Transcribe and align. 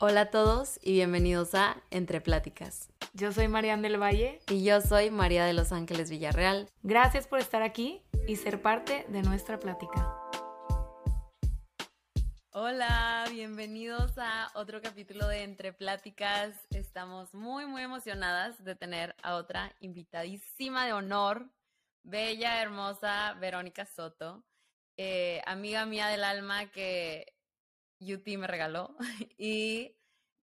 Hola 0.00 0.22
a 0.22 0.30
todos 0.30 0.80
y 0.82 0.92
bienvenidos 0.92 1.54
a 1.54 1.80
Entre 1.92 2.20
Pláticas. 2.20 2.88
Yo 3.12 3.30
soy 3.32 3.46
Mariana 3.46 3.82
del 3.82 4.02
Valle. 4.02 4.40
Y 4.50 4.64
yo 4.64 4.80
soy 4.80 5.12
María 5.12 5.44
de 5.44 5.52
Los 5.52 5.70
Ángeles 5.70 6.10
Villarreal. 6.10 6.68
Gracias 6.82 7.28
por 7.28 7.38
estar 7.38 7.62
aquí 7.62 8.02
y 8.26 8.34
ser 8.34 8.60
parte 8.60 9.06
de 9.08 9.22
nuestra 9.22 9.60
plática. 9.60 10.18
Hola, 12.50 13.24
bienvenidos 13.30 14.18
a 14.18 14.50
otro 14.54 14.82
capítulo 14.82 15.28
de 15.28 15.44
Entre 15.44 15.72
Pláticas. 15.72 16.56
Estamos 16.70 17.32
muy, 17.32 17.64
muy 17.66 17.82
emocionadas 17.82 18.62
de 18.64 18.74
tener 18.74 19.14
a 19.22 19.36
otra 19.36 19.72
invitadísima 19.78 20.86
de 20.86 20.92
honor, 20.92 21.48
bella, 22.02 22.60
hermosa 22.60 23.34
Verónica 23.34 23.86
Soto, 23.86 24.42
eh, 24.96 25.40
amiga 25.46 25.86
mía 25.86 26.08
del 26.08 26.24
alma 26.24 26.66
que 26.66 27.33
UT 28.00 28.26
me 28.38 28.46
regaló 28.46 28.96
y 29.38 29.96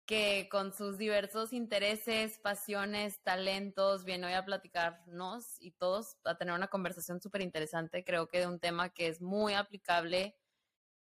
que 0.06 0.48
con 0.50 0.72
sus 0.72 0.98
diversos 0.98 1.52
intereses, 1.52 2.38
pasiones, 2.40 3.22
talentos, 3.22 4.04
viene 4.04 4.26
hoy 4.26 4.32
a 4.32 4.44
platicarnos 4.44 5.60
y 5.60 5.70
todos 5.72 6.16
a 6.24 6.36
tener 6.36 6.54
una 6.54 6.66
conversación 6.66 7.20
súper 7.20 7.42
interesante, 7.42 8.04
creo 8.04 8.28
que 8.28 8.40
de 8.40 8.48
un 8.48 8.58
tema 8.58 8.88
que 8.88 9.06
es 9.06 9.20
muy 9.20 9.54
aplicable 9.54 10.36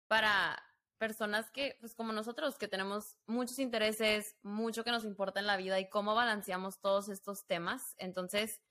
para 0.07 0.59
personas 0.97 1.51
que, 1.51 1.77
pues 1.79 1.93
como 1.93 2.11
nosotros, 2.11 2.57
que 2.57 2.67
tenemos 2.67 3.17
muchos 3.27 3.59
intereses, 3.59 4.35
mucho 4.41 4.83
que 4.83 4.89
nos 4.91 5.03
importa 5.03 5.39
en 5.39 5.45
la 5.45 5.57
vida 5.57 5.79
y 5.79 5.89
cómo 5.89 6.15
balanceamos 6.15 6.79
todos 6.79 7.09
estos 7.09 7.45
temas. 7.45 7.93
Entonces, 7.99 8.61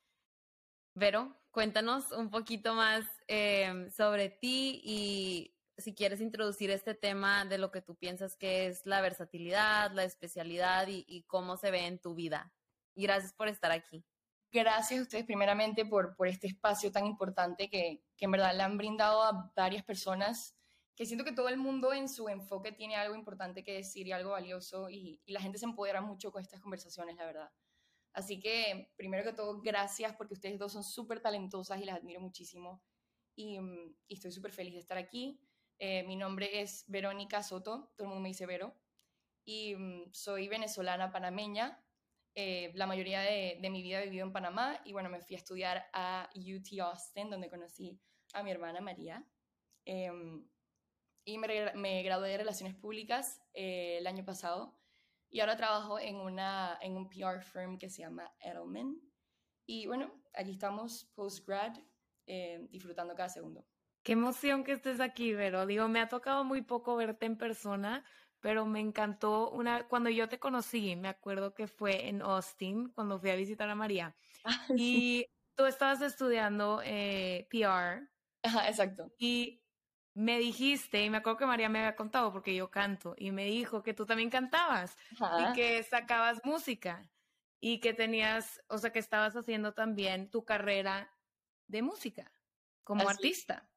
Vero, 0.98 1.36
cuéntanos 1.50 2.10
un 2.12 2.30
poquito 2.30 2.72
más 2.72 3.04
eh, 3.28 3.90
sobre 3.94 4.30
ti 4.30 4.80
y 4.82 5.54
si 5.78 5.94
quieres 5.94 6.20
introducir 6.20 6.70
este 6.70 6.94
tema 6.94 7.44
de 7.44 7.58
lo 7.58 7.70
que 7.70 7.82
tú 7.82 7.96
piensas 7.96 8.36
que 8.36 8.66
es 8.66 8.84
la 8.86 9.00
versatilidad, 9.00 9.92
la 9.92 10.04
especialidad 10.04 10.86
y, 10.88 11.22
cómo 11.24 11.56
se 11.56 11.70
ve 11.70 11.86
en 11.86 11.98
tu 11.98 12.14
vida. 12.14 12.52
Y 12.94 13.02
gracias 13.02 13.32
por 13.34 13.48
estar 13.48 13.70
aquí. 13.72 14.04
Gracias 14.50 15.00
a 15.00 15.02
ustedes 15.02 15.24
primeramente 15.24 15.84
por, 15.84 16.16
por 16.16 16.28
este 16.28 16.46
espacio 16.46 16.90
tan 16.90 17.04
importante 17.04 17.68
que, 17.68 18.02
que 18.16 18.24
en 18.24 18.30
verdad 18.30 18.56
le 18.56 18.62
han 18.62 18.78
brindado 18.78 19.22
a 19.22 19.52
varias 19.54 19.84
personas, 19.84 20.56
que 20.94 21.04
siento 21.04 21.24
que 21.24 21.32
todo 21.32 21.50
el 21.50 21.58
mundo 21.58 21.92
en 21.92 22.08
su 22.08 22.28
enfoque 22.28 22.72
tiene 22.72 22.96
algo 22.96 23.14
importante 23.14 23.62
que 23.62 23.74
decir 23.74 24.06
y 24.06 24.12
algo 24.12 24.30
valioso 24.30 24.88
y, 24.88 25.20
la 25.26 25.40
gente 25.40 25.58
se 25.58 25.66
empodera 25.66 26.00
mucho 26.00 26.32
con 26.32 26.40
estas 26.40 26.60
conversaciones, 26.60 27.16
la 27.16 27.26
verdad. 27.26 27.50
Así 28.14 28.40
que, 28.40 28.90
primero 28.96 29.24
que 29.24 29.34
todo, 29.34 29.60
gracias 29.60 30.16
porque 30.16 30.32
ustedes 30.32 30.58
dos 30.58 30.72
son 30.72 30.82
súper 30.82 31.20
talentosas 31.20 31.78
y 31.82 31.84
las 31.84 31.98
admiro 31.98 32.22
muchísimo. 32.22 32.82
Y, 33.34 33.58
y 34.08 34.14
estoy 34.14 34.32
súper 34.32 34.52
feliz 34.52 34.72
de 34.72 34.80
estar 34.80 34.96
aquí. 34.96 35.38
Eh, 35.78 36.04
mi 36.04 36.16
nombre 36.16 36.62
es 36.62 36.84
Verónica 36.88 37.42
Soto, 37.42 37.92
todo 37.96 38.04
el 38.04 38.08
mundo 38.08 38.22
me 38.22 38.28
dice 38.28 38.46
Vero, 38.46 38.74
y 39.44 39.74
mm, 39.76 40.12
soy 40.12 40.48
venezolana 40.48 41.12
panameña. 41.12 41.82
Eh, 42.34 42.72
la 42.74 42.86
mayoría 42.86 43.20
de, 43.20 43.58
mi 43.70 43.82
vida 43.82 44.00
he 44.02 44.04
vivido 44.06 44.26
en 44.26 44.32
Panamá 44.32 44.80
y 44.84 44.92
bueno, 44.92 45.08
me 45.08 45.20
fui 45.20 45.36
a 45.36 45.38
estudiar 45.38 45.86
a 45.92 46.28
UT 46.34 46.80
Austin, 46.80 47.30
donde 47.30 47.50
conocí 47.50 48.00
a 48.32 48.42
mi 48.42 48.50
hermana 48.50 48.80
María. 48.80 49.26
Em, 49.84 50.48
y 51.24 51.38
me, 51.38 52.02
gradué 52.02 52.30
de 52.30 52.38
Relaciones 52.38 52.74
Públicas 52.74 53.42
eh, 53.54 53.98
el 53.98 54.06
año 54.06 54.24
pasado 54.24 54.78
y 55.30 55.40
ahora 55.40 55.56
trabajo 55.56 55.98
en, 55.98 56.16
una, 56.16 56.78
en 56.80 56.96
un 56.96 57.08
PR 57.08 57.42
firm 57.42 57.78
que 57.78 57.90
se 57.90 58.02
llama 58.02 58.34
Edelman. 58.40 59.00
Y 59.66 59.86
bueno, 59.86 60.12
aquí 60.34 60.52
estamos 60.52 61.04
postgrad, 61.14 61.76
disfrutando 62.70 63.14
cada 63.14 63.28
segundo. 63.28 63.66
Qué 64.06 64.12
emoción 64.12 64.62
que 64.62 64.70
estés 64.70 65.00
aquí, 65.00 65.34
Vero. 65.34 65.66
Digo, 65.66 65.88
me 65.88 65.98
ha 65.98 66.08
tocado 66.08 66.44
muy 66.44 66.62
poco 66.62 66.94
verte 66.94 67.26
en 67.26 67.36
persona, 67.36 68.04
pero 68.40 68.64
me 68.64 68.78
encantó 68.78 69.50
una 69.50 69.88
cuando 69.88 70.10
yo 70.10 70.28
te 70.28 70.38
conocí, 70.38 70.94
me 70.94 71.08
acuerdo 71.08 71.54
que 71.54 71.66
fue 71.66 72.06
en 72.06 72.22
Austin, 72.22 72.90
cuando 72.90 73.18
fui 73.18 73.30
a 73.30 73.34
visitar 73.34 73.68
a 73.68 73.74
María. 73.74 74.14
Ah, 74.44 74.66
y 74.76 75.26
tú 75.56 75.64
estabas 75.66 76.02
estudiando 76.02 76.80
eh, 76.84 77.48
PR. 77.50 78.06
Ajá, 78.44 78.68
exacto. 78.68 79.10
Y 79.18 79.64
me 80.14 80.38
dijiste, 80.38 81.04
y 81.04 81.10
me 81.10 81.16
acuerdo 81.16 81.38
que 81.38 81.46
María 81.46 81.68
me 81.68 81.80
había 81.80 81.96
contado 81.96 82.32
porque 82.32 82.54
yo 82.54 82.70
canto, 82.70 83.16
y 83.18 83.32
me 83.32 83.46
dijo 83.46 83.82
que 83.82 83.92
tú 83.92 84.06
también 84.06 84.30
cantabas 84.30 84.96
y 85.10 85.52
que 85.52 85.82
sacabas 85.82 86.38
música 86.44 87.10
y 87.58 87.80
que 87.80 87.92
tenías, 87.92 88.62
o 88.68 88.78
sea, 88.78 88.92
que 88.92 89.00
estabas 89.00 89.34
haciendo 89.34 89.74
también 89.74 90.30
tu 90.30 90.44
carrera 90.44 91.12
de 91.66 91.82
música 91.82 92.30
como 92.84 93.08
artista. 93.08 93.68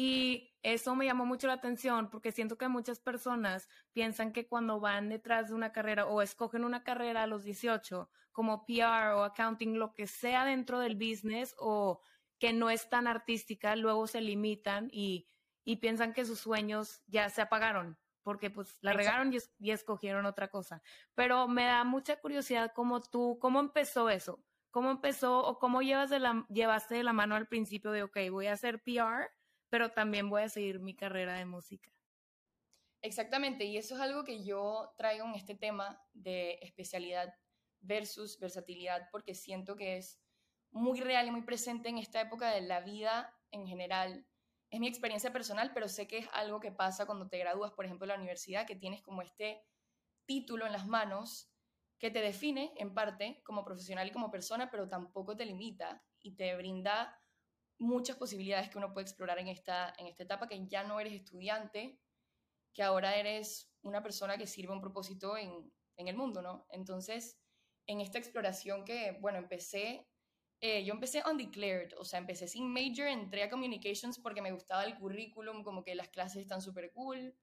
Y 0.00 0.54
eso 0.62 0.94
me 0.94 1.06
llamó 1.06 1.26
mucho 1.26 1.48
la 1.48 1.54
atención 1.54 2.08
porque 2.08 2.30
siento 2.30 2.56
que 2.56 2.68
muchas 2.68 3.00
personas 3.00 3.68
piensan 3.92 4.32
que 4.32 4.46
cuando 4.46 4.78
van 4.78 5.08
detrás 5.08 5.48
de 5.48 5.54
una 5.54 5.72
carrera 5.72 6.06
o 6.06 6.22
escogen 6.22 6.62
una 6.62 6.84
carrera 6.84 7.24
a 7.24 7.26
los 7.26 7.42
18 7.42 8.08
como 8.30 8.64
PR 8.64 9.14
o 9.16 9.24
accounting, 9.24 9.76
lo 9.76 9.94
que 9.94 10.06
sea 10.06 10.44
dentro 10.44 10.78
del 10.78 10.94
business 10.94 11.52
o 11.58 12.00
que 12.38 12.52
no 12.52 12.70
es 12.70 12.88
tan 12.88 13.08
artística, 13.08 13.74
luego 13.74 14.06
se 14.06 14.20
limitan 14.20 14.88
y, 14.92 15.26
piensan 15.80 16.12
que 16.12 16.24
sus 16.24 16.38
sueños 16.38 17.02
ya 17.08 17.28
se 17.28 17.42
apagaron 17.42 17.98
porque 18.22 18.50
pues 18.50 18.78
la 18.80 18.92
regaron 18.92 19.34
y, 19.58 19.70
escogieron 19.72 20.26
otra 20.26 20.46
cosa. 20.46 20.80
Pero 21.16 21.48
me 21.48 21.64
da 21.64 21.82
mucha 21.82 22.20
curiosidad 22.20 22.70
cómo 22.72 23.00
tú, 23.00 23.36
cómo 23.40 23.58
empezó 23.58 24.10
eso, 24.10 24.44
cómo 24.70 24.92
empezó 24.92 25.40
o 25.40 25.58
cómo 25.58 25.82
llevas 25.82 26.08
de 26.08 26.20
la, 26.20 26.46
llevaste 26.50 26.94
de 26.94 27.02
la 27.02 27.12
mano 27.12 27.34
al 27.34 27.48
principio 27.48 27.90
de, 27.90 28.04
ok, 28.04 28.16
voy 28.30 28.46
a 28.46 28.52
hacer 28.52 28.80
PR 28.84 29.28
pero 29.68 29.90
también 29.90 30.30
voy 30.30 30.42
a 30.42 30.48
seguir 30.48 30.80
mi 30.80 30.94
carrera 30.94 31.34
de 31.34 31.44
música. 31.44 31.90
Exactamente, 33.00 33.64
y 33.64 33.76
eso 33.76 33.94
es 33.94 34.00
algo 34.00 34.24
que 34.24 34.44
yo 34.44 34.92
traigo 34.96 35.24
en 35.26 35.34
este 35.34 35.54
tema 35.54 36.02
de 36.14 36.58
especialidad 36.62 37.32
versus 37.80 38.38
versatilidad, 38.40 39.08
porque 39.12 39.34
siento 39.34 39.76
que 39.76 39.98
es 39.98 40.20
muy 40.70 41.00
real 41.00 41.28
y 41.28 41.30
muy 41.30 41.42
presente 41.42 41.88
en 41.88 41.98
esta 41.98 42.20
época 42.20 42.50
de 42.50 42.60
la 42.60 42.80
vida 42.80 43.34
en 43.50 43.66
general. 43.66 44.26
Es 44.70 44.80
mi 44.80 44.88
experiencia 44.88 45.32
personal, 45.32 45.72
pero 45.72 45.88
sé 45.88 46.06
que 46.06 46.18
es 46.18 46.28
algo 46.32 46.60
que 46.60 46.72
pasa 46.72 47.06
cuando 47.06 47.28
te 47.28 47.38
gradúas, 47.38 47.72
por 47.72 47.84
ejemplo, 47.84 48.04
en 48.04 48.08
la 48.08 48.16
universidad, 48.16 48.66
que 48.66 48.76
tienes 48.76 49.00
como 49.00 49.22
este 49.22 49.64
título 50.26 50.66
en 50.66 50.72
las 50.72 50.86
manos 50.86 51.50
que 51.98 52.10
te 52.10 52.20
define 52.20 52.72
en 52.76 52.94
parte 52.94 53.42
como 53.44 53.64
profesional 53.64 54.08
y 54.08 54.12
como 54.12 54.30
persona, 54.30 54.70
pero 54.70 54.88
tampoco 54.88 55.36
te 55.36 55.46
limita 55.46 56.04
y 56.20 56.32
te 56.36 56.54
brinda 56.56 57.20
muchas 57.78 58.16
posibilidades 58.16 58.68
que 58.70 58.78
uno 58.78 58.92
puede 58.92 59.06
explorar 59.06 59.38
en 59.38 59.48
esta, 59.48 59.94
en 59.98 60.06
esta 60.06 60.24
etapa, 60.24 60.48
que 60.48 60.66
ya 60.66 60.84
no 60.84 61.00
eres 61.00 61.12
estudiante, 61.12 62.00
que 62.72 62.82
ahora 62.82 63.16
eres 63.16 63.72
una 63.82 64.02
persona 64.02 64.36
que 64.36 64.46
sirve 64.46 64.72
un 64.72 64.80
propósito 64.80 65.36
en, 65.36 65.72
en 65.96 66.08
el 66.08 66.16
mundo, 66.16 66.42
¿no? 66.42 66.66
Entonces, 66.70 67.38
en 67.86 68.00
esta 68.00 68.18
exploración 68.18 68.84
que, 68.84 69.16
bueno, 69.20 69.38
empecé, 69.38 70.08
eh, 70.60 70.84
yo 70.84 70.92
empecé 70.92 71.22
undeclared, 71.28 71.92
o 71.98 72.04
sea, 72.04 72.18
empecé 72.18 72.48
sin 72.48 72.72
major, 72.72 73.06
entré 73.06 73.44
a 73.44 73.50
communications 73.50 74.18
porque 74.18 74.42
me 74.42 74.52
gustaba 74.52 74.84
el 74.84 74.96
currículum, 74.96 75.62
como 75.62 75.82
que 75.82 75.94
las 75.94 76.08
clases 76.08 76.42
están 76.42 76.60
súper 76.60 76.92
cool, 76.92 77.34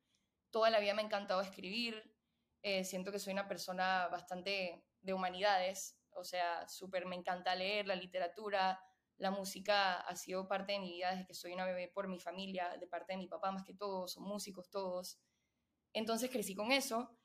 toda 0.52 0.70
la 0.70 0.80
vida 0.80 0.94
me 0.94 1.02
ha 1.02 1.06
encantado 1.06 1.42
escribir, 1.42 2.14
eh, 2.62 2.84
siento 2.84 3.12
que 3.12 3.20
soy 3.20 3.34
una 3.34 3.48
persona 3.48 4.08
bastante 4.08 4.86
de 5.02 5.14
humanidades, 5.14 5.98
o 6.12 6.24
sea, 6.24 6.68
súper 6.68 7.06
me 7.06 7.16
encanta 7.16 7.56
leer 7.56 7.88
la 7.88 7.96
literatura, 7.96 8.80
la 9.18 9.32
música 9.32 10.02
ha 10.02 10.16
sido 10.16 10.48
parte 10.48 10.74
de 10.74 10.80
mi 10.80 10.92
vida 10.92 11.12
desde 11.12 11.26
que 11.26 11.34
soy 11.34 11.54
una 11.54 11.66
bebé 11.66 11.88
por 11.88 12.08
mi 12.08 12.20
familia, 12.20 12.76
de 12.78 12.88
parte 12.88 13.14
de 13.14 13.18
mi 13.18 13.28
papá 13.28 13.52
más 13.52 13.64
que 13.64 13.74
todos, 13.74 14.14
son 14.14 14.24
músicos 14.24 14.70
todos. 14.70 15.20
Entonces 15.94 16.30
crecí 16.30 16.56
con 16.56 16.72
eso 16.72 17.18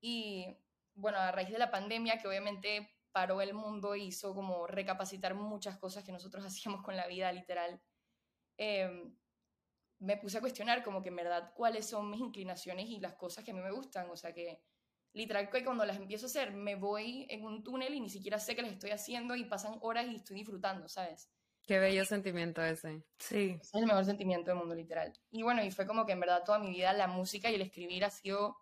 y 0.00 0.46
bueno, 0.94 1.18
a 1.18 1.32
raíz 1.32 1.50
de 1.50 1.58
la 1.58 1.70
pandemia 1.70 2.18
que 2.18 2.28
obviamente 2.28 2.98
paró 3.12 3.40
el 3.40 3.54
mundo 3.54 3.94
e 3.94 4.00
hizo 4.00 4.34
como 4.34 4.66
recapacitar 4.66 5.34
muchas 5.34 5.78
cosas 5.78 6.04
que 6.04 6.12
nosotros 6.12 6.44
hacíamos 6.46 6.82
con 6.82 6.96
la 6.96 7.06
vida 7.06 7.32
literal, 7.32 7.80
em, 8.58 9.16
me 10.00 10.16
puse 10.16 10.38
a 10.38 10.40
cuestionar 10.40 10.84
como 10.84 11.02
que 11.02 11.08
en 11.08 11.16
verdad 11.16 11.52
cuáles 11.56 11.86
son 11.86 12.10
mis 12.10 12.20
inclinaciones 12.20 12.88
y 12.88 13.00
las 13.00 13.14
cosas 13.14 13.44
que 13.44 13.50
a 13.52 13.54
mí 13.54 13.60
me 13.60 13.72
gustan, 13.72 14.10
o 14.10 14.16
sea 14.16 14.32
que 14.32 14.62
literal 15.14 15.50
que 15.50 15.64
cuando 15.64 15.84
las 15.84 15.96
empiezo 15.96 16.26
a 16.26 16.28
hacer 16.28 16.52
me 16.52 16.76
voy 16.76 17.26
en 17.30 17.44
un 17.44 17.64
túnel 17.64 17.94
y 17.94 18.00
ni 18.00 18.10
siquiera 18.10 18.38
sé 18.38 18.54
que 18.54 18.62
las 18.62 18.72
estoy 18.72 18.90
haciendo 18.90 19.34
y 19.34 19.44
pasan 19.44 19.78
horas 19.80 20.06
y 20.06 20.16
estoy 20.16 20.36
disfrutando, 20.36 20.88
¿sabes? 20.88 21.30
Qué 21.68 21.78
bello 21.78 22.02
sentimiento 22.06 22.64
ese. 22.64 23.02
Sí. 23.18 23.58
Es 23.60 23.74
el 23.74 23.84
mejor 23.84 24.02
sentimiento 24.06 24.50
del 24.50 24.58
mundo, 24.58 24.74
literal. 24.74 25.12
Y 25.30 25.42
bueno, 25.42 25.62
y 25.62 25.70
fue 25.70 25.86
como 25.86 26.06
que 26.06 26.12
en 26.12 26.20
verdad 26.20 26.42
toda 26.42 26.58
mi 26.58 26.70
vida 26.70 26.94
la 26.94 27.08
música 27.08 27.50
y 27.50 27.56
el 27.56 27.60
escribir 27.60 28.06
ha 28.06 28.10
sido 28.10 28.56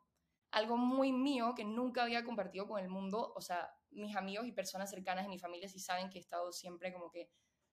algo 0.51 0.77
muy 0.77 1.13
mío 1.13 1.55
que 1.55 1.65
nunca 1.65 2.03
había 2.03 2.25
compartido 2.25 2.67
con 2.67 2.83
el 2.83 2.89
mundo. 2.89 3.33
O 3.37 3.41
sea, 3.41 3.71
mis 3.91 4.17
amigos 4.17 4.49
y 4.49 4.53
personas 4.53 4.91
cercanas 4.91 5.25
de 5.25 5.29
mi 5.29 5.39
familia 5.39 5.69
sí 5.69 5.79
saben 5.79 6.11
que 6.11 6.19
he 6.19 6.21
estado 6.21 6.51
siempre 6.51 6.93
como 6.93 7.13
que 7.13 7.31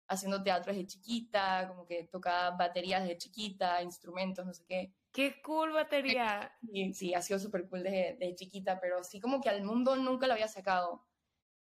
haciendo 0.09 0.43
teatro 0.43 0.73
desde 0.73 0.85
chiquita, 0.85 1.65
como 1.69 1.87
que 1.87 2.09
tocaba 2.11 2.57
baterías 2.57 3.03
desde 3.03 3.17
chiquita, 3.17 3.81
instrumentos, 3.81 4.45
no 4.45 4.53
sé 4.53 4.65
qué. 4.67 4.93
¡Qué 5.13 5.41
cool 5.41 5.71
batería! 5.71 6.51
Sí, 6.61 6.93
sí 6.93 7.13
ha 7.13 7.21
sido 7.21 7.39
súper 7.39 7.69
cool 7.69 7.83
desde, 7.83 8.17
desde, 8.19 8.35
chiquita, 8.35 8.81
pero 8.81 9.01
sí 9.05 9.21
como 9.21 9.39
que 9.39 9.47
al 9.47 9.63
mundo 9.63 9.95
nunca 9.95 10.27
lo 10.27 10.33
había 10.33 10.49
sacado. 10.49 11.07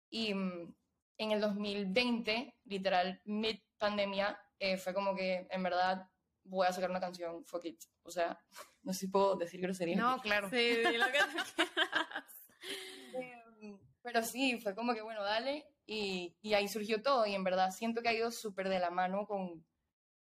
Y 0.10 0.34
mm, 0.34 0.76
en 1.18 1.32
el 1.32 1.42
2020, 1.42 2.56
literal, 2.66 3.22
mid 3.26 3.60
pandemia, 3.78 4.40
eh, 4.60 4.78
fue 4.78 4.94
como 4.94 5.16
que 5.16 5.48
en 5.50 5.64
verdad 5.64 6.08
voy 6.46 6.68
a 6.68 6.74
sacar 6.74 6.90
una 6.90 7.00
canción, 7.00 7.46
fuck 7.46 7.66
it. 7.66 7.82
O 8.04 8.12
sea, 8.12 8.40
no 8.84 8.94
sé 8.94 9.02
si 9.02 9.08
puedo 9.08 9.36
decir 9.36 9.62
grosería. 9.62 9.96
No, 9.96 10.20
claro. 10.22 10.50
Sí, 10.50 10.84
lo 10.84 11.06
que 11.12 11.18
em, 13.62 13.80
Pero 14.02 14.24
sí, 14.24 14.60
fue 14.60 14.76
como 14.76 14.94
que, 14.94 15.02
bueno, 15.02 15.24
dale, 15.24 15.68
y, 15.86 16.36
y 16.42 16.54
ahí 16.54 16.68
surgió 16.68 17.02
todo, 17.02 17.26
y 17.26 17.34
en 17.34 17.44
verdad 17.44 17.72
siento 17.72 18.02
que 18.02 18.10
ha 18.10 18.14
ido 18.14 18.32
súper 18.32 18.70
de 18.70 18.80
la 18.80 18.90
mano 18.90 19.26
con, 19.26 19.66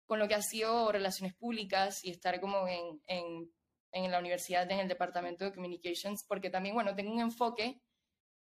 con 0.06 0.18
lo 0.18 0.28
que 0.28 0.34
ha 0.34 0.42
sido 0.42 0.92
relaciones 0.92 1.34
públicas 1.34 2.04
y 2.04 2.10
estar 2.10 2.40
como 2.40 2.68
en, 2.68 3.02
en, 3.06 3.50
en 3.92 4.10
la 4.10 4.18
universidad, 4.18 4.70
en 4.70 4.80
el 4.80 4.88
departamento 4.88 5.44
de 5.44 5.52
communications, 5.52 6.24
porque 6.24 6.50
también, 6.50 6.74
bueno, 6.74 6.94
tengo 6.94 7.12
un 7.12 7.20
enfoque 7.20 7.82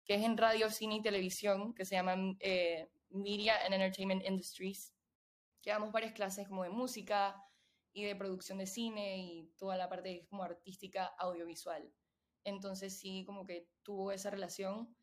que 0.04 0.14
es 0.14 0.22
en 0.22 0.36
radio, 0.36 0.70
cine 0.70 0.96
y 0.96 1.02
televisión, 1.02 1.74
que 1.74 1.84
se 1.84 1.94
llama 1.94 2.14
eh, 2.40 2.90
Media 3.10 3.64
and 3.64 3.74
Entertainment 3.74 4.24
Industries, 4.24 4.94
que 5.62 5.70
damos 5.70 5.92
varias 5.92 6.12
clases 6.12 6.46
como 6.46 6.62
de 6.62 6.70
música 6.70 7.42
y 7.92 8.04
de 8.04 8.16
producción 8.16 8.58
de 8.58 8.66
cine 8.66 9.18
y 9.18 9.52
toda 9.56 9.76
la 9.76 9.88
parte 9.88 10.26
como 10.28 10.42
artística 10.42 11.06
audiovisual. 11.18 11.90
Entonces 12.44 12.98
sí, 12.98 13.24
como 13.24 13.46
que 13.46 13.68
tuvo 13.82 14.12
esa 14.12 14.30
relación. 14.30 14.94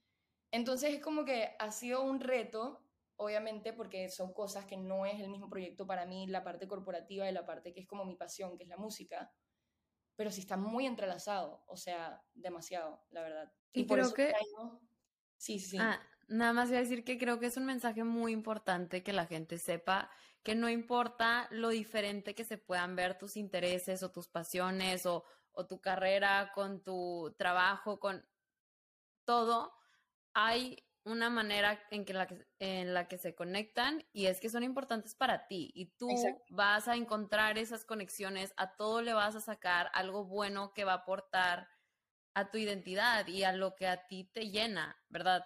Entonces 0.52 0.94
es 0.94 1.02
como 1.02 1.26
que 1.26 1.56
ha 1.58 1.72
sido 1.72 2.04
un 2.04 2.20
reto, 2.20 2.86
obviamente, 3.16 3.74
porque 3.74 4.10
son 4.10 4.34
cosas 4.34 4.66
que 4.66 4.78
no 4.78 5.06
es 5.06 5.20
el 5.20 5.30
mismo 5.30 5.50
proyecto 5.50 5.88
para 5.88 6.06
mí, 6.06 6.28
la 6.28 6.44
parte 6.44 6.68
corporativa 6.68 7.28
y 7.28 7.34
la 7.34 7.46
parte 7.46 7.74
que 7.74 7.80
es 7.80 7.88
como 7.88 8.06
mi 8.06 8.16
pasión, 8.16 8.58
que 8.58 8.64
es 8.64 8.70
la 8.70 8.78
música, 8.78 9.34
pero 10.16 10.30
sí 10.30 10.42
está 10.42 10.58
muy 10.58 10.86
entrelazado, 10.86 11.64
o 11.68 11.78
sea, 11.78 12.22
demasiado, 12.34 13.04
la 13.10 13.24
verdad. 13.24 13.52
Y, 13.74 13.88
creo 13.88 14.14
que... 14.14 14.34
Sí, 15.42 15.58
sí. 15.58 15.78
Ah, 15.80 16.00
nada 16.28 16.54
más 16.54 16.70
voy 16.70 16.78
a 16.78 16.82
decir 16.82 17.04
que 17.04 17.18
creo 17.18 17.40
que 17.40 17.48
es 17.48 17.58
un 17.58 17.66
mensaje 17.66 18.04
muy 18.04 18.32
importante 18.32 19.02
que 19.02 19.12
la 19.12 19.26
gente 19.26 19.58
sepa 19.58 20.12
que 20.44 20.54
no 20.54 20.70
importa 20.70 21.48
lo 21.50 21.70
diferente 21.70 22.36
que 22.36 22.44
se 22.44 22.60
puedan 22.60 22.96
ver 22.96 23.18
tus 23.18 23.38
intereses 23.38 24.04
o 24.04 24.12
tus 24.12 24.28
pasiones 24.28 25.08
o, 25.08 25.24
o 25.52 25.66
tu 25.66 25.82
carrera 25.82 26.52
con 26.54 26.84
tu 26.84 27.34
trabajo, 27.40 28.00
con 28.00 28.24
todo, 29.26 29.74
hay 30.36 30.78
una 31.06 31.32
manera 31.32 31.80
en, 31.90 32.06
que 32.06 32.14
la 32.14 32.28
que, 32.28 32.48
en 32.60 32.94
la 32.94 33.08
que 33.08 33.18
se 33.18 33.34
conectan 33.34 34.06
y 34.14 34.28
es 34.28 34.40
que 34.40 34.50
son 34.50 34.62
importantes 34.62 35.16
para 35.16 35.48
ti 35.48 35.72
y 35.74 35.88
tú 35.98 36.08
vas 36.52 36.88
a 36.88 36.96
encontrar 36.96 37.58
esas 37.58 37.84
conexiones, 37.84 38.54
a 38.58 38.76
todo 38.76 39.02
le 39.02 39.14
vas 39.14 39.36
a 39.36 39.42
sacar 39.42 39.90
algo 39.96 40.26
bueno 40.26 40.72
que 40.76 40.84
va 40.84 40.94
a 40.94 40.98
aportar 40.98 41.68
a 42.34 42.50
tu 42.50 42.58
identidad 42.58 43.28
y 43.28 43.44
a 43.44 43.54
lo 43.54 43.76
que 43.76 43.88
a 43.88 44.08
ti 44.08 44.30
te 44.34 44.50
llena, 44.50 44.98
¿verdad? 45.10 45.44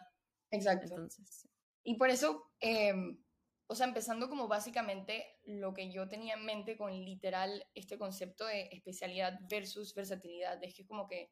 Exacto. 0.51 0.87
Entonces. 0.87 1.47
Y 1.83 1.95
por 1.97 2.09
eso, 2.09 2.51
em, 2.59 3.23
o 3.67 3.75
sea, 3.75 3.87
empezando 3.87 4.29
como 4.29 4.47
básicamente 4.47 5.39
lo 5.45 5.73
que 5.73 5.91
yo 5.91 6.07
tenía 6.07 6.35
en 6.35 6.45
mente 6.45 6.77
con 6.77 6.91
literal 6.93 7.65
este 7.73 7.97
concepto 7.97 8.45
de 8.45 8.69
especialidad 8.71 9.39
versus 9.49 9.93
versatilidad, 9.93 10.63
es 10.63 10.73
que 10.75 10.85
como 10.85 11.07
que, 11.07 11.31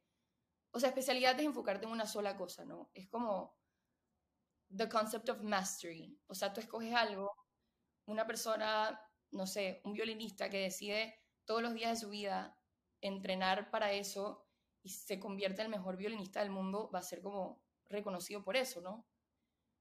o 0.72 0.80
sea, 0.80 0.90
especialidad 0.90 1.40
es 1.40 1.46
enfocarte 1.46 1.86
en 1.86 1.92
una 1.92 2.06
sola 2.06 2.38
cosa, 2.38 2.66
¿no? 2.66 2.90
Es 2.94 3.08
como 3.10 3.58
the 4.76 4.90
concept 4.90 5.30
of 5.30 5.42
mastery, 5.42 6.20
o 6.28 6.34
sea, 6.34 6.52
tú 6.52 6.60
escoges 6.60 6.94
algo, 6.94 7.32
una 8.08 8.26
persona, 8.26 9.00
no 9.32 9.46
sé, 9.46 9.82
un 9.84 9.94
violinista 9.94 10.50
que 10.50 10.60
decide 10.60 11.20
todos 11.46 11.62
los 11.62 11.74
días 11.74 11.92
de 11.92 11.98
su 11.98 12.10
vida 12.10 12.58
entrenar 13.02 13.70
para 13.70 13.92
eso 13.92 14.43
y 14.84 14.90
se 14.90 15.20
convierte 15.20 15.62
en 15.62 15.68
el 15.68 15.72
mejor 15.72 15.98
violinista 15.98 16.42
del 16.42 16.52
mundo, 16.52 16.92
va 16.94 17.00
a 17.00 17.04
ser 17.04 17.22
como 17.22 17.64
reconocido 17.86 18.44
por 18.44 18.58
eso, 18.58 18.82
¿no? 18.82 19.08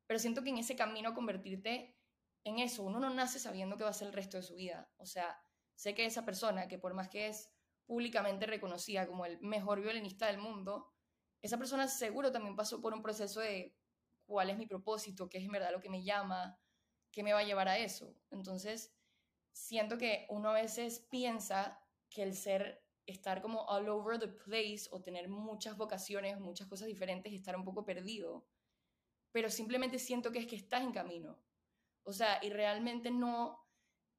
Pero 0.06 0.18
siento 0.18 0.42
que 0.42 0.50
en 0.50 0.58
ese 0.58 0.76
camino 0.76 1.10
a 1.10 1.14
convertirte 1.14 1.96
en 2.44 2.58
eso, 2.58 2.84
uno 2.84 2.98
no 3.00 3.10
nace 3.10 3.38
sabiendo 3.38 3.76
que 3.76 3.84
va 3.84 3.90
a 3.90 3.94
ser 3.94 4.08
el 4.08 4.14
resto 4.14 4.36
de 4.36 4.42
su 4.42 4.54
vida. 4.54 4.90
O 4.96 5.06
sea, 5.06 5.40
sé 5.74 5.94
que 5.94 6.06
esa 6.06 6.24
persona, 6.24 6.68
que 6.68 6.78
por 6.78 6.94
más 6.94 7.08
que 7.08 7.28
es 7.28 7.50
públicamente 7.86 8.46
reconocida 8.46 9.06
como 9.06 9.26
el 9.26 9.40
mejor 9.40 9.80
violinista 9.80 10.26
del 10.26 10.38
mundo, 10.38 10.92
esa 11.40 11.58
persona 11.58 11.88
seguro 11.88 12.30
también 12.30 12.56
pasó 12.56 12.80
por 12.80 12.94
un 12.94 13.02
proceso 13.02 13.40
de 13.40 13.76
cuál 14.26 14.50
es 14.50 14.56
mi 14.56 14.66
propósito, 14.66 15.28
qué 15.28 15.38
es 15.38 15.44
en 15.44 15.52
verdad 15.52 15.72
lo 15.72 15.80
que 15.80 15.90
me 15.90 16.04
llama, 16.04 16.58
qué 17.10 17.22
me 17.22 17.32
va 17.32 17.40
a 17.40 17.44
llevar 17.44 17.68
a 17.68 17.78
eso. 17.78 18.16
Entonces, 18.30 18.94
siento 19.52 19.98
que 19.98 20.26
uno 20.30 20.50
a 20.50 20.54
veces 20.54 21.00
piensa 21.10 21.80
que 22.08 22.22
el 22.22 22.34
ser 22.34 22.81
estar 23.06 23.42
como 23.42 23.62
all 23.66 23.88
over 23.88 24.18
the 24.18 24.28
place 24.28 24.88
o 24.90 25.02
tener 25.02 25.28
muchas 25.28 25.76
vocaciones, 25.76 26.38
muchas 26.40 26.68
cosas 26.68 26.86
diferentes 26.86 27.32
y 27.32 27.36
estar 27.36 27.56
un 27.56 27.64
poco 27.64 27.84
perdido. 27.84 28.46
Pero 29.32 29.50
simplemente 29.50 29.98
siento 29.98 30.30
que 30.30 30.38
es 30.38 30.46
que 30.46 30.56
estás 30.56 30.82
en 30.82 30.92
camino. 30.92 31.42
O 32.04 32.12
sea, 32.12 32.38
y 32.42 32.50
realmente 32.50 33.10
no 33.10 33.62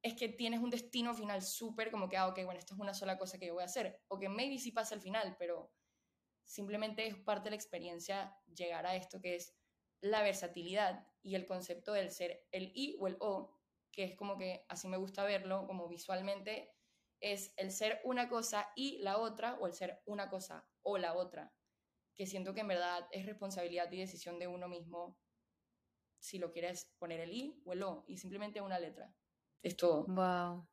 es 0.02 0.14
que 0.14 0.28
tienes 0.28 0.60
un 0.60 0.70
destino 0.70 1.14
final 1.14 1.40
súper 1.42 1.90
como 1.90 2.08
que, 2.08 2.16
ah, 2.16 2.28
ok, 2.28 2.44
bueno, 2.44 2.58
esto 2.58 2.74
es 2.74 2.80
una 2.80 2.92
sola 2.92 3.16
cosa 3.16 3.38
que 3.38 3.46
yo 3.46 3.54
voy 3.54 3.62
a 3.62 3.66
hacer. 3.66 4.02
O 4.08 4.18
que 4.18 4.28
maybe 4.28 4.58
sí 4.58 4.70
pasa 4.70 4.94
al 4.94 5.00
final, 5.00 5.36
pero 5.38 5.72
simplemente 6.44 7.06
es 7.06 7.16
parte 7.16 7.44
de 7.44 7.50
la 7.50 7.56
experiencia 7.56 8.36
llegar 8.54 8.86
a 8.86 8.96
esto 8.96 9.20
que 9.20 9.36
es 9.36 9.56
la 10.02 10.22
versatilidad 10.22 11.06
y 11.22 11.34
el 11.34 11.46
concepto 11.46 11.94
del 11.94 12.10
ser 12.10 12.46
el 12.52 12.70
I 12.74 12.96
o 13.00 13.06
el 13.06 13.16
O, 13.20 13.58
que 13.90 14.04
es 14.04 14.14
como 14.14 14.36
que 14.36 14.66
así 14.68 14.88
me 14.88 14.98
gusta 14.98 15.24
verlo, 15.24 15.66
como 15.66 15.88
visualmente 15.88 16.76
es 17.24 17.54
el 17.56 17.72
ser 17.72 18.02
una 18.04 18.28
cosa 18.28 18.68
y 18.76 18.98
la 18.98 19.16
otra, 19.16 19.54
o 19.54 19.66
el 19.66 19.72
ser 19.72 20.02
una 20.04 20.28
cosa 20.28 20.68
o 20.82 20.98
la 20.98 21.14
otra, 21.14 21.54
que 22.14 22.26
siento 22.26 22.52
que 22.52 22.60
en 22.60 22.68
verdad 22.68 23.08
es 23.12 23.24
responsabilidad 23.24 23.90
y 23.90 23.98
decisión 23.98 24.38
de 24.38 24.46
uno 24.46 24.68
mismo 24.68 25.18
si 26.18 26.38
lo 26.38 26.52
quieres 26.52 26.92
poner 26.98 27.20
el 27.20 27.32
i 27.32 27.62
o 27.64 27.72
el 27.72 27.82
o, 27.82 28.04
y 28.06 28.18
simplemente 28.18 28.60
una 28.60 28.78
letra. 28.78 29.14
Es 29.62 29.74
todo. 29.74 30.04
Wow. 30.06 30.68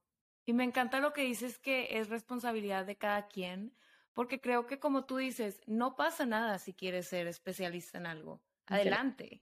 Y 0.45 0.51
me 0.51 0.65
encanta 0.65 0.99
lo 0.99 1.13
que 1.13 1.23
dices 1.23 1.57
que 1.57 1.97
es 1.97 2.09
responsabilidad 2.09 2.85
de 2.85 2.97
cada 2.97 3.29
quien, 3.29 3.77
porque 4.13 4.41
creo 4.41 4.67
que 4.67 4.77
como 4.77 5.05
tú 5.05 5.17
dices, 5.17 5.61
no 5.67 5.95
pasa 5.95 6.25
nada 6.25 6.59
si 6.59 6.73
quieres 6.73 7.07
ser 7.07 7.27
especialista 7.27 7.97
en 7.97 8.07
algo. 8.07 8.43
Adelante. 8.65 9.41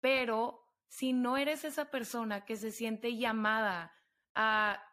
Pero 0.00 0.62
si 0.88 1.14
no 1.14 1.38
eres 1.38 1.64
esa 1.64 1.90
persona 1.90 2.44
que 2.44 2.56
se 2.56 2.72
siente 2.72 3.16
llamada 3.16 3.94
a 4.34 4.91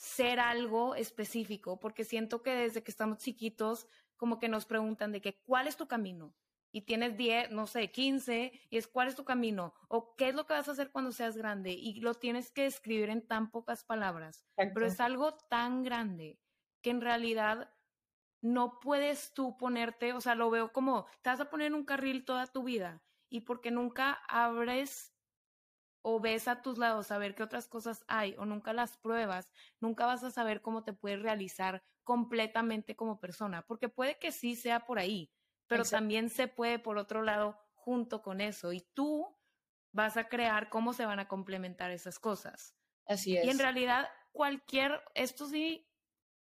ser 0.00 0.40
algo 0.40 0.94
específico, 0.94 1.78
porque 1.78 2.04
siento 2.04 2.42
que 2.42 2.54
desde 2.54 2.82
que 2.82 2.90
estamos 2.90 3.18
chiquitos, 3.18 3.86
como 4.16 4.38
que 4.38 4.48
nos 4.48 4.64
preguntan 4.64 5.12
de 5.12 5.20
que, 5.20 5.42
¿cuál 5.42 5.66
es 5.66 5.76
tu 5.76 5.88
camino? 5.88 6.34
Y 6.72 6.82
tienes 6.86 7.18
10, 7.18 7.50
no 7.50 7.66
sé, 7.66 7.90
15, 7.90 8.50
y 8.70 8.78
es, 8.78 8.88
¿cuál 8.88 9.08
es 9.08 9.14
tu 9.14 9.26
camino? 9.26 9.74
O 9.88 10.16
¿qué 10.16 10.30
es 10.30 10.34
lo 10.34 10.46
que 10.46 10.54
vas 10.54 10.66
a 10.68 10.72
hacer 10.72 10.90
cuando 10.90 11.12
seas 11.12 11.36
grande? 11.36 11.72
Y 11.72 12.00
lo 12.00 12.14
tienes 12.14 12.50
que 12.50 12.64
escribir 12.64 13.10
en 13.10 13.26
tan 13.26 13.50
pocas 13.50 13.84
palabras. 13.84 14.46
Pero 14.56 14.86
es 14.86 15.00
algo 15.00 15.34
tan 15.50 15.82
grande 15.82 16.40
que 16.80 16.88
en 16.88 17.02
realidad 17.02 17.70
no 18.40 18.80
puedes 18.80 19.34
tú 19.34 19.58
ponerte, 19.58 20.14
o 20.14 20.22
sea, 20.22 20.34
lo 20.34 20.48
veo 20.48 20.72
como, 20.72 21.08
te 21.20 21.28
vas 21.28 21.40
a 21.40 21.50
poner 21.50 21.66
en 21.66 21.74
un 21.74 21.84
carril 21.84 22.24
toda 22.24 22.46
tu 22.46 22.62
vida 22.62 23.02
y 23.28 23.40
porque 23.40 23.70
nunca 23.70 24.14
abres 24.28 25.12
o 26.02 26.20
ves 26.20 26.48
a 26.48 26.62
tus 26.62 26.78
lados 26.78 27.10
a 27.10 27.18
ver 27.18 27.34
qué 27.34 27.42
otras 27.42 27.68
cosas 27.68 28.04
hay 28.08 28.34
o 28.38 28.44
nunca 28.44 28.72
las 28.72 28.96
pruebas, 28.96 29.50
nunca 29.80 30.06
vas 30.06 30.24
a 30.24 30.30
saber 30.30 30.62
cómo 30.62 30.82
te 30.82 30.92
puedes 30.92 31.20
realizar 31.20 31.82
completamente 32.04 32.96
como 32.96 33.20
persona, 33.20 33.62
porque 33.66 33.88
puede 33.88 34.18
que 34.18 34.32
sí 34.32 34.56
sea 34.56 34.86
por 34.86 34.98
ahí, 34.98 35.32
pero 35.66 35.84
también 35.84 36.30
se 36.30 36.48
puede 36.48 36.78
por 36.78 36.98
otro 36.98 37.22
lado 37.22 37.58
junto 37.74 38.22
con 38.22 38.40
eso 38.40 38.72
y 38.72 38.80
tú 38.94 39.36
vas 39.92 40.16
a 40.16 40.28
crear 40.28 40.68
cómo 40.70 40.92
se 40.92 41.06
van 41.06 41.20
a 41.20 41.28
complementar 41.28 41.90
esas 41.90 42.18
cosas. 42.18 42.74
Así 43.06 43.36
es. 43.36 43.44
Y 43.44 43.50
en 43.50 43.58
realidad 43.58 44.08
cualquier, 44.32 45.02
esto 45.14 45.46
sí, 45.46 45.88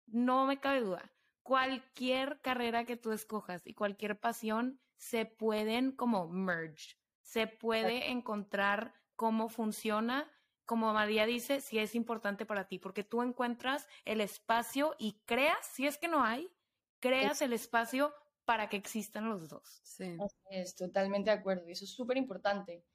no 0.05 0.45
me 0.45 0.59
cabe 0.59 0.81
duda, 0.81 1.11
cualquier 1.43 2.41
carrera 2.41 2.85
que 2.85 2.97
tú 2.97 3.11
escojas 3.11 3.61
y 3.65 3.73
cualquier 3.73 4.19
pasión 4.19 4.81
se 4.97 5.25
pueden 5.25 5.91
como 5.91 6.27
merge, 6.27 6.95
se 7.21 7.47
puede 7.47 8.09
encontrar 8.09 8.93
cómo 9.15 9.49
funciona, 9.49 10.29
como 10.65 10.93
María 10.93 11.25
dice, 11.25 11.61
si 11.61 11.79
es 11.79 11.95
importante 11.95 12.45
para 12.45 12.67
ti, 12.67 12.79
porque 12.79 13.03
tú 13.03 13.21
encuentras 13.21 13.87
el 14.05 14.21
espacio 14.21 14.95
y 14.97 15.13
creas, 15.25 15.65
si 15.73 15.87
es 15.87 15.97
que 15.97 16.07
no 16.07 16.23
hay, 16.23 16.49
creas 16.99 17.41
el 17.41 17.53
espacio 17.53 18.13
para 18.45 18.69
que 18.69 18.77
existan 18.77 19.29
los 19.29 19.49
dos. 19.49 19.81
Sí. 19.83 20.17
es, 20.49 20.75
totalmente 20.75 21.29
de 21.29 21.37
acuerdo, 21.37 21.67
y 21.67 21.73
eso 21.73 21.85
es 21.85 21.93
súper 21.93 22.17
importante. 22.17 22.85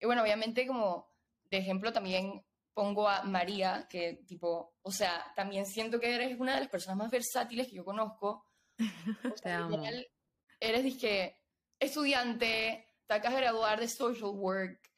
Y 0.00 0.06
bueno, 0.06 0.22
obviamente 0.22 0.66
como 0.66 1.12
de 1.50 1.58
ejemplo 1.58 1.92
también 1.92 2.44
pongo 2.74 3.08
a 3.08 3.22
María, 3.22 3.86
que 3.88 4.24
tipo, 4.26 4.74
o 4.82 4.90
sea, 4.90 5.32
también 5.36 5.66
siento 5.66 6.00
que 6.00 6.14
eres 6.14 6.38
una 6.40 6.54
de 6.54 6.60
las 6.60 6.68
personas 6.68 6.96
más 6.96 7.10
versátiles 7.10 7.68
que 7.68 7.76
yo 7.76 7.84
conozco. 7.84 8.46
O 9.34 9.36
sea, 9.36 9.68
eres, 10.58 10.84
dije, 10.84 11.36
estudiante, 11.78 12.88
te 13.06 13.14
acabas 13.14 13.34
de 13.34 13.42
graduar 13.42 13.80
de 13.80 13.88
social 13.88 14.30
work, 14.30 14.91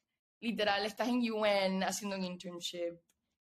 literal, 0.45 0.85
estás 0.85 1.07
en 1.07 1.31
UN 1.31 1.83
haciendo 1.83 2.15
un 2.15 2.23
internship, 2.23 2.99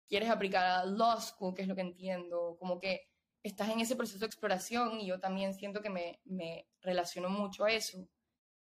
quieres 0.07 0.29
aplicar 0.29 0.65
a 0.65 0.85
law 0.85 1.19
school, 1.21 1.53
que 1.53 1.61
es 1.61 1.67
lo 1.67 1.75
que 1.75 1.81
entiendo, 1.81 2.57
como 2.59 2.79
que 2.79 3.07
estás 3.43 3.69
en 3.69 3.79
ese 3.79 3.95
proceso 3.95 4.19
de 4.19 4.25
exploración 4.25 4.99
y 4.99 5.07
yo 5.07 5.19
también 5.19 5.53
siento 5.53 5.81
que 5.81 5.91
me, 5.91 6.19
me 6.25 6.67
relaciono 6.81 7.29
mucho 7.29 7.65
a 7.65 7.71
eso. 7.71 8.09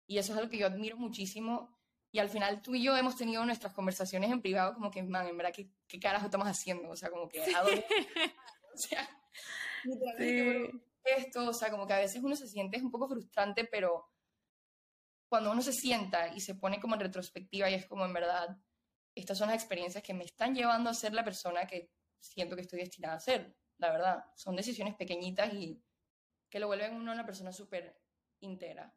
Y 0.06 0.18
eso 0.18 0.32
es 0.32 0.38
algo 0.38 0.50
que 0.50 0.58
yo 0.58 0.66
admiro 0.66 0.96
muchísimo. 0.96 1.78
Y 2.10 2.18
al 2.18 2.30
final 2.30 2.62
tú 2.62 2.74
y 2.74 2.82
yo 2.82 2.96
hemos 2.96 3.16
tenido 3.16 3.44
nuestras 3.44 3.74
conversaciones 3.74 4.30
en 4.30 4.40
privado 4.40 4.74
como 4.74 4.90
que, 4.90 5.02
man, 5.02 5.26
en 5.26 5.36
verdad, 5.36 5.52
¿qué, 5.54 5.70
qué 5.86 6.00
carajo 6.00 6.26
estamos 6.26 6.48
haciendo? 6.48 6.88
O 6.90 6.96
sea, 6.96 7.10
como 7.10 7.28
que, 7.28 7.42
¿a 7.54 7.62
dónde? 7.62 7.84
o 8.74 8.76
sea, 8.76 9.08
esto, 11.04 11.48
o 11.48 11.52
sea, 11.52 11.70
como 11.70 11.86
que 11.86 11.92
a 11.92 11.98
veces 11.98 12.22
uno 12.22 12.34
se 12.34 12.48
siente 12.48 12.78
un 12.78 12.90
poco 12.90 13.08
frustrante, 13.08 13.64
pero 13.64 14.11
cuando 15.32 15.50
uno 15.50 15.62
se 15.62 15.72
sienta 15.72 16.28
y 16.28 16.40
se 16.40 16.56
pone 16.56 16.78
como 16.78 16.94
en 16.94 17.00
retrospectiva 17.00 17.70
y 17.70 17.72
es 17.72 17.86
como 17.86 18.04
en 18.04 18.12
verdad, 18.12 18.54
estas 19.14 19.38
son 19.38 19.48
las 19.48 19.56
experiencias 19.56 20.04
que 20.04 20.12
me 20.12 20.24
están 20.24 20.54
llevando 20.54 20.90
a 20.90 20.94
ser 20.94 21.14
la 21.14 21.24
persona 21.24 21.66
que 21.66 21.90
siento 22.20 22.54
que 22.54 22.60
estoy 22.60 22.80
destinada 22.80 23.14
a 23.14 23.18
ser, 23.18 23.56
la 23.78 23.90
verdad. 23.90 24.26
Son 24.36 24.54
decisiones 24.54 24.94
pequeñitas 24.94 25.54
y 25.54 25.82
que 26.50 26.60
lo 26.60 26.66
vuelven 26.66 26.96
uno 26.96 27.12
una 27.12 27.24
persona 27.24 27.50
súper 27.50 27.98
íntegra. 28.40 28.94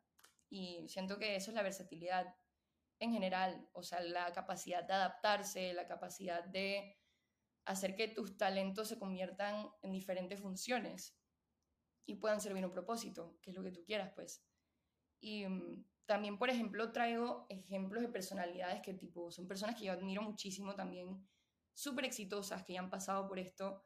Y 0.50 0.86
siento 0.89 1.18
que 1.18 1.38
eso 1.38 1.51
es 1.51 1.56
la 1.56 1.63
versatilidad 1.63 2.36
en 3.00 3.13
general, 3.13 3.70
o 3.72 3.82
sea, 3.82 4.01
la 4.01 4.34
capacidad 4.34 4.84
de 4.84 4.94
adaptarse, 4.94 5.72
la 5.72 5.88
capacidad 5.88 6.44
de 6.44 7.00
hacer 7.63 7.96
que 7.96 8.10
tus 8.10 8.36
talentos 8.36 8.89
se 8.89 9.00
conviertan 9.00 9.70
en 9.82 9.94
diferentes 9.94 10.42
funciones 10.42 11.18
y 12.06 12.15
puedan 12.15 12.42
servir 12.42 12.65
un 12.65 12.74
propósito, 12.74 13.39
que 13.42 13.51
es 13.51 13.56
lo 13.56 13.63
que 13.63 13.72
tú 13.72 13.86
quieras, 13.86 14.12
pues. 14.13 14.44
Y 15.22 15.48
mm, 15.48 15.95
también, 16.05 16.38
por 16.38 16.50
ejemplo, 16.50 16.91
traigo 16.91 17.45
ejemplos 17.50 18.01
de 18.01 18.09
personalidades 18.09 18.81
que 18.81 18.93
tipo, 18.93 19.31
son 19.31 19.47
personas 19.47 19.75
que 19.75 19.85
yo 19.85 19.93
admiro 19.93 20.21
muchísimo 20.21 20.75
también, 20.75 21.27
súper 21.74 22.05
exitosas, 22.05 22.63
que 22.63 22.74
ya 22.74 22.79
han 22.79 22.89
pasado 22.89 23.27
por 23.27 23.39
esto. 23.39 23.83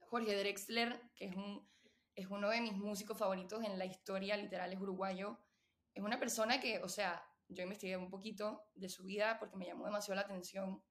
Jorge 0.00 0.36
Drexler, 0.36 1.00
que 1.14 1.26
es, 1.26 1.36
un, 1.36 1.68
es 2.14 2.26
uno 2.28 2.50
de 2.50 2.60
mis 2.60 2.74
músicos 2.74 3.18
favoritos 3.18 3.62
en 3.64 3.78
la 3.78 3.84
historia, 3.84 4.36
literal, 4.36 4.72
es 4.72 4.80
uruguayo. 4.80 5.38
Es 5.94 6.02
una 6.02 6.18
persona 6.18 6.60
que, 6.60 6.78
o 6.82 6.88
sea, 6.88 7.24
yo 7.48 7.62
investigué 7.62 7.96
un 7.96 8.10
poquito 8.10 8.68
de 8.74 8.88
su 8.88 9.04
vida 9.04 9.38
porque 9.38 9.56
me 9.56 9.66
llamó 9.66 9.84
demasiado 9.84 10.16
la 10.16 10.26
atención 10.26 10.82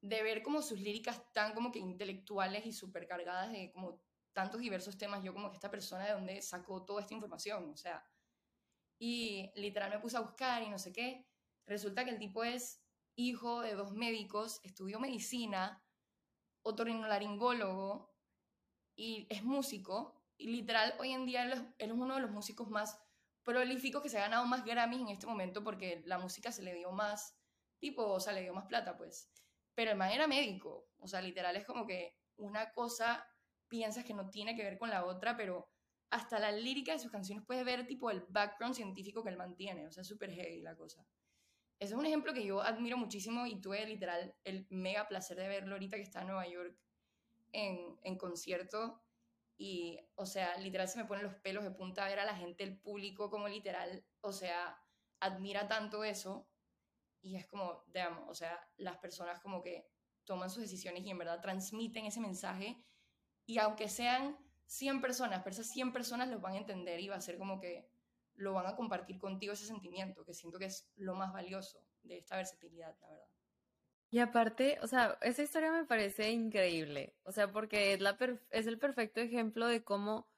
de 0.00 0.22
ver 0.22 0.42
como 0.42 0.62
sus 0.62 0.78
líricas 0.78 1.32
tan 1.32 1.54
como 1.54 1.72
que 1.72 1.78
intelectuales 1.78 2.64
y 2.66 2.72
súper 2.72 3.08
cargadas 3.08 3.50
de 3.50 3.72
como 3.72 4.00
tantos 4.32 4.60
diversos 4.60 4.98
temas, 4.98 5.24
yo 5.24 5.32
como 5.32 5.50
que 5.50 5.56
esta 5.56 5.70
persona 5.70 6.04
de 6.04 6.12
dónde 6.12 6.42
sacó 6.42 6.84
toda 6.84 7.00
esta 7.00 7.14
información, 7.14 7.70
o 7.70 7.76
sea, 7.76 8.04
y 8.98 9.50
literal 9.54 9.90
me 9.90 9.98
puse 9.98 10.16
a 10.16 10.20
buscar 10.20 10.62
y 10.62 10.68
no 10.68 10.78
sé 10.78 10.92
qué, 10.92 11.26
resulta 11.66 12.04
que 12.04 12.10
el 12.10 12.18
tipo 12.18 12.44
es 12.44 12.82
hijo 13.14 13.62
de 13.62 13.74
dos 13.74 13.92
médicos, 13.92 14.60
estudió 14.62 15.00
medicina, 15.00 15.82
otorrinolaringólogo 16.62 18.14
y 18.94 19.26
es 19.30 19.42
músico, 19.42 20.22
y 20.38 20.48
literal 20.48 20.94
hoy 20.98 21.12
en 21.12 21.26
día 21.26 21.44
él 21.44 21.74
es 21.78 21.90
uno 21.90 22.16
de 22.16 22.20
los 22.20 22.30
músicos 22.30 22.68
más 22.68 23.00
prolíficos 23.42 24.02
que 24.02 24.08
se 24.08 24.18
ha 24.18 24.22
ganado 24.22 24.44
más 24.46 24.64
Grammys 24.64 25.00
en 25.00 25.08
este 25.08 25.26
momento 25.26 25.62
porque 25.62 26.02
la 26.04 26.18
música 26.18 26.50
se 26.52 26.62
le 26.62 26.74
dio 26.74 26.90
más, 26.92 27.38
tipo, 27.78 28.04
o 28.04 28.20
sea, 28.20 28.32
le 28.32 28.42
dio 28.42 28.52
más 28.52 28.66
plata, 28.66 28.96
pues. 28.96 29.30
Pero 29.74 29.92
el 29.92 29.96
man 29.96 30.10
era 30.10 30.26
médico, 30.26 30.88
o 30.98 31.06
sea, 31.06 31.20
literal 31.20 31.56
es 31.56 31.64
como 31.64 31.86
que 31.86 32.18
una 32.36 32.72
cosa 32.72 33.24
piensas 33.68 34.04
que 34.04 34.14
no 34.14 34.30
tiene 34.30 34.56
que 34.56 34.64
ver 34.64 34.78
con 34.78 34.90
la 34.90 35.04
otra, 35.04 35.36
pero 35.36 35.68
hasta 36.10 36.38
la 36.38 36.52
lírica 36.52 36.92
de 36.92 36.98
sus 36.98 37.10
canciones 37.10 37.44
puedes 37.46 37.64
ver 37.64 37.86
tipo 37.86 38.10
el 38.10 38.24
background 38.28 38.74
científico 38.74 39.22
que 39.22 39.30
él 39.30 39.36
mantiene, 39.36 39.86
o 39.86 39.92
sea, 39.92 40.04
súper 40.04 40.30
heavy 40.32 40.60
la 40.60 40.76
cosa. 40.76 41.06
Ese 41.78 41.92
es 41.92 41.98
un 41.98 42.06
ejemplo 42.06 42.32
que 42.32 42.44
yo 42.44 42.62
admiro 42.62 42.96
muchísimo 42.96 43.46
y 43.46 43.60
tuve 43.60 43.84
literal 43.86 44.34
el 44.44 44.66
mega 44.70 45.08
placer 45.08 45.36
de 45.36 45.48
verlo 45.48 45.74
ahorita 45.74 45.96
que 45.96 46.02
está 46.02 46.22
en 46.22 46.28
Nueva 46.28 46.46
York 46.48 46.78
en, 47.52 47.98
en 48.02 48.16
concierto 48.16 49.02
y, 49.58 49.98
o 50.16 50.26
sea, 50.26 50.56
literal 50.58 50.88
se 50.88 50.98
me 50.98 51.06
ponen 51.06 51.24
los 51.24 51.34
pelos 51.36 51.64
de 51.64 51.70
punta 51.70 52.04
ver 52.06 52.18
a 52.18 52.24
la 52.24 52.36
gente, 52.36 52.62
el 52.62 52.78
público, 52.78 53.30
como 53.30 53.48
literal, 53.48 54.04
o 54.20 54.32
sea, 54.32 54.78
admira 55.20 55.66
tanto 55.66 56.04
eso. 56.04 56.48
Y 57.22 57.36
es 57.36 57.46
como, 57.46 57.82
digamos, 57.86 58.24
o 58.28 58.34
sea, 58.34 58.60
las 58.76 58.98
personas 58.98 59.40
como 59.40 59.62
que 59.62 59.88
toman 60.24 60.50
sus 60.50 60.62
decisiones 60.62 61.04
y 61.04 61.10
en 61.10 61.18
verdad 61.18 61.40
transmiten 61.40 62.04
ese 62.04 62.20
mensaje. 62.20 62.84
Y 63.46 63.58
aunque 63.58 63.88
sean 63.88 64.36
100 64.66 65.00
personas, 65.00 65.42
pero 65.42 65.54
esas 65.54 65.68
100 65.68 65.92
personas 65.92 66.28
los 66.28 66.40
van 66.40 66.54
a 66.54 66.58
entender 66.58 67.00
y 67.00 67.08
va 67.08 67.16
a 67.16 67.20
ser 67.20 67.38
como 67.38 67.60
que 67.60 67.88
lo 68.34 68.52
van 68.52 68.66
a 68.66 68.76
compartir 68.76 69.18
contigo 69.18 69.52
ese 69.52 69.66
sentimiento, 69.66 70.24
que 70.24 70.34
siento 70.34 70.58
que 70.58 70.66
es 70.66 70.88
lo 70.96 71.14
más 71.14 71.32
valioso 71.32 71.80
de 72.02 72.18
esta 72.18 72.36
versatilidad, 72.36 72.94
la 73.00 73.08
verdad. 73.08 73.26
Y 74.10 74.18
aparte, 74.20 74.78
o 74.82 74.86
sea, 74.86 75.18
esa 75.22 75.42
historia 75.42 75.72
me 75.72 75.84
parece 75.84 76.30
increíble, 76.30 77.16
o 77.24 77.32
sea, 77.32 77.50
porque 77.50 77.92
es, 77.92 78.00
la 78.00 78.16
es 78.50 78.66
el 78.66 78.78
perfecto 78.78 79.20
ejemplo 79.20 79.66
de 79.66 79.82
cómo 79.82 80.28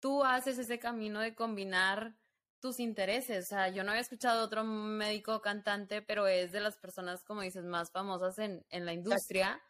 tú 0.00 0.24
haces 0.24 0.58
ese 0.58 0.78
camino 0.78 1.20
de 1.20 1.34
combinar 1.34 2.16
tus 2.60 2.80
intereses. 2.80 3.46
O 3.46 3.48
sea, 3.48 3.68
yo 3.68 3.84
no 3.84 3.90
había 3.90 4.02
escuchado 4.02 4.44
otro 4.44 4.64
médico 4.64 5.40
cantante, 5.42 6.02
pero 6.02 6.26
es 6.26 6.52
de 6.52 6.60
las 6.60 6.76
personas, 6.76 7.24
como 7.24 7.42
dices, 7.42 7.64
más 7.64 7.90
famosas 7.90 8.38
en, 8.38 8.64
en 8.70 8.86
la 8.86 8.92
industria. 8.92 9.60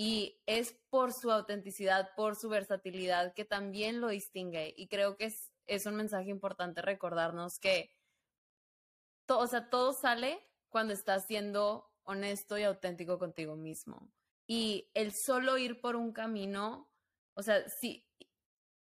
Y 0.00 0.40
es 0.46 0.78
por 0.90 1.12
su 1.12 1.32
autenticidad, 1.32 2.14
por 2.14 2.36
su 2.36 2.48
versatilidad, 2.48 3.34
que 3.34 3.44
también 3.44 4.00
lo 4.00 4.06
distingue. 4.06 4.72
Y 4.76 4.86
creo 4.86 5.16
que 5.16 5.34
es, 5.66 5.86
un 5.86 5.96
mensaje 5.96 6.30
importante 6.30 6.82
recordarnos 6.82 7.58
que, 7.58 7.92
o 9.26 9.46
sea, 9.48 9.68
todo 9.68 9.92
sale 9.92 10.38
cuando 10.68 10.94
estás 10.94 11.26
siendo 11.26 11.90
honesto 12.04 12.56
y 12.56 12.62
auténtico 12.62 13.18
contigo 13.18 13.56
mismo. 13.56 14.08
Y 14.46 14.88
el 14.94 15.12
solo 15.12 15.58
ir 15.58 15.80
por 15.80 15.96
un 15.96 16.12
camino, 16.12 16.88
o 17.34 17.42
sea, 17.42 17.68
si 17.68 18.06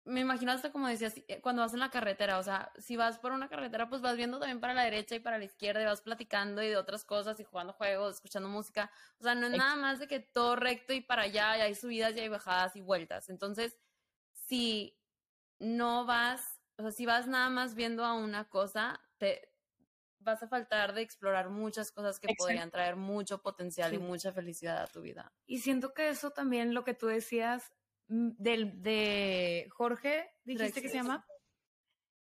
me 0.06 0.20
imagino 0.20 0.52
hasta 0.52 0.72
como 0.72 0.88
decías, 0.88 1.14
eh, 1.28 1.40
cuando 1.42 1.62
vas 1.62 1.74
en 1.74 1.80
la 1.80 1.90
carretera, 1.90 2.38
o 2.38 2.44
sea, 2.44 2.72
si 2.78 2.98
vas 2.98 3.20
por 3.20 3.32
una 3.32 3.48
carretera, 3.48 3.88
pues 3.88 4.02
vas 4.02 4.18
viendo 4.18 4.38
también 4.40 4.60
para 4.60 4.74
la 4.74 4.84
derecha 4.84 5.16
y 5.16 5.20
para 5.20 5.38
la 5.38 5.46
izquierda 5.46 5.82
y 5.82 5.86
vas 5.86 6.02
platicando 6.02 6.62
y 6.62 6.68
de 6.68 6.78
otras 6.78 7.06
cosas 7.06 7.40
y 7.40 7.44
jugando 7.44 7.74
juegos, 7.74 8.16
escuchando 8.16 8.50
música. 8.50 8.92
O 9.20 9.24
sea, 9.24 9.34
no 9.36 9.48
es 9.48 9.54
nada 9.54 9.76
más 9.76 10.00
de 10.00 10.08
que 10.08 10.20
todo 10.20 10.56
recto 10.56 10.94
y 10.94 11.02
para 11.02 11.24
allá 11.24 11.58
y 11.58 11.62
hay 11.62 11.76
subidas 11.76 12.16
y 12.16 12.20
hay 12.20 12.28
bajadas 12.28 12.76
y 12.76 12.82
vueltas. 12.82 13.30
Entonces, 13.30 13.78
si 14.34 15.00
no 15.60 16.06
vas, 16.06 16.60
o 16.78 16.82
sea, 16.82 16.92
si 16.92 17.06
vas 17.06 17.28
nada 17.28 17.50
más 17.50 17.74
viendo 17.74 18.04
a 18.04 18.14
una 18.14 18.50
cosa, 18.50 19.00
te, 19.18 19.54
vas 20.20 20.44
a 20.44 20.48
faltar 20.48 20.94
de 20.94 21.02
explorar 21.02 21.50
muchas 21.50 21.92
cosas 21.92 22.20
que 22.20 22.34
podrían 22.38 22.72
traer 22.72 22.98
mucho 22.98 23.42
potencial 23.42 23.94
y 23.94 24.00
mucha 24.00 24.34
felicidad 24.34 24.82
a 24.82 24.88
tu 24.88 25.02
vida. 25.02 25.32
Y 25.46 25.60
siento 25.60 25.94
que 25.94 26.10
eso 26.10 26.32
también, 26.32 26.74
lo 26.74 26.84
que 26.84 26.94
tú 26.94 27.08
decías 27.08 27.72
del, 28.08 28.82
de 28.82 29.68
Jorge, 29.72 30.30
dijiste 30.44 30.82
que 30.82 30.90
se 30.90 30.98
llama, 30.98 31.26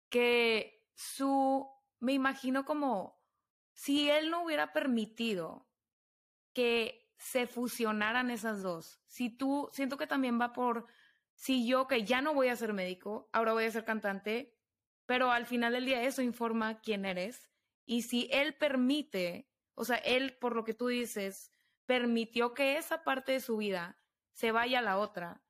que 0.09 0.85
su, 0.93 1.67
me 1.99 2.13
imagino 2.13 2.65
como, 2.65 3.19
si 3.73 4.09
él 4.09 4.29
no 4.29 4.43
hubiera 4.43 4.73
permitido 4.73 5.67
que 6.53 7.09
se 7.17 7.47
fusionaran 7.47 8.31
esas 8.31 8.61
dos, 8.61 9.01
si 9.05 9.29
tú, 9.29 9.69
siento 9.73 9.97
que 9.97 10.07
también 10.07 10.39
va 10.39 10.53
por, 10.53 10.87
si 11.33 11.67
yo 11.67 11.87
que 11.87 12.03
ya 12.03 12.21
no 12.21 12.33
voy 12.33 12.49
a 12.49 12.55
ser 12.55 12.73
médico, 12.73 13.29
ahora 13.31 13.53
voy 13.53 13.65
a 13.65 13.71
ser 13.71 13.85
cantante, 13.85 14.55
pero 15.05 15.31
al 15.31 15.45
final 15.45 15.73
del 15.73 15.85
día 15.85 16.03
eso 16.03 16.21
informa 16.21 16.81
quién 16.81 17.05
eres 17.05 17.51
y 17.85 18.03
si 18.03 18.29
él 18.31 18.53
permite, 18.55 19.49
o 19.73 19.83
sea, 19.83 19.97
él, 19.97 20.37
por 20.37 20.55
lo 20.55 20.63
que 20.63 20.73
tú 20.73 20.87
dices, 20.87 21.51
permitió 21.85 22.53
que 22.53 22.77
esa 22.77 23.03
parte 23.03 23.33
de 23.33 23.39
su 23.39 23.57
vida 23.57 23.99
se 24.33 24.51
vaya 24.51 24.79
a 24.79 24.83
la 24.83 24.97
otra, 24.97 25.41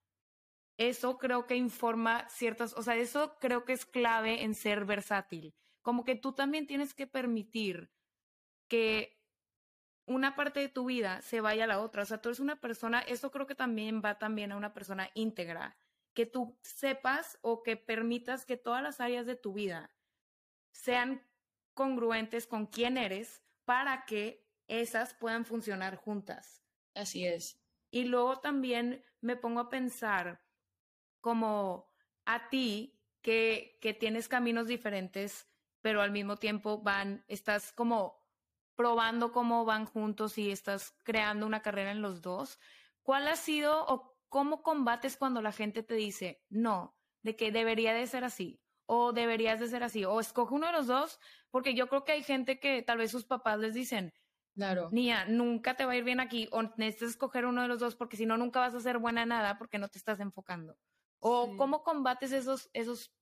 eso 0.90 1.18
creo 1.18 1.46
que 1.46 1.56
informa 1.56 2.28
ciertas, 2.30 2.74
o 2.74 2.82
sea, 2.82 2.96
eso 2.96 3.38
creo 3.40 3.66
que 3.66 3.74
es 3.74 3.86
clave 3.86 4.44
en 4.44 4.56
ser 4.56 4.86
versátil. 4.86 5.54
Como 5.82 6.04
que 6.04 6.16
tú 6.16 6.34
también 6.34 6.66
tienes 6.66 6.94
que 6.94 7.08
permitir 7.08 7.92
que 8.68 9.22
una 10.08 10.36
parte 10.36 10.60
de 10.60 10.70
tu 10.70 10.86
vida 10.86 11.22
se 11.22 11.40
vaya 11.40 11.66
a 11.66 11.68
la 11.68 11.82
otra. 11.82 12.02
O 12.02 12.06
sea, 12.06 12.22
tú 12.22 12.30
eres 12.30 12.40
una 12.40 12.60
persona, 12.60 13.00
eso 13.02 13.30
creo 13.30 13.46
que 13.46 13.56
también 13.56 14.02
va 14.04 14.18
también 14.18 14.52
a 14.52 14.58
una 14.58 14.74
persona 14.74 15.10
íntegra, 15.14 15.78
que 16.14 16.26
tú 16.26 16.58
sepas 16.64 17.38
o 17.42 17.62
que 17.62 17.78
permitas 17.78 18.46
que 18.46 18.58
todas 18.58 18.82
las 18.82 19.00
áreas 19.00 19.26
de 19.26 19.36
tu 19.36 19.54
vida 19.54 19.96
sean 20.72 21.28
congruentes 21.74 22.48
con 22.48 22.66
quién 22.66 22.98
eres 22.98 23.44
para 23.66 24.06
que 24.06 24.48
esas 24.68 25.14
puedan 25.14 25.46
funcionar 25.46 25.96
juntas. 25.96 26.64
Así 26.96 27.26
es. 27.26 27.62
Y 27.92 28.06
luego 28.06 28.40
también 28.40 29.06
me 29.20 29.36
pongo 29.36 29.60
a 29.60 29.70
pensar 29.70 30.42
como 31.22 31.88
a 32.26 32.50
ti 32.50 33.00
que, 33.22 33.78
que 33.82 33.94
tienes 33.94 34.28
caminos 34.28 34.68
diferentes, 34.68 35.48
pero 35.82 36.02
al 36.02 36.12
mismo 36.12 36.38
tiempo 36.38 36.82
van, 36.82 37.24
estás 37.28 37.72
como 37.72 38.20
probando 38.76 39.32
cómo 39.32 39.64
van 39.64 39.86
juntos 39.86 40.38
y 40.38 40.52
estás 40.52 40.96
creando 41.04 41.46
una 41.46 41.62
carrera 41.62 41.92
en 41.92 42.02
los 42.02 42.22
dos. 42.22 42.60
¿Cuál 43.04 43.28
ha 43.28 43.36
sido 43.36 43.86
o 43.88 44.18
cómo 44.28 44.64
combates 44.64 45.18
cuando 45.18 45.42
la 45.42 45.52
gente 45.52 45.84
te 45.84 45.94
dice, 45.96 46.44
no, 46.50 46.98
de 47.22 47.36
que 47.36 47.52
debería 47.52 47.94
de 47.94 48.08
ser 48.08 48.24
así? 48.24 48.62
o 48.94 49.14
deberías 49.14 49.58
de 49.62 49.70
ser 49.70 49.84
así, 49.84 50.04
o 50.04 50.20
escoge 50.20 50.54
uno 50.54 50.68
de 50.68 50.74
los 50.74 50.88
dos, 50.88 51.18
porque 51.50 51.74
yo 51.74 51.88
creo 51.88 52.04
que 52.04 52.12
hay 52.12 52.24
gente 52.24 52.60
que 52.60 52.82
tal 52.82 52.98
vez 52.98 53.10
sus 53.10 53.24
papás 53.24 53.58
les 53.58 53.74
dicen, 53.74 54.12
claro. 54.54 54.90
Nia, 54.92 55.24
nunca 55.30 55.76
te 55.76 55.86
va 55.86 55.94
a 55.94 55.96
ir 55.96 56.04
bien 56.04 56.20
aquí, 56.20 56.50
o 56.52 56.62
necesitas 56.76 57.12
escoger 57.12 57.46
uno 57.46 57.62
de 57.62 57.70
los 57.70 57.80
dos, 57.80 57.96
porque 57.96 58.18
si 58.18 58.26
no, 58.26 58.36
nunca 58.36 58.60
vas 58.60 58.76
a 58.76 58.82
ser 58.82 58.98
buena 58.98 59.26
nada 59.26 59.58
porque 59.58 59.78
no 59.78 59.88
te 59.88 59.98
estás 59.98 60.20
enfocando. 60.20 60.78
O 61.22 61.56
cómo 61.56 61.84
combates 61.84 62.32
esos, 62.32 62.70
esos, 62.74 63.14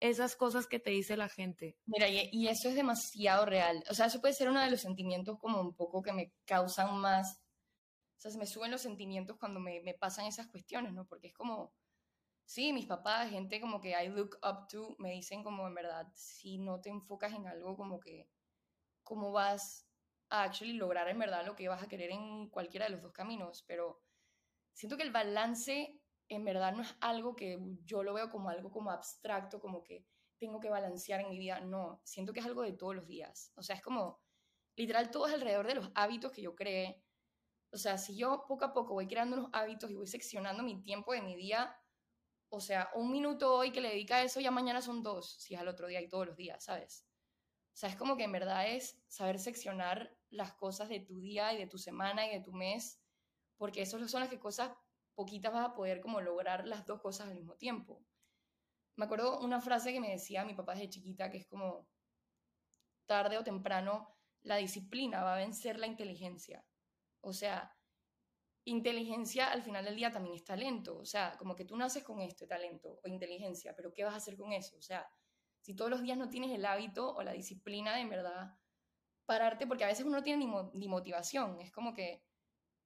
esas 0.00 0.34
cosas 0.34 0.66
que 0.66 0.80
te 0.80 0.90
dice 0.90 1.16
la 1.16 1.28
gente. 1.28 1.78
Mira, 1.86 2.08
y, 2.08 2.28
y, 2.32 2.48
eso 2.48 2.68
es 2.68 2.74
demasiado 2.74 3.46
real. 3.46 3.84
O 3.88 3.94
sea, 3.94 4.06
eso 4.06 4.20
puede 4.20 4.34
ser 4.34 4.50
uno 4.50 4.60
de 4.60 4.70
los 4.70 4.80
sentimientos 4.80 5.38
como 5.38 5.60
un 5.60 5.74
poco 5.74 6.02
que 6.02 6.12
me 6.12 6.32
causan 6.44 6.98
más, 6.98 7.40
o 8.18 8.20
sea, 8.20 8.30
se 8.30 8.38
me 8.38 8.46
suben 8.46 8.72
los 8.72 8.82
sentimientos 8.82 9.36
cuando 9.38 9.60
me, 9.60 9.80
me 9.82 9.94
pasan 9.94 10.26
esas 10.26 10.48
cuestiones, 10.48 10.92
¿no? 10.92 11.06
Porque 11.06 11.28
es 11.28 11.34
como, 11.34 11.72
sí, 12.46 12.72
mis 12.72 12.86
papás, 12.86 13.30
gente 13.30 13.60
como 13.60 13.80
que 13.80 13.90
I 13.90 14.08
look 14.08 14.38
up 14.42 14.66
to, 14.68 14.96
me 14.98 15.12
dicen 15.12 15.44
como 15.44 15.66
en 15.66 15.74
verdad, 15.74 16.08
si 16.14 16.58
no 16.58 16.80
te 16.80 16.88
enfocas 16.88 17.32
en 17.32 17.46
algo 17.46 17.76
como 17.76 18.00
que, 18.00 18.28
¿cómo 19.02 19.32
vas 19.32 19.86
a 20.30 20.42
actually 20.44 20.72
lograr 20.72 21.08
en 21.08 21.18
verdad 21.18 21.46
lo 21.46 21.54
que 21.54 21.68
vas 21.68 21.82
a 21.82 21.88
querer 21.88 22.10
en 22.10 22.48
cualquiera 22.48 22.86
de 22.86 22.92
los 22.92 23.02
dos 23.02 23.12
caminos? 23.12 23.64
Pero 23.68 24.02
siento 24.72 24.96
que 24.96 25.04
el 25.04 25.12
balance 25.12 26.00
en 26.28 26.44
verdad 26.44 26.72
no 26.72 26.82
es 26.82 26.94
algo 27.00 27.36
que 27.36 27.58
yo 27.84 28.02
lo 28.02 28.14
veo 28.14 28.30
como 28.30 28.50
algo 28.50 28.70
como 28.70 28.90
abstracto, 28.90 29.60
como 29.60 29.82
que 29.82 30.06
tengo 30.38 30.60
que 30.60 30.70
balancear 30.70 31.20
en 31.20 31.30
mi 31.30 31.38
vida. 31.38 31.60
No, 31.60 32.00
siento 32.04 32.32
que 32.32 32.40
es 32.40 32.46
algo 32.46 32.62
de 32.62 32.72
todos 32.72 32.94
los 32.94 33.06
días. 33.06 33.52
O 33.56 33.62
sea, 33.62 33.76
es 33.76 33.82
como, 33.82 34.20
literal, 34.76 35.10
todo 35.10 35.26
es 35.26 35.34
alrededor 35.34 35.66
de 35.66 35.76
los 35.76 35.90
hábitos 35.94 36.32
que 36.32 36.42
yo 36.42 36.54
creé. 36.54 37.02
O 37.72 37.78
sea, 37.78 37.98
si 37.98 38.16
yo 38.16 38.44
poco 38.46 38.64
a 38.64 38.72
poco 38.72 38.94
voy 38.94 39.06
creando 39.06 39.36
unos 39.36 39.50
hábitos 39.52 39.90
y 39.90 39.94
voy 39.94 40.06
seccionando 40.06 40.62
mi 40.62 40.82
tiempo 40.82 41.12
de 41.12 41.22
mi 41.22 41.36
día, 41.36 41.76
o 42.48 42.60
sea, 42.60 42.90
un 42.94 43.10
minuto 43.10 43.54
hoy 43.54 43.72
que 43.72 43.80
le 43.80 43.90
dedica 43.90 44.16
a 44.16 44.22
eso, 44.22 44.40
ya 44.40 44.50
mañana 44.50 44.80
son 44.80 45.02
dos, 45.02 45.36
si 45.40 45.54
es 45.54 45.60
al 45.60 45.68
otro 45.68 45.88
día 45.88 46.00
y 46.00 46.08
todos 46.08 46.26
los 46.26 46.36
días, 46.36 46.64
¿sabes? 46.64 47.06
O 47.74 47.78
sea, 47.78 47.90
es 47.90 47.96
como 47.96 48.16
que 48.16 48.24
en 48.24 48.32
verdad 48.32 48.68
es 48.68 49.02
saber 49.08 49.38
seccionar 49.38 50.16
las 50.30 50.54
cosas 50.54 50.88
de 50.88 51.00
tu 51.00 51.18
día 51.18 51.52
y 51.52 51.58
de 51.58 51.66
tu 51.66 51.76
semana 51.76 52.26
y 52.26 52.30
de 52.30 52.40
tu 52.40 52.52
mes, 52.52 53.02
porque 53.58 53.82
esas 53.82 54.10
son 54.10 54.20
las 54.20 54.30
que 54.30 54.38
cosas 54.38 54.70
poquitas 55.16 55.52
vas 55.52 55.70
a 55.70 55.74
poder 55.74 56.00
como 56.00 56.20
lograr 56.20 56.66
las 56.68 56.86
dos 56.86 57.00
cosas 57.00 57.26
al 57.28 57.34
mismo 57.34 57.56
tiempo. 57.56 58.04
Me 58.94 59.06
acuerdo 59.06 59.40
una 59.40 59.60
frase 59.60 59.92
que 59.92 60.00
me 60.00 60.12
decía 60.12 60.44
mi 60.44 60.54
papá 60.54 60.74
desde 60.74 60.90
chiquita, 60.90 61.30
que 61.30 61.38
es 61.38 61.46
como, 61.46 61.88
tarde 63.06 63.38
o 63.38 63.44
temprano, 63.44 64.14
la 64.42 64.56
disciplina 64.56 65.22
va 65.22 65.34
a 65.34 65.38
vencer 65.38 65.78
la 65.78 65.86
inteligencia. 65.86 66.64
O 67.20 67.32
sea, 67.32 67.76
inteligencia 68.64 69.50
al 69.50 69.62
final 69.62 69.84
del 69.84 69.96
día 69.96 70.12
también 70.12 70.36
es 70.36 70.44
talento. 70.44 70.98
O 70.98 71.04
sea, 71.04 71.36
como 71.38 71.56
que 71.56 71.64
tú 71.64 71.76
naces 71.76 72.04
con 72.04 72.20
esto, 72.20 72.46
talento 72.46 73.00
o 73.02 73.08
inteligencia, 73.08 73.74
pero 73.74 73.92
¿qué 73.92 74.04
vas 74.04 74.14
a 74.14 74.18
hacer 74.18 74.36
con 74.36 74.52
eso? 74.52 74.76
O 74.76 74.82
sea, 74.82 75.08
si 75.60 75.74
todos 75.74 75.90
los 75.90 76.02
días 76.02 76.18
no 76.18 76.28
tienes 76.28 76.52
el 76.52 76.64
hábito 76.64 77.14
o 77.14 77.22
la 77.22 77.32
disciplina 77.32 77.94
de 77.94 78.02
en 78.02 78.10
verdad 78.10 78.54
pararte, 79.24 79.66
porque 79.66 79.84
a 79.84 79.88
veces 79.88 80.06
uno 80.06 80.18
no 80.18 80.22
tiene 80.22 80.46
ni, 80.46 80.52
ni 80.74 80.88
motivación, 80.88 81.60
es 81.60 81.72
como 81.72 81.92
que 81.94 82.22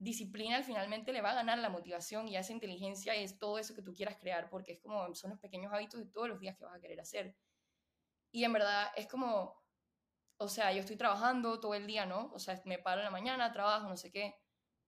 disciplina 0.01 0.57
al 0.57 0.65
finalmente 0.65 1.13
le 1.13 1.21
va 1.21 1.33
a 1.33 1.35
ganar 1.35 1.59
la 1.59 1.69
motivación 1.69 2.27
y 2.27 2.37
esa 2.37 2.53
inteligencia 2.53 3.15
es 3.15 3.39
todo 3.39 3.59
eso 3.59 3.75
que 3.75 3.83
tú 3.83 3.95
quieras 3.95 4.17
crear, 4.19 4.49
porque 4.49 4.73
es 4.73 4.81
como 4.81 5.15
son 5.15 5.31
los 5.31 5.39
pequeños 5.39 5.73
hábitos 5.73 6.01
de 6.01 6.07
todos 6.07 6.29
los 6.29 6.41
días 6.41 6.57
que 6.57 6.65
vas 6.65 6.75
a 6.75 6.81
querer 6.81 7.01
hacer. 7.01 7.37
Y 8.33 8.45
en 8.45 8.53
verdad 8.53 8.89
es 8.97 9.07
como, 9.07 9.63
o 10.39 10.49
sea, 10.49 10.73
yo 10.73 10.81
estoy 10.81 10.97
trabajando 10.97 11.61
todo 11.61 11.75
el 11.75 11.87
día, 11.87 12.07
¿no? 12.07 12.31
O 12.33 12.39
sea, 12.39 12.61
me 12.65 12.79
paro 12.79 13.01
en 13.01 13.05
la 13.05 13.11
mañana, 13.11 13.53
trabajo, 13.53 13.89
no 13.89 13.97
sé 13.97 14.11
qué, 14.11 14.37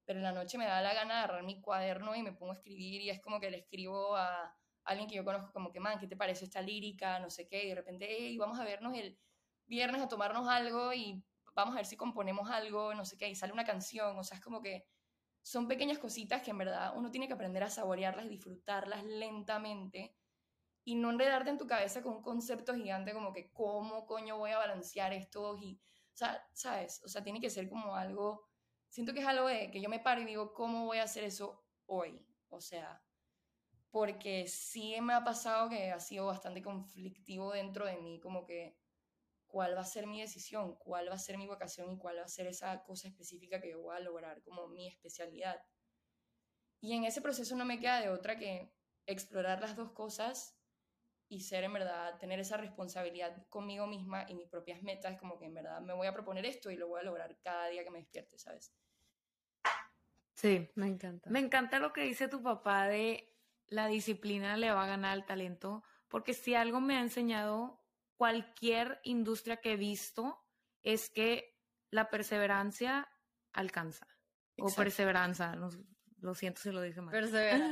pero 0.06 0.18
en 0.18 0.22
la 0.22 0.32
noche 0.32 0.56
me 0.56 0.64
da 0.64 0.80
la 0.80 0.94
gana 0.94 1.14
de 1.14 1.20
agarrar 1.20 1.42
mi 1.42 1.60
cuaderno 1.60 2.16
y 2.16 2.22
me 2.22 2.32
pongo 2.32 2.52
a 2.52 2.54
escribir 2.56 3.02
y 3.02 3.10
es 3.10 3.20
como 3.20 3.38
que 3.38 3.50
le 3.50 3.58
escribo 3.58 4.16
a 4.16 4.56
alguien 4.84 5.08
que 5.08 5.16
yo 5.16 5.24
conozco 5.24 5.52
como 5.52 5.70
que, 5.70 5.78
man, 5.78 5.98
¿qué 5.98 6.06
te 6.06 6.16
parece 6.16 6.46
esta 6.46 6.62
lírica? 6.62 7.18
No 7.20 7.28
sé 7.28 7.46
qué, 7.46 7.64
y 7.64 7.68
de 7.68 7.74
repente, 7.74 8.06
hey, 8.08 8.38
vamos 8.38 8.58
a 8.58 8.64
vernos 8.64 8.94
el 8.96 9.18
viernes 9.66 10.00
a 10.00 10.08
tomarnos 10.08 10.48
algo 10.48 10.94
y 10.94 11.22
vamos 11.54 11.74
a 11.74 11.76
ver 11.76 11.86
si 11.86 11.98
componemos 11.98 12.48
algo, 12.50 12.94
no 12.94 13.04
sé 13.04 13.18
qué, 13.18 13.28
y 13.28 13.34
sale 13.34 13.52
una 13.52 13.64
canción, 13.64 14.18
o 14.18 14.24
sea, 14.24 14.38
es 14.38 14.42
como 14.42 14.62
que 14.62 14.86
son 15.42 15.68
pequeñas 15.68 15.98
cositas 15.98 16.42
que 16.42 16.52
en 16.52 16.58
verdad 16.58 16.92
uno 16.96 17.10
tiene 17.10 17.26
que 17.26 17.34
aprender 17.34 17.62
a 17.64 17.70
saborearlas 17.70 18.26
y 18.26 18.30
disfrutarlas 18.30 19.04
lentamente 19.04 20.16
y 20.84 20.94
no 20.94 21.10
enredarte 21.10 21.50
en 21.50 21.58
tu 21.58 21.66
cabeza 21.66 22.02
con 22.02 22.16
un 22.16 22.22
concepto 22.22 22.74
gigante 22.74 23.12
como 23.12 23.32
que 23.32 23.52
cómo 23.52 24.06
coño 24.06 24.38
voy 24.38 24.52
a 24.52 24.58
balancear 24.58 25.12
esto 25.12 25.56
y, 25.56 25.80
o 26.12 26.16
sea, 26.16 26.48
¿sabes? 26.52 27.02
O 27.04 27.08
sea, 27.08 27.22
tiene 27.22 27.40
que 27.40 27.50
ser 27.50 27.68
como 27.68 27.94
algo, 27.96 28.48
siento 28.88 29.12
que 29.12 29.20
es 29.20 29.26
algo 29.26 29.46
de 29.48 29.70
que 29.70 29.80
yo 29.80 29.88
me 29.88 30.00
paro 30.00 30.20
y 30.20 30.24
digo, 30.24 30.52
¿cómo 30.54 30.86
voy 30.86 30.98
a 30.98 31.04
hacer 31.04 31.24
eso 31.24 31.64
hoy? 31.86 32.26
O 32.48 32.60
sea, 32.60 33.02
porque 33.90 34.48
sí 34.48 35.00
me 35.00 35.14
ha 35.14 35.24
pasado 35.24 35.68
que 35.68 35.92
ha 35.92 36.00
sido 36.00 36.26
bastante 36.26 36.62
conflictivo 36.62 37.52
dentro 37.52 37.86
de 37.86 37.98
mí, 37.98 38.20
como 38.20 38.46
que 38.46 38.81
cuál 39.52 39.76
va 39.76 39.82
a 39.82 39.84
ser 39.84 40.06
mi 40.06 40.18
decisión, 40.18 40.76
cuál 40.76 41.10
va 41.10 41.14
a 41.14 41.18
ser 41.18 41.36
mi 41.36 41.46
vocación 41.46 41.92
y 41.92 41.98
cuál 41.98 42.16
va 42.16 42.22
a 42.22 42.28
ser 42.28 42.46
esa 42.46 42.82
cosa 42.84 43.06
específica 43.06 43.60
que 43.60 43.70
yo 43.70 43.82
voy 43.82 43.94
a 43.94 44.00
lograr 44.00 44.42
como 44.42 44.66
mi 44.66 44.88
especialidad. 44.88 45.62
Y 46.80 46.94
en 46.94 47.04
ese 47.04 47.20
proceso 47.20 47.54
no 47.54 47.66
me 47.66 47.78
queda 47.78 48.00
de 48.00 48.08
otra 48.08 48.38
que 48.38 48.72
explorar 49.04 49.60
las 49.60 49.76
dos 49.76 49.92
cosas 49.92 50.58
y 51.28 51.42
ser 51.42 51.64
en 51.64 51.74
verdad, 51.74 52.18
tener 52.18 52.40
esa 52.40 52.56
responsabilidad 52.56 53.46
conmigo 53.50 53.86
misma 53.86 54.24
y 54.26 54.34
mis 54.34 54.48
propias 54.48 54.82
metas, 54.82 55.20
como 55.20 55.38
que 55.38 55.44
en 55.44 55.54
verdad 55.54 55.82
me 55.82 55.92
voy 55.92 56.06
a 56.06 56.14
proponer 56.14 56.46
esto 56.46 56.70
y 56.70 56.76
lo 56.76 56.88
voy 56.88 57.00
a 57.00 57.04
lograr 57.04 57.38
cada 57.42 57.68
día 57.68 57.84
que 57.84 57.90
me 57.90 57.98
despierte, 57.98 58.38
¿sabes? 58.38 58.74
Sí, 60.32 60.66
me 60.76 60.86
encanta. 60.86 61.28
Me 61.28 61.40
encanta 61.40 61.78
lo 61.78 61.92
que 61.92 62.04
dice 62.04 62.26
tu 62.26 62.42
papá 62.42 62.88
de 62.88 63.36
la 63.66 63.86
disciplina 63.86 64.56
le 64.56 64.70
va 64.70 64.84
a 64.84 64.88
ganar 64.88 65.12
al 65.12 65.26
talento, 65.26 65.84
porque 66.08 66.32
si 66.32 66.54
algo 66.54 66.80
me 66.80 66.96
ha 66.96 67.00
enseñado 67.00 67.81
cualquier 68.22 69.00
industria 69.02 69.56
que 69.56 69.72
he 69.72 69.76
visto 69.76 70.46
es 70.84 71.10
que 71.10 71.58
la 71.90 72.08
perseverancia 72.08 73.08
alcanza. 73.52 74.06
O 74.58 74.72
perseverancia, 74.72 75.56
lo 75.56 76.34
siento 76.36 76.60
si 76.60 76.70
lo 76.70 76.80
dije 76.82 77.00
mal. 77.00 77.10
Persevera. 77.10 77.68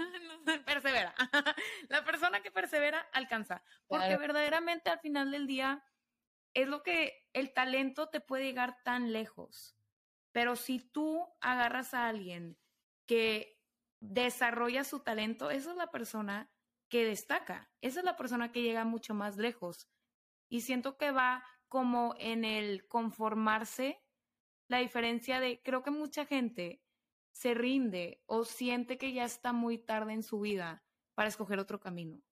persevera. 0.66 1.14
la 1.88 2.04
persona 2.04 2.42
que 2.42 2.50
persevera 2.50 2.98
alcanza. 3.12 3.62
Porque 3.86 4.16
verdaderamente 4.16 4.90
al 4.90 4.98
final 4.98 5.30
del 5.30 5.46
día 5.46 5.84
es 6.52 6.66
lo 6.66 6.82
que 6.82 7.28
el 7.32 7.52
talento 7.54 8.08
te 8.08 8.20
puede 8.20 8.42
llegar 8.42 8.82
tan 8.82 9.12
lejos. 9.12 9.76
Pero 10.32 10.56
si 10.56 10.80
tú 10.80 11.28
agarras 11.40 11.94
a 11.94 12.08
alguien 12.08 12.58
que 13.06 13.62
desarrolla 14.00 14.82
su 14.82 14.98
talento, 14.98 15.52
esa 15.52 15.70
es 15.70 15.76
la 15.76 15.92
persona 15.92 16.50
que 16.88 17.04
destaca. 17.04 17.70
Esa 17.82 18.00
es 18.00 18.04
la 18.04 18.16
persona 18.16 18.50
que 18.50 18.62
llega 18.62 18.84
mucho 18.84 19.14
más 19.14 19.36
lejos. 19.36 19.88
Y 20.50 20.60
siento 20.60 20.98
que 20.98 21.12
va 21.12 21.42
como 21.68 22.14
en 22.18 22.44
el 22.44 22.86
conformarse 22.88 24.04
la 24.68 24.78
diferencia 24.78 25.40
de, 25.40 25.62
creo 25.62 25.82
que 25.82 25.90
mucha 25.90 26.26
gente 26.26 26.82
se 27.32 27.54
rinde 27.54 28.22
o 28.26 28.44
siente 28.44 28.98
que 28.98 29.12
ya 29.12 29.24
está 29.24 29.52
muy 29.52 29.78
tarde 29.78 30.12
en 30.12 30.22
su 30.22 30.40
vida 30.40 30.84
para 31.14 31.28
escoger 31.28 31.58
otro 31.58 31.80
camino. 31.80 32.22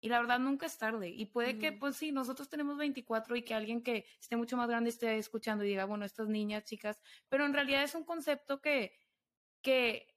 Y 0.00 0.08
la 0.08 0.20
verdad 0.20 0.38
nunca 0.38 0.66
es 0.66 0.76
tarde. 0.78 1.08
Y 1.08 1.26
puede 1.26 1.58
que, 1.58 1.72
pues 1.72 1.96
sí, 1.96 2.12
nosotros 2.12 2.48
tenemos 2.48 2.76
24 2.76 3.36
y 3.36 3.42
que 3.42 3.54
alguien 3.54 3.82
que 3.82 4.04
esté 4.20 4.36
mucho 4.36 4.56
más 4.56 4.68
grande 4.68 4.90
esté 4.90 5.16
escuchando 5.16 5.64
y 5.64 5.68
diga, 5.68 5.84
bueno, 5.84 6.04
estas 6.04 6.28
niñas, 6.28 6.64
chicas, 6.64 7.00
pero 7.28 7.46
en 7.46 7.54
realidad 7.54 7.82
es 7.84 7.94
un 7.94 8.04
concepto 8.04 8.60
que, 8.60 8.92
que 9.62 10.14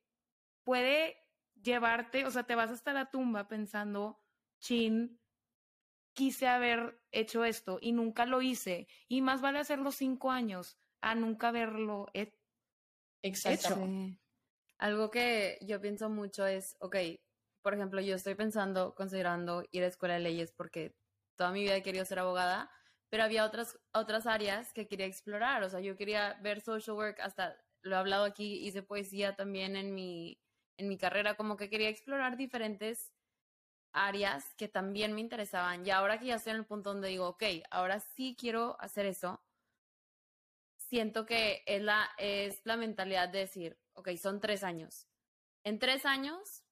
puede 0.64 1.18
llevarte, 1.62 2.26
o 2.26 2.32
sea, 2.32 2.44
te 2.44 2.56
vas 2.56 2.72
hasta 2.72 2.94
la 2.94 3.12
tumba 3.12 3.48
pensando, 3.48 4.20
chin, 4.60 5.22
quise 6.16 6.48
haber 6.48 7.00
hecho 7.12 7.46
esto 7.46 7.78
y 7.80 7.92
nunca 7.92 8.26
lo 8.26 8.42
hice. 8.42 8.88
Y 9.08 9.22
más 9.22 9.42
vale 9.42 9.60
hacerlo 9.60 9.92
cinco 9.92 10.32
años 10.32 10.80
a 11.02 11.14
nunca 11.14 11.50
haberlo 11.50 12.08
hecho. 12.14 12.40
Exacto. 13.22 13.78
Algo 14.78 15.12
que 15.12 15.58
yo 15.62 15.80
pienso 15.80 16.10
mucho 16.10 16.46
es, 16.48 16.76
ok, 16.80 16.96
por 17.62 17.74
ejemplo, 17.74 18.02
yo 18.02 18.16
estoy 18.16 18.36
pensando, 18.36 18.94
considerando 18.96 19.64
ir 19.72 19.84
a 19.84 19.88
escuela 19.88 20.16
de 20.16 20.20
leyes 20.22 20.52
porque 20.52 20.96
toda 21.36 21.52
mi 21.52 21.62
vida 21.62 21.76
he 21.76 21.84
querido 21.84 22.06
ser 22.06 22.20
abogada, 22.20 22.70
pero 23.10 23.24
había 23.24 23.46
otras, 23.46 23.80
otras 23.94 24.28
áreas 24.28 24.74
que 24.74 24.88
quería 24.88 25.06
explorar. 25.06 25.64
O 25.64 25.70
sea, 25.70 25.80
yo 25.80 25.96
quería 25.96 26.38
ver 26.42 26.62
social 26.62 26.96
work, 26.96 27.20
hasta 27.22 27.58
lo 27.82 27.96
he 27.96 28.00
hablado 28.00 28.26
aquí, 28.26 28.66
hice 28.66 28.84
poesía 28.84 29.36
también 29.36 29.76
en 29.76 29.94
mi, 29.94 30.40
en 30.78 30.88
mi 30.88 30.98
carrera, 30.98 31.36
como 31.36 31.58
que 31.58 31.70
quería 31.70 31.90
explorar 31.90 32.38
diferentes 32.38 33.15
áreas 33.96 34.54
que 34.58 34.68
también 34.68 35.14
me 35.14 35.22
interesaban. 35.22 35.86
Y 35.86 35.90
ahora 35.90 36.20
que 36.20 36.28
ya 36.28 36.36
estoy 36.36 36.52
en 36.52 36.60
el 36.60 36.66
punto 36.66 36.92
donde 36.92 37.08
digo, 37.08 37.28
ok, 37.30 37.44
ahora 37.72 38.00
sí 38.00 38.36
quiero 38.38 38.76
hacer 38.80 39.06
eso, 39.06 39.42
siento 40.78 41.26
que 41.26 41.64
es 41.66 41.82
la, 41.82 42.10
es 42.18 42.62
la 42.66 42.78
mentalidad 42.78 43.30
de 43.30 43.40
decir, 43.40 43.80
ok, 43.94 44.10
son 44.18 44.40
tres 44.40 44.64
años. 44.64 45.08
En 45.64 45.80
tres 45.80 46.06
años 46.06 46.64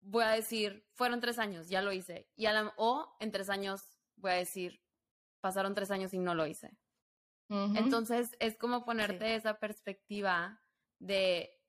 voy 0.00 0.24
a 0.24 0.30
decir, 0.30 0.86
fueron 0.92 1.20
tres 1.20 1.38
años, 1.38 1.68
ya 1.68 1.80
lo 1.80 1.92
hice. 1.92 2.28
Y 2.36 2.46
o 2.76 3.16
en 3.20 3.30
tres 3.30 3.48
años 3.48 3.82
voy 4.16 4.32
a 4.32 4.34
decir, 4.34 4.82
pasaron 5.40 5.74
tres 5.74 5.90
años 5.90 6.12
y 6.12 6.18
no 6.18 6.34
lo 6.34 6.46
hice. 6.46 6.76
Entonces 7.48 8.34
es 8.40 8.56
como 8.56 8.82
ponerte 8.86 9.34
esa 9.34 9.58
perspectiva 9.58 10.62
de 10.98 11.60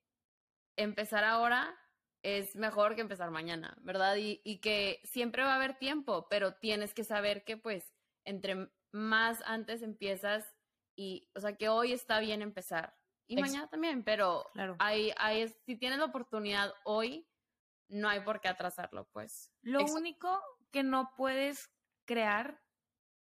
empezar 0.77 1.25
ahora 1.25 1.77
es 2.23 2.55
mejor 2.55 2.95
que 2.95 3.01
empezar 3.01 3.29
mañana, 3.29 3.77
¿verdad? 3.81 4.15
Y, 4.15 4.41
y, 4.43 4.59
que 4.59 5.01
siempre 5.03 5.43
va 5.43 5.53
a 5.53 5.55
haber 5.55 5.77
tiempo, 5.77 6.27
pero 6.29 6.55
tienes 6.55 6.93
que 6.93 7.03
saber 7.03 7.43
que 7.43 7.57
pues 7.57 7.93
entre 8.25 8.69
más 8.91 9.43
antes 9.45 9.81
empiezas 9.81 10.55
y, 10.95 11.29
o 11.35 11.41
sea, 11.41 11.55
que 11.55 11.69
hoy 11.69 11.91
está 11.91 12.19
bien 12.19 12.41
empezar 12.41 12.97
y 13.27 13.41
mañana 13.41 13.67
también, 13.67 14.03
pero 14.03 14.49
claro. 14.53 14.75
hay, 14.79 15.11
hay, 15.17 15.47
si 15.65 15.75
tienes 15.75 15.99
la 15.99 16.05
oportunidad 16.05 16.73
hoy, 16.83 17.27
no 17.87 18.09
hay 18.09 18.21
por 18.21 18.41
qué 18.41 18.47
atrasarlo, 18.47 19.07
pues. 19.11 19.51
Lo 19.61 19.83
único 19.85 20.41
que 20.71 20.83
no 20.83 21.11
puedes 21.15 21.71
crear 22.05 22.61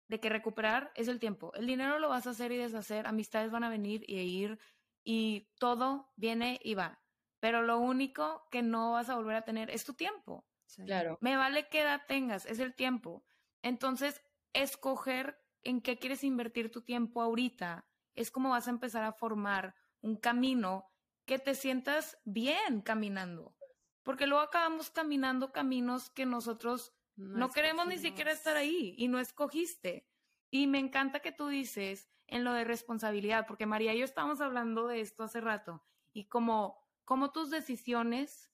de 0.07 0.19
que 0.19 0.29
recuperar 0.29 0.91
es 0.95 1.07
el 1.07 1.19
tiempo. 1.19 1.53
El 1.53 1.65
dinero 1.65 1.99
lo 1.99 2.09
vas 2.09 2.27
a 2.27 2.31
hacer 2.31 2.51
y 2.51 2.57
deshacer, 2.57 3.07
amistades 3.07 3.51
van 3.51 3.63
a 3.63 3.69
venir 3.69 4.03
y 4.07 4.19
ir 4.19 4.59
y 5.03 5.49
todo 5.59 6.11
viene 6.15 6.59
y 6.63 6.75
va 6.75 7.01
pero 7.45 7.61
lo 7.61 7.77
único 7.77 8.47
que 8.49 8.63
no 8.63 8.93
vas 8.93 9.07
a 9.07 9.15
volver 9.17 9.35
a 9.35 9.43
tener 9.43 9.69
es 9.69 9.85
tu 9.85 9.93
tiempo. 9.93 10.47
Claro. 10.83 11.19
Me 11.21 11.37
vale 11.37 11.69
qué 11.69 11.81
edad 11.81 12.01
tengas, 12.07 12.47
es 12.47 12.57
el 12.57 12.73
tiempo. 12.73 13.23
Entonces, 13.61 14.19
escoger 14.53 15.39
en 15.61 15.79
qué 15.79 15.99
quieres 15.99 16.23
invertir 16.23 16.71
tu 16.71 16.81
tiempo 16.81 17.21
ahorita 17.21 17.87
es 18.15 18.31
como 18.31 18.49
vas 18.49 18.65
a 18.65 18.71
empezar 18.71 19.03
a 19.03 19.13
formar 19.13 19.75
un 20.01 20.15
camino 20.17 20.89
que 21.25 21.37
te 21.37 21.53
sientas 21.53 22.17
bien 22.25 22.81
caminando. 22.81 23.55
Porque 24.01 24.25
luego 24.25 24.41
acabamos 24.41 24.89
caminando 24.89 25.51
caminos 25.51 26.09
que 26.09 26.25
nosotros 26.25 26.95
no, 27.15 27.51
queremos 27.51 27.85
ni 27.85 27.99
siquiera 27.99 28.31
estar 28.31 28.57
ahí 28.57 28.95
y 28.97 29.07
no 29.07 29.19
escogiste. 29.19 30.09
Y 30.49 30.65
me 30.65 30.79
encanta 30.79 31.19
que 31.19 31.31
tú 31.31 31.47
dices 31.49 32.09
en 32.25 32.43
lo 32.43 32.53
de 32.53 32.63
responsabilidad, 32.63 33.45
porque 33.45 33.67
María 33.67 33.93
y 33.93 33.99
yo 33.99 34.05
estábamos 34.05 34.41
hablando 34.41 34.87
de 34.87 35.01
esto 35.01 35.21
hace 35.21 35.41
rato, 35.41 35.83
y 36.11 36.27
como, 36.27 36.84
como 37.05 37.31
tus 37.31 37.49
decisiones 37.49 38.51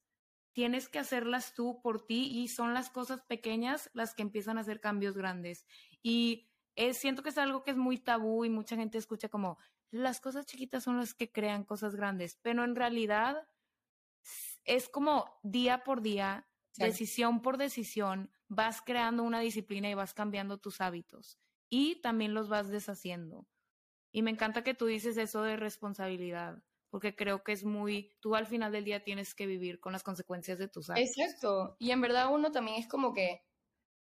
tienes 0.54 0.90
que 0.90 1.00
hacerlas 1.00 1.54
tú 1.56 1.82
por 1.82 2.06
ti 2.06 2.30
y 2.32 2.50
son 2.50 2.74
las 2.74 2.90
cosas 2.90 3.22
pequeñas 3.22 3.90
las 3.94 4.14
que 4.14 4.22
empiezan 4.22 4.58
a 4.58 4.62
hacer 4.62 4.82
cambios 4.82 5.16
grandes. 5.18 5.66
Y 6.04 6.52
siento 6.94 7.24
que 7.24 7.30
es 7.30 7.38
algo 7.38 7.64
que 7.64 7.72
es 7.72 7.78
muy 7.78 7.98
tabú 7.98 8.46
y 8.46 8.50
mucha 8.50 8.76
gente 8.76 8.98
escucha 8.98 9.30
como 9.30 9.58
las 9.92 10.20
cosas 10.20 10.46
chiquitas 10.46 10.84
son 10.84 10.98
las 10.98 11.14
que 11.14 11.32
crean 11.32 11.64
cosas 11.64 11.96
grandes, 11.96 12.38
pero 12.42 12.64
en 12.64 12.76
realidad 12.76 13.48
es 14.64 14.90
como 14.90 15.40
día 15.44 15.84
por 15.84 16.02
día, 16.02 16.48
decisión 16.76 17.42
por 17.42 17.58
decisión, 17.58 18.32
vas 18.48 18.82
creando 18.82 19.24
una 19.24 19.40
disciplina 19.40 19.90
y 19.90 19.94
vas 19.94 20.14
cambiando 20.14 20.60
tus 20.60 20.80
hábitos 20.82 21.40
y 21.70 21.96
también 22.02 22.34
los 22.34 22.50
vas 22.50 22.70
deshaciendo. 22.70 23.48
Y 24.12 24.22
me 24.22 24.32
encanta 24.32 24.64
que 24.64 24.74
tú 24.74 24.86
dices 24.86 25.18
eso 25.18 25.44
de 25.44 25.56
responsabilidad, 25.56 26.64
porque 26.92 27.16
creo 27.16 27.42
que 27.44 27.54
es 27.54 27.64
muy, 27.64 28.12
tú 28.20 28.36
al 28.36 28.46
final 28.46 28.72
del 28.72 28.84
día 28.84 29.04
tienes 29.04 29.34
que 29.34 29.48
vivir 29.48 29.80
con 29.80 29.94
las 29.94 30.04
consecuencias 30.04 30.60
de 30.60 30.68
tus 30.68 30.90
actos. 30.90 31.08
Exacto, 31.08 31.78
y 31.80 31.90
en 31.92 32.02
verdad 32.02 32.32
uno 32.32 32.52
también 32.52 32.78
es 32.78 32.88
como 32.88 33.14
que 33.14 33.42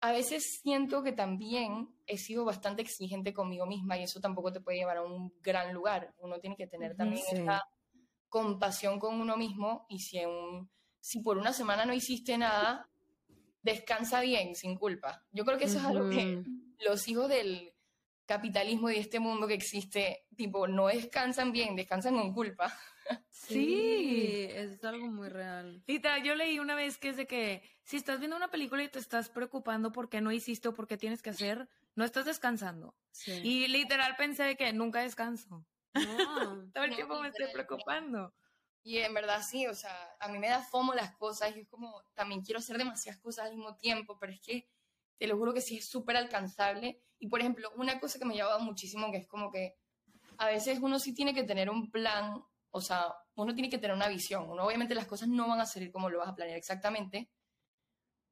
a 0.01 0.11
veces 0.11 0.59
siento 0.61 1.01
que 1.01 1.13
también 1.13 1.87
he 2.05 2.17
sido 2.17 2.43
bastante 2.43 2.81
exigente 2.81 3.33
conmigo 3.33 3.65
misma 3.65 3.97
y 3.97 4.03
eso 4.03 4.19
tampoco 4.19 4.51
te 4.51 4.59
puede 4.59 4.79
llevar 4.79 4.97
a 4.97 5.03
un 5.03 5.33
gran 5.41 5.73
lugar. 5.73 6.13
Uno 6.17 6.41
tiene 6.41 6.57
que 6.57 6.67
tener 6.67 6.97
también 6.97 7.23
esta 7.31 7.63
compasión 8.27 8.99
con 8.99 9.21
uno 9.21 9.37
mismo 9.37 9.85
y 9.87 9.99
si, 9.99 10.19
un, 10.25 10.69
si 10.99 11.21
por 11.21 11.37
una 11.37 11.53
semana 11.53 11.85
no 11.85 11.93
hiciste 11.93 12.37
nada, 12.37 12.89
descansa 13.61 14.19
bien, 14.19 14.55
sin 14.55 14.75
culpa. 14.75 15.25
Yo 15.31 15.45
creo 15.45 15.57
que 15.57 15.65
eso 15.65 15.77
es 15.77 15.85
algo 15.85 16.09
que 16.09 16.43
los 16.85 17.07
hijos 17.07 17.29
del 17.29 17.72
capitalismo 18.25 18.89
y 18.89 18.95
de 18.95 18.99
este 19.01 19.19
mundo 19.19 19.47
que 19.47 19.53
existe, 19.53 20.25
tipo, 20.35 20.67
no 20.67 20.87
descansan 20.87 21.51
bien, 21.51 21.75
descansan 21.75 22.15
con 22.15 22.33
culpa. 22.33 22.73
Sí, 23.29 24.47
es 24.49 24.83
algo 24.83 25.07
muy 25.07 25.27
real. 25.27 25.83
Literal, 25.87 26.23
yo 26.23 26.35
leí 26.35 26.59
una 26.59 26.75
vez 26.75 26.97
que 26.97 27.09
es 27.09 27.17
de 27.17 27.27
que 27.27 27.61
si 27.83 27.97
estás 27.97 28.19
viendo 28.19 28.37
una 28.37 28.49
película 28.49 28.83
y 28.83 28.87
te 28.87 28.99
estás 28.99 29.29
preocupando 29.29 29.91
por 29.91 30.09
qué 30.09 30.21
no 30.21 30.31
hiciste 30.31 30.69
o 30.69 30.73
por 30.73 30.87
qué 30.87 30.97
tienes 30.97 31.21
que 31.21 31.31
hacer, 31.31 31.67
no 31.95 32.05
estás 32.05 32.25
descansando. 32.25 32.95
Y 33.25 33.67
literal 33.67 34.15
pensé 34.15 34.43
de 34.43 34.55
que 34.55 34.71
nunca 34.73 35.01
descanso. 35.01 35.65
Todo 36.73 36.83
el 36.83 36.95
tiempo 36.95 37.19
me 37.21 37.27
estoy 37.27 37.47
preocupando. 37.51 38.33
Y 38.83 38.97
en 38.97 39.13
verdad 39.13 39.41
sí, 39.41 39.65
o 39.67 39.73
sea, 39.73 40.15
a 40.19 40.27
mí 40.27 40.39
me 40.39 40.49
da 40.49 40.61
fomo 40.61 40.93
las 40.93 41.15
cosas 41.15 41.55
y 41.55 41.61
es 41.61 41.67
como, 41.69 42.03
también 42.13 42.41
quiero 42.41 42.59
hacer 42.59 42.77
demasiadas 42.77 43.21
cosas 43.21 43.45
al 43.45 43.55
mismo 43.55 43.75
tiempo, 43.77 44.17
pero 44.19 44.33
es 44.33 44.41
que 44.41 44.67
te 45.17 45.27
lo 45.27 45.37
juro 45.37 45.53
que 45.53 45.61
sí 45.61 45.77
es 45.77 45.87
súper 45.87 46.17
alcanzable. 46.17 47.01
Y 47.23 47.27
por 47.29 47.39
ejemplo, 47.39 47.71
una 47.77 48.01
cosa 48.01 48.19
que 48.19 48.25
me 48.25 48.33
ha 48.33 48.35
llevado 48.35 48.59
muchísimo, 48.59 49.09
que 49.09 49.19
es 49.19 49.27
como 49.27 49.49
que 49.49 49.77
a 50.37 50.47
veces 50.47 50.79
uno 50.81 50.99
sí 50.99 51.15
tiene 51.15 51.33
que 51.33 51.45
tener 51.45 51.69
un 51.69 51.89
plan, 51.89 52.43
o 52.69 52.81
sea, 52.81 53.15
uno 53.35 53.53
tiene 53.53 53.69
que 53.69 53.77
tener 53.77 53.95
una 53.95 54.09
visión. 54.09 54.49
Uno 54.49 54.65
obviamente 54.65 54.93
las 54.93 55.07
cosas 55.07 55.29
no 55.29 55.47
van 55.47 55.61
a 55.61 55.65
salir 55.65 55.89
como 55.89 56.09
lo 56.09 56.19
vas 56.19 56.27
a 56.27 56.35
planear 56.35 56.57
exactamente, 56.57 57.31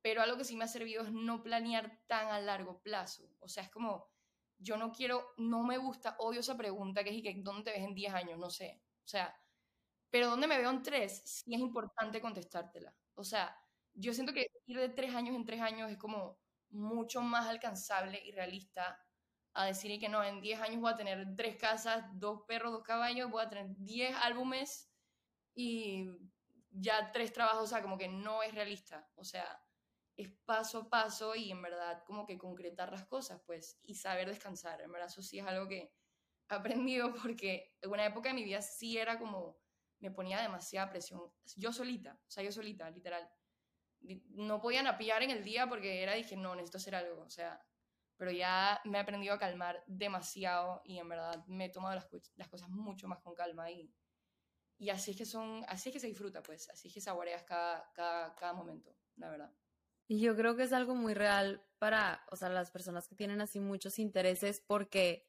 pero 0.01 0.21
algo 0.21 0.35
que 0.35 0.43
sí 0.43 0.57
me 0.57 0.65
ha 0.65 0.67
servido 0.67 1.05
es 1.05 1.13
no 1.13 1.41
planear 1.41 2.01
tan 2.05 2.27
a 2.31 2.41
largo 2.41 2.81
plazo. 2.81 3.29
O 3.39 3.47
sea, 3.47 3.63
es 3.63 3.69
como, 3.69 4.09
yo 4.57 4.75
no 4.75 4.91
quiero, 4.91 5.35
no 5.37 5.63
me 5.63 5.77
gusta, 5.77 6.17
odio 6.19 6.41
esa 6.41 6.57
pregunta 6.57 7.01
que 7.01 7.15
es, 7.15 7.23
que, 7.23 7.33
¿dónde 7.41 7.63
te 7.63 7.71
ves 7.71 7.87
en 7.87 7.95
10 7.95 8.13
años? 8.13 8.39
No 8.39 8.49
sé. 8.49 8.81
O 9.05 9.07
sea, 9.07 9.33
pero 10.09 10.27
¿dónde 10.29 10.47
me 10.47 10.57
veo 10.57 10.69
en 10.69 10.83
3? 10.83 11.21
Sí 11.23 11.53
es 11.53 11.61
importante 11.61 12.19
contestártela. 12.19 12.93
O 13.13 13.23
sea, 13.23 13.57
yo 13.93 14.13
siento 14.13 14.33
que 14.33 14.47
ir 14.65 14.77
de 14.77 14.89
3 14.89 15.15
años 15.15 15.33
en 15.33 15.45
3 15.45 15.61
años 15.61 15.89
es 15.89 15.97
como, 15.97 16.41
mucho 16.71 17.21
más 17.21 17.47
alcanzable 17.47 18.21
y 18.25 18.31
realista 18.31 18.99
a 19.53 19.65
decir 19.65 19.99
que 19.99 20.09
no, 20.09 20.23
en 20.23 20.41
10 20.41 20.61
años 20.61 20.81
voy 20.81 20.91
a 20.91 20.95
tener 20.95 21.35
tres 21.35 21.57
casas, 21.57 22.05
dos 22.13 22.43
perros, 22.47 22.71
dos 22.71 22.83
caballos, 22.83 23.29
voy 23.29 23.43
a 23.43 23.49
tener 23.49 23.67
10 23.77 24.15
álbumes 24.21 24.89
y 25.53 26.09
ya 26.71 27.11
tres 27.11 27.33
trabajos, 27.33 27.63
o 27.63 27.67
sea, 27.67 27.81
como 27.81 27.97
que 27.97 28.07
no 28.07 28.43
es 28.43 28.55
realista, 28.55 29.09
o 29.15 29.25
sea, 29.25 29.61
es 30.15 30.29
paso 30.45 30.79
a 30.79 30.89
paso 30.89 31.35
y 31.35 31.51
en 31.51 31.61
verdad 31.61 32.03
como 32.05 32.25
que 32.25 32.37
concretar 32.37 32.91
las 32.91 33.05
cosas, 33.05 33.41
pues, 33.45 33.79
y 33.83 33.95
saber 33.95 34.29
descansar, 34.29 34.81
en 34.81 34.91
verdad 34.91 35.07
eso 35.07 35.21
sí 35.21 35.39
es 35.39 35.45
algo 35.45 35.67
que 35.67 35.93
he 36.49 36.55
aprendido 36.55 37.13
porque 37.13 37.75
en 37.81 37.91
una 37.91 38.05
época 38.05 38.29
de 38.29 38.35
mi 38.35 38.43
vida 38.43 38.61
sí 38.61 38.97
era 38.97 39.19
como, 39.19 39.59
me 39.99 40.11
ponía 40.11 40.41
demasiada 40.41 40.89
presión, 40.89 41.21
yo 41.57 41.73
solita, 41.73 42.17
o 42.25 42.31
sea, 42.31 42.43
yo 42.43 42.51
solita, 42.53 42.89
literal 42.89 43.29
no 44.29 44.61
podían 44.61 44.87
apillar 44.87 45.23
en 45.23 45.31
el 45.31 45.43
día 45.43 45.67
porque 45.67 46.01
era, 46.01 46.13
dije, 46.13 46.35
no, 46.35 46.55
necesito 46.55 46.77
hacer 46.77 46.95
algo, 46.95 47.21
o 47.21 47.29
sea, 47.29 47.63
pero 48.17 48.31
ya 48.31 48.81
me 48.85 48.97
he 48.97 49.01
aprendido 49.01 49.33
a 49.33 49.39
calmar 49.39 49.83
demasiado 49.87 50.81
y 50.85 50.99
en 50.99 51.09
verdad 51.09 51.45
me 51.47 51.65
he 51.65 51.69
tomado 51.69 51.95
las, 51.95 52.07
las 52.35 52.47
cosas 52.49 52.69
mucho 52.69 53.07
más 53.07 53.19
con 53.19 53.33
calma 53.33 53.71
y, 53.71 53.93
y 54.77 54.89
así 54.89 55.11
es 55.11 55.17
que 55.17 55.25
son, 55.25 55.63
así 55.67 55.89
es 55.89 55.93
que 55.93 55.99
se 55.99 56.07
disfruta, 56.07 56.41
pues, 56.43 56.69
así 56.69 56.87
es 56.87 56.93
que 56.93 57.01
saboreas 57.01 57.43
cada, 57.43 57.91
cada, 57.93 58.35
cada 58.35 58.53
momento, 58.53 58.95
la 59.15 59.29
verdad. 59.29 59.51
Y 60.07 60.19
yo 60.19 60.35
creo 60.35 60.55
que 60.55 60.63
es 60.63 60.73
algo 60.73 60.93
muy 60.93 61.13
real 61.13 61.65
para, 61.79 62.25
o 62.31 62.35
sea, 62.35 62.49
las 62.49 62.69
personas 62.69 63.07
que 63.07 63.15
tienen 63.15 63.41
así 63.41 63.59
muchos 63.59 63.97
intereses 63.97 64.59
porque 64.59 65.27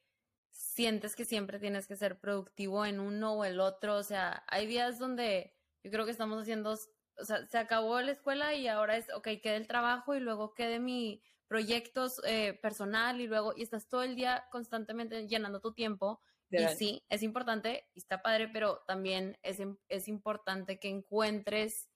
sientes 0.50 1.16
que 1.16 1.24
siempre 1.24 1.58
tienes 1.58 1.86
que 1.86 1.96
ser 1.96 2.18
productivo 2.18 2.84
en 2.84 3.00
uno 3.00 3.34
o 3.34 3.44
el 3.44 3.60
otro, 3.60 3.96
o 3.96 4.02
sea, 4.02 4.44
hay 4.48 4.66
días 4.66 4.98
donde 4.98 5.54
yo 5.82 5.90
creo 5.90 6.04
que 6.04 6.10
estamos 6.10 6.40
haciendo 6.40 6.78
o 7.22 7.24
sea, 7.24 7.46
se 7.46 7.58
acabó 7.58 8.00
la 8.00 8.12
escuela 8.12 8.54
y 8.54 8.68
ahora 8.68 8.96
es, 8.96 9.06
ok, 9.14 9.28
quede 9.42 9.56
el 9.56 9.66
trabajo 9.66 10.14
y 10.14 10.20
luego 10.20 10.54
quede 10.54 10.78
mi 10.80 11.22
proyectos 11.46 12.20
eh, 12.24 12.58
personal 12.62 13.20
y 13.20 13.26
luego, 13.26 13.52
y 13.56 13.62
estás 13.62 13.88
todo 13.88 14.02
el 14.02 14.16
día 14.16 14.46
constantemente 14.50 15.28
llenando 15.28 15.60
tu 15.60 15.72
tiempo. 15.72 16.20
Y 16.50 16.66
sí, 16.76 17.02
es 17.08 17.22
importante 17.22 17.88
y 17.94 18.00
está 18.00 18.20
padre, 18.20 18.48
pero 18.48 18.82
también 18.86 19.38
es, 19.42 19.58
es 19.88 20.08
importante 20.08 20.78
que 20.78 20.88
encuentres 20.88 21.88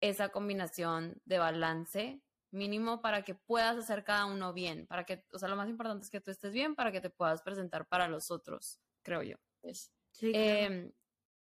esa 0.00 0.30
combinación 0.30 1.20
de 1.24 1.38
balance 1.38 2.22
mínimo 2.50 3.00
para 3.02 3.22
que 3.22 3.34
puedas 3.34 3.76
hacer 3.76 4.02
cada 4.02 4.26
uno 4.26 4.52
bien, 4.52 4.86
para 4.86 5.04
que, 5.04 5.24
o 5.32 5.38
sea, 5.38 5.48
lo 5.48 5.56
más 5.56 5.68
importante 5.68 6.04
es 6.04 6.10
que 6.10 6.20
tú 6.20 6.30
estés 6.30 6.52
bien 6.52 6.74
para 6.74 6.90
que 6.90 7.00
te 7.00 7.10
puedas 7.10 7.42
presentar 7.42 7.86
para 7.86 8.08
los 8.08 8.30
otros, 8.30 8.80
creo 9.02 9.22
yo. 9.22 9.36
Sí, 10.12 10.32
em, 10.34 10.92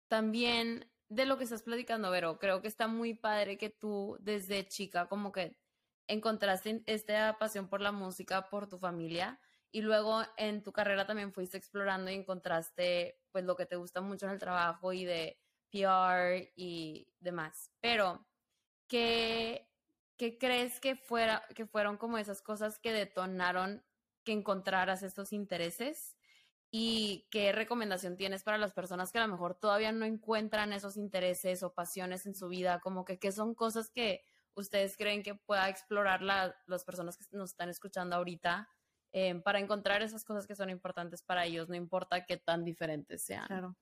también 0.08 0.91
de 1.14 1.26
lo 1.26 1.36
que 1.36 1.44
estás 1.44 1.62
platicando, 1.62 2.10
Vero, 2.10 2.38
creo 2.38 2.62
que 2.62 2.68
está 2.68 2.88
muy 2.88 3.14
padre 3.14 3.58
que 3.58 3.68
tú 3.68 4.16
desde 4.20 4.66
chica 4.66 5.08
como 5.08 5.30
que 5.30 5.58
encontraste 6.06 6.82
esta 6.86 7.38
pasión 7.38 7.68
por 7.68 7.80
la 7.80 7.92
música, 7.92 8.48
por 8.48 8.68
tu 8.68 8.78
familia, 8.78 9.38
y 9.70 9.82
luego 9.82 10.22
en 10.36 10.62
tu 10.62 10.72
carrera 10.72 11.06
también 11.06 11.32
fuiste 11.32 11.56
explorando 11.58 12.10
y 12.10 12.14
encontraste 12.14 13.20
pues 13.30 13.44
lo 13.44 13.56
que 13.56 13.66
te 13.66 13.76
gusta 13.76 14.00
mucho 14.00 14.26
en 14.26 14.32
el 14.32 14.38
trabajo 14.38 14.92
y 14.92 15.04
de 15.04 15.38
PR 15.70 16.52
y 16.56 17.08
demás. 17.20 17.70
Pero, 17.80 18.26
¿qué, 18.88 19.70
qué 20.16 20.38
crees 20.38 20.80
que, 20.80 20.96
fuera, 20.96 21.46
que 21.54 21.66
fueron 21.66 21.96
como 21.98 22.18
esas 22.18 22.42
cosas 22.42 22.78
que 22.78 22.92
detonaron 22.92 23.84
que 24.24 24.32
encontraras 24.32 25.02
estos 25.02 25.32
intereses? 25.32 26.16
¿Y 26.74 27.28
qué 27.30 27.52
recomendación 27.52 28.16
tienes 28.16 28.44
para 28.44 28.56
las 28.56 28.72
personas 28.72 29.12
que 29.12 29.18
a 29.18 29.26
lo 29.26 29.30
mejor 29.30 29.54
todavía 29.54 29.92
no 29.92 30.06
encuentran 30.06 30.72
esos 30.72 30.96
intereses 30.96 31.62
o 31.62 31.74
pasiones 31.74 32.24
en 32.24 32.34
su 32.34 32.48
vida? 32.48 32.80
Como 32.80 33.04
que 33.04 33.18
qué 33.18 33.30
son 33.30 33.54
cosas 33.54 33.90
que 33.90 34.24
ustedes 34.54 34.96
creen 34.96 35.22
que 35.22 35.34
pueda 35.34 35.68
explorar 35.68 36.22
las 36.22 36.84
personas 36.86 37.18
que 37.18 37.24
nos 37.36 37.50
están 37.50 37.68
escuchando 37.68 38.16
ahorita 38.16 38.70
eh, 39.12 39.34
para 39.34 39.58
encontrar 39.58 40.00
esas 40.00 40.24
cosas 40.24 40.46
que 40.46 40.56
son 40.56 40.70
importantes 40.70 41.22
para 41.22 41.44
ellos, 41.44 41.68
no 41.68 41.74
importa 41.74 42.24
qué 42.24 42.38
tan 42.38 42.64
diferentes 42.64 43.22
sean. 43.22 43.46
Claro. 43.48 43.76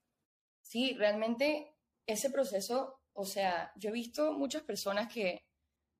Sí, 0.60 0.94
realmente 0.94 1.76
ese 2.06 2.28
proceso, 2.28 3.02
o 3.12 3.24
sea, 3.24 3.72
yo 3.76 3.90
he 3.90 3.92
visto 3.92 4.32
muchas 4.32 4.62
personas 4.62 5.12
que 5.12 5.44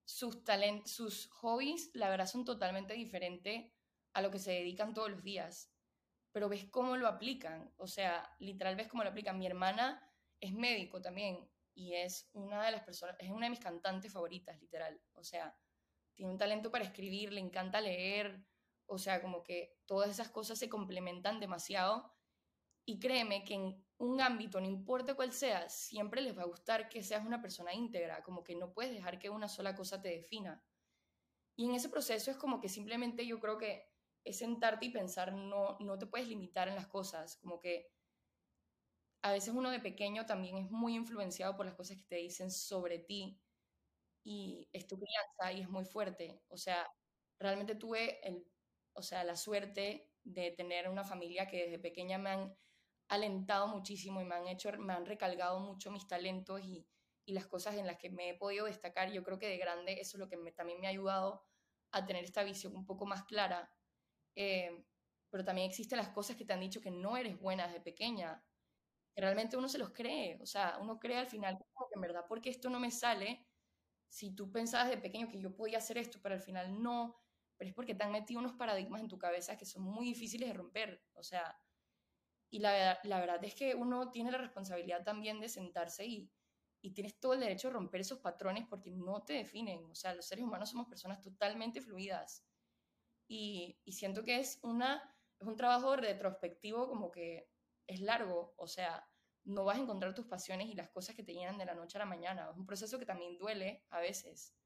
sus 0.05 0.43
talentos, 0.43 0.91
sus 0.91 1.29
hobbies, 1.29 1.93
la 1.95 2.11
verdad, 2.11 2.27
son 2.27 2.45
totalmente 2.45 2.95
diferentes 2.95 3.73
a 4.13 4.23
lo 4.23 4.33
que 4.33 4.41
se 4.41 4.51
dedican 4.51 4.93
todos 4.93 5.09
los 5.13 5.23
días 5.23 5.71
pero 6.33 6.49
ves 6.49 6.67
cómo 6.67 6.97
lo 6.97 7.09
aplican, 7.09 7.73
o 7.77 7.87
sea, 7.87 8.35
literal 8.39 8.77
ves 8.77 8.89
cómo 8.89 9.03
lo 9.03 9.11
aplican. 9.11 9.39
Mi 9.39 9.47
hermana 9.47 10.01
es 10.41 10.53
médico 10.53 11.01
también 11.01 11.51
y 11.75 11.95
es 11.95 12.31
una 12.33 12.65
de 12.65 12.73
las 12.73 12.83
personas, 12.83 13.17
es 13.19 13.31
una 13.31 13.47
de 13.47 13.51
mis 13.51 13.61
cantantes 13.61 14.13
favoritas, 14.13 14.61
literal, 14.61 15.01
o 15.15 15.25
sea, 15.25 15.57
tiene 16.15 16.33
un 16.33 16.39
talento 16.39 16.71
para 16.71 16.85
escribir, 16.85 17.33
le 17.33 17.41
encanta 17.41 17.81
leer, 17.81 18.45
o 18.87 18.99
sea, 18.99 19.23
como 19.23 19.43
que 19.43 19.79
todas 19.87 20.11
esas 20.11 20.29
cosas 20.31 20.59
se 20.59 20.69
complementan 20.69 21.41
demasiado 21.41 22.13
y 22.85 22.99
créeme 22.99 23.45
que 23.45 23.55
en 23.55 23.87
un 23.99 24.21
ámbito, 24.21 24.61
no 24.61 24.67
importa 24.67 25.15
cuál 25.15 25.33
sea, 25.33 25.69
siempre 25.69 26.23
les 26.23 26.37
va 26.37 26.43
a 26.43 26.47
gustar 26.47 26.89
que 26.89 27.03
seas 27.03 27.25
una 27.25 27.41
persona 27.41 27.73
íntegra, 27.73 28.23
como 28.23 28.43
que 28.43 28.57
no 28.57 28.73
puedes 28.73 28.93
dejar 28.93 29.19
que 29.19 29.31
una 29.31 29.49
sola 29.49 29.75
cosa 29.75 30.01
te 30.01 30.09
defina. 30.09 30.65
Y 31.57 31.67
en 31.67 31.75
ese 31.75 31.89
proceso 31.89 32.31
es 32.31 32.37
como 32.37 32.61
que 32.61 32.69
simplemente 32.69 33.27
yo 33.27 33.39
creo 33.39 33.59
que 33.59 33.90
es 34.25 34.39
sentarte 34.39 34.87
y 34.87 34.91
pensar, 34.91 35.33
no, 35.33 35.77
no 35.81 35.99
te 35.99 36.07
puedes 36.07 36.29
limitar 36.29 36.69
en 36.69 36.77
las 36.77 36.87
cosas, 36.89 37.37
como 37.37 37.59
que 37.61 37.91
a 39.23 39.33
veces 39.33 39.55
uno 39.55 39.71
de 39.71 39.81
pequeño 39.81 40.27
también 40.27 40.57
es 40.59 40.71
muy 40.71 40.95
influenciado 40.95 41.57
por 41.57 41.67
las 41.67 41.75
cosas 41.75 41.97
que 41.99 42.05
te 42.05 42.17
dicen 42.17 42.51
sobre 42.51 42.99
ti 42.99 43.41
y 44.25 44.69
es 44.73 44.87
tu 44.87 44.99
crianza 44.99 45.53
y 45.59 45.63
es 45.63 45.71
muy 45.71 45.85
fuerte. 45.85 46.43
O 46.49 46.57
sea, 46.59 46.89
realmente 47.39 47.75
tuve 47.77 48.27
el, 48.29 48.47
o 48.95 49.03
sea, 49.03 49.25
la 49.25 49.37
suerte 49.37 50.11
de 50.25 50.53
tener 50.53 50.89
una 50.89 51.05
familia 51.05 51.49
que 51.49 51.65
desde 51.65 51.79
pequeña 51.79 52.19
me 52.19 52.31
han 52.31 52.57
alentado 53.09 53.69
muchísimo 53.69 54.21
y 54.21 54.25
me 54.25 54.37
han 54.37 54.49
hecho, 54.49 54.73
me 54.79 54.95
han 54.95 55.07
recalgado 55.07 55.61
mucho 55.61 55.91
mis 55.93 56.09
talentos 56.09 56.63
y, 56.65 56.87
y 57.27 57.35
las 57.35 57.47
cosas 57.47 57.77
en 57.77 57.87
las 57.87 57.99
que 57.99 58.11
me 58.11 58.31
he 58.31 58.35
podido 58.35 58.67
destacar. 58.67 59.13
Yo 59.13 59.25
creo 59.25 59.39
que 59.39 59.49
de 59.49 59.59
grande 59.59 59.95
eso 60.01 60.17
es 60.17 60.21
lo 60.21 60.29
que 60.29 60.39
también 60.53 60.81
me 60.81 60.87
ha 60.89 60.91
ayudado 60.91 61.45
a 61.93 62.07
tener 62.07 62.25
esta 62.25 62.45
visión 62.45 62.77
un 62.77 62.87
poco 62.87 63.07
más 63.07 63.25
clara. 63.25 63.71
Eh, 64.43 64.71
pero 65.31 65.45
también 65.45 65.69
existen 65.69 65.99
las 65.99 66.09
cosas 66.11 66.37
que 66.37 66.45
te 66.45 66.53
han 66.53 66.61
dicho 66.61 66.81
que 66.81 66.91
no 66.91 67.17
eres 67.17 67.39
buena 67.41 67.67
desde 67.67 67.81
pequeña. 67.81 68.45
Que 69.15 69.23
realmente 69.23 69.57
uno 69.57 69.69
se 69.69 69.79
los 69.79 69.91
cree. 69.93 70.39
O 70.43 70.47
sea, 70.47 70.79
uno 70.81 70.99
cree 71.01 71.19
al 71.19 71.27
final 71.29 71.59
como 71.75 71.89
que 71.89 71.95
en 71.97 72.01
verdad, 72.03 72.25
porque 72.29 72.51
esto 72.51 72.71
no 72.71 72.81
me 72.81 72.91
sale, 72.91 73.49
si 74.09 74.35
tú 74.35 74.51
pensabas 74.53 74.91
de 74.91 74.99
pequeño 74.99 75.29
que 75.29 75.41
yo 75.41 75.55
podía 75.57 75.79
hacer 75.79 75.99
esto, 75.99 76.19
pero 76.23 76.35
al 76.37 76.41
final 76.43 76.83
no, 76.83 77.17
pero 77.57 77.71
es 77.71 77.75
porque 77.77 77.95
te 77.95 78.05
han 78.05 78.13
metido 78.13 78.41
unos 78.41 78.55
paradigmas 78.55 79.03
en 79.03 79.09
tu 79.09 79.19
cabeza 79.19 79.57
que 79.59 79.67
son 79.67 79.83
muy 79.85 80.07
difíciles 80.07 80.49
de 80.49 80.55
romper. 80.55 81.05
O 81.15 81.23
sea, 81.23 81.57
y 82.51 82.59
la, 82.61 82.99
la 83.05 83.21
verdad 83.21 83.43
es 83.45 83.55
que 83.55 83.75
uno 83.75 84.11
tiene 84.11 84.31
la 84.33 84.39
responsabilidad 84.39 85.05
también 85.05 85.41
de 85.41 85.49
sentarse 85.49 86.07
y, 86.07 86.31
y 86.83 86.93
tienes 86.93 87.19
todo 87.21 87.35
el 87.35 87.41
derecho 87.41 87.69
a 87.69 87.73
romper 87.73 88.01
esos 88.03 88.21
patrones 88.21 88.67
porque 88.69 88.91
no 88.91 89.23
te 89.25 89.35
definen. 89.35 89.87
O 89.91 89.95
sea, 89.95 90.15
los 90.15 90.27
seres 90.27 90.45
humanos 90.45 90.71
somos 90.71 90.89
personas 90.89 91.21
totalmente 91.23 91.81
fluidas. 91.81 92.47
Y, 93.33 93.79
siento 93.93 94.25
que 94.25 94.41
es, 94.41 94.59
una, 94.65 95.01
es 95.39 95.47
un 95.47 95.55
trabajo 95.55 95.95
retrospectivo 95.95 96.89
como 96.89 97.13
que 97.13 97.49
es 97.87 98.01
largo. 98.01 98.55
O 98.57 98.67
sea, 98.67 99.09
no 99.45 99.65
vas 99.65 99.79
a 99.79 99.83
encontrar 99.83 100.17
tus 100.17 100.27
pasiones 100.27 100.69
y 100.69 100.75
las 100.75 100.89
cosas 100.89 101.15
que 101.15 101.23
te 101.23 101.33
llenan 101.33 101.57
de 101.57 101.65
la 101.65 101.77
noche 101.77 101.97
a 101.97 102.01
la 102.01 102.07
mañana. 102.07 102.49
Es 102.51 102.57
un 102.57 102.67
proceso 102.67 102.99
que 102.99 103.07
también 103.07 103.39
duele 103.39 103.85
a 103.91 104.01
veces. 104.01 104.57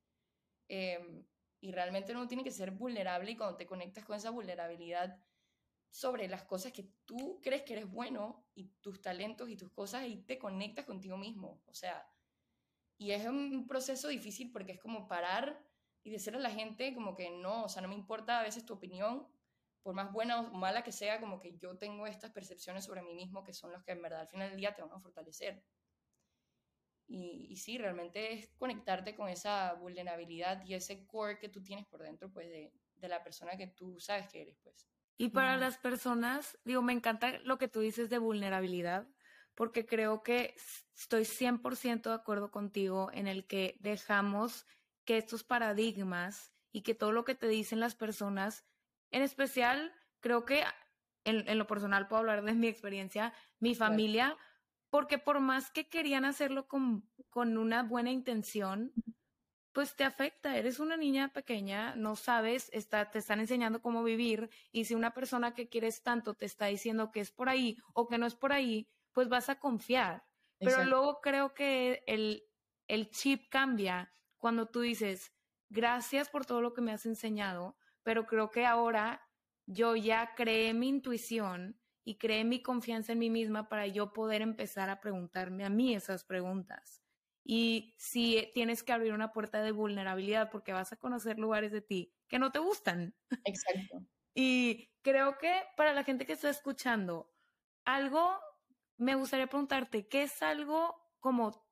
Em, 0.68 1.26
y 1.60 1.72
realmente 1.72 2.12
uno 2.12 2.26
tiene 2.26 2.42
que 2.42 2.50
ser 2.50 2.70
vulnerable 2.70 3.32
y 3.32 3.36
cuando 3.36 3.58
te 3.58 3.66
conectas 3.66 4.06
con 4.06 4.16
esa 4.16 4.30
vulnerabilidad 4.30 5.22
sobre 5.90 6.26
las 6.26 6.44
cosas 6.44 6.72
que 6.72 6.88
tú 7.04 7.40
crees 7.42 7.64
que 7.64 7.74
eres 7.74 7.90
bueno 7.90 8.46
y 8.54 8.68
tus 8.80 9.02
talentos 9.02 9.50
y 9.50 9.56
tus 9.56 9.70
cosas 9.72 10.06
y 10.06 10.16
te 10.22 10.38
conectas 10.38 10.86
contigo 10.86 11.18
mismo. 11.18 11.62
O 11.66 11.74
sea, 11.74 12.10
y 12.96 13.10
es 13.10 13.26
un 13.26 13.66
proceso 13.66 14.08
difícil 14.08 14.50
porque 14.50 14.72
es 14.72 14.80
como 14.80 15.06
parar 15.06 15.62
y 16.04 16.10
decir 16.10 16.36
a 16.36 16.38
la 16.38 16.50
gente 16.50 16.94
como 16.94 17.16
que 17.16 17.30
no, 17.30 17.64
o 17.64 17.68
sea, 17.68 17.80
no 17.82 17.88
me 17.88 17.94
importa 17.94 18.38
a 18.38 18.42
veces 18.42 18.64
tu 18.64 18.74
opinión, 18.74 19.26
por 19.82 19.94
más 19.94 20.12
buena 20.12 20.40
o 20.40 20.50
mala 20.52 20.84
que 20.84 20.92
sea, 20.92 21.18
como 21.18 21.40
que 21.40 21.56
yo 21.56 21.76
tengo 21.78 22.06
estas 22.06 22.30
percepciones 22.30 22.84
sobre 22.84 23.02
mí 23.02 23.14
mismo 23.14 23.42
que 23.42 23.54
son 23.54 23.72
los 23.72 23.82
que 23.82 23.92
en 23.92 24.02
verdad 24.02 24.20
al 24.20 24.28
final 24.28 24.50
del 24.50 24.58
día 24.58 24.74
te 24.74 24.82
van 24.82 24.92
a 24.92 25.00
fortalecer. 25.00 25.64
Y, 27.06 27.48
y 27.50 27.56
sí, 27.56 27.76
realmente 27.78 28.32
es 28.32 28.48
conectarte 28.58 29.14
con 29.14 29.28
esa 29.28 29.74
vulnerabilidad 29.74 30.64
y 30.64 30.74
ese 30.74 31.06
core 31.06 31.38
que 31.38 31.48
tú 31.48 31.62
tienes 31.62 31.86
por 31.86 32.02
dentro, 32.02 32.30
pues, 32.30 32.48
de, 32.48 32.72
de 32.96 33.08
la 33.08 33.22
persona 33.22 33.56
que 33.56 33.66
tú 33.66 33.98
sabes 34.00 34.28
que 34.28 34.42
eres, 34.42 34.58
pues. 34.62 34.88
Y 35.16 35.28
para 35.28 35.56
las 35.56 35.78
personas, 35.78 36.58
digo, 36.64 36.82
me 36.82 36.92
encanta 36.92 37.38
lo 37.40 37.56
que 37.56 37.68
tú 37.68 37.80
dices 37.80 38.10
de 38.10 38.18
vulnerabilidad, 38.18 39.06
porque 39.54 39.86
creo 39.86 40.22
que 40.22 40.54
estoy 40.96 41.24
100% 41.24 42.10
de 42.10 42.14
acuerdo 42.16 42.50
contigo 42.50 43.10
en 43.12 43.28
el 43.28 43.46
que 43.46 43.76
dejamos 43.80 44.66
que 45.04 45.16
estos 45.16 45.44
paradigmas 45.44 46.52
y 46.72 46.82
que 46.82 46.94
todo 46.94 47.12
lo 47.12 47.24
que 47.24 47.34
te 47.34 47.48
dicen 47.48 47.80
las 47.80 47.94
personas 47.94 48.64
en 49.10 49.22
especial, 49.22 49.92
creo 50.20 50.44
que 50.44 50.64
en, 51.24 51.56
lo 51.56 51.66
personal 51.66 52.08
puedo 52.08 52.20
hablar 52.20 52.42
de 52.42 52.52
mi 52.52 52.66
experiencia, 52.66 53.32
mi 53.60 53.74
familia, 53.74 54.36
porque 54.90 55.18
por 55.18 55.40
más 55.40 55.70
que 55.70 55.88
querían 55.88 56.24
hacerlo 56.24 56.66
con, 56.66 57.08
con 57.30 57.56
una 57.56 57.82
buena 57.82 58.10
intención, 58.10 58.92
pues 59.72 59.96
te 59.96 60.04
afecta. 60.04 60.56
Eres 60.56 60.78
una 60.80 60.96
niña 60.96 61.32
pequeña, 61.32 61.94
no 61.96 62.16
sabes, 62.16 62.70
está, 62.72 63.10
te 63.10 63.18
están 63.18 63.40
enseñando 63.40 63.82
cómo 63.82 64.02
vivir 64.02 64.50
y 64.70 64.84
si 64.84 64.94
una 64.94 65.14
persona 65.14 65.54
que 65.54 65.68
quieres 65.68 66.02
tanto 66.02 66.34
te 66.34 66.46
está 66.46 66.66
diciendo 66.66 67.10
que 67.10 67.20
es 67.20 67.30
por 67.30 67.48
ahí 67.48 67.76
o 67.92 68.08
que 68.08 68.18
no 68.18 68.26
es 68.26 68.34
por 68.34 68.52
ahí, 68.52 68.88
pues 69.12 69.28
vas 69.28 69.48
a 69.48 69.58
confiar. 69.58 70.24
Pero 70.58 70.84
luego 70.84 71.20
creo 71.20 71.54
que 71.54 72.02
el, 72.06 72.44
el 72.88 73.10
chip 73.10 73.48
cambia 73.50 74.10
cuando 74.44 74.66
tú 74.66 74.82
dices, 74.82 75.32
gracias 75.70 76.28
por 76.28 76.44
todo 76.44 76.60
lo 76.60 76.74
que 76.74 76.82
me 76.82 76.92
has 76.92 77.06
enseñado, 77.06 77.78
pero 78.02 78.26
creo 78.26 78.50
que 78.50 78.66
ahora 78.66 79.26
yo 79.64 79.96
ya 79.96 80.34
creé 80.34 80.74
mi 80.74 80.90
intuición 80.90 81.80
y 82.04 82.18
creé 82.18 82.44
mi 82.44 82.60
confianza 82.60 83.12
en 83.12 83.20
mí 83.20 83.30
misma 83.30 83.70
para 83.70 83.86
yo 83.86 84.12
poder 84.12 84.42
empezar 84.42 84.90
a 84.90 85.00
preguntarme 85.00 85.64
a 85.64 85.70
mí 85.70 85.94
esas 85.94 86.24
preguntas. 86.24 87.02
Y 87.42 87.94
si 87.96 88.50
tienes 88.52 88.82
que 88.82 88.92
abrir 88.92 89.14
una 89.14 89.32
puerta 89.32 89.62
de 89.62 89.72
vulnerabilidad 89.72 90.50
porque 90.50 90.74
vas 90.74 90.92
a 90.92 90.98
conocer 90.98 91.38
lugares 91.38 91.72
de 91.72 91.80
ti 91.80 92.14
que 92.28 92.38
no 92.38 92.52
te 92.52 92.58
gustan. 92.58 93.16
Exacto. 93.46 94.02
y 94.34 94.90
creo 95.00 95.38
que 95.38 95.62
para 95.74 95.94
la 95.94 96.04
gente 96.04 96.26
que 96.26 96.34
está 96.34 96.50
escuchando, 96.50 97.32
algo 97.86 98.38
me 98.98 99.14
gustaría 99.14 99.46
preguntarte, 99.46 100.06
¿qué 100.06 100.24
es 100.24 100.42
algo 100.42 101.02
como 101.18 101.63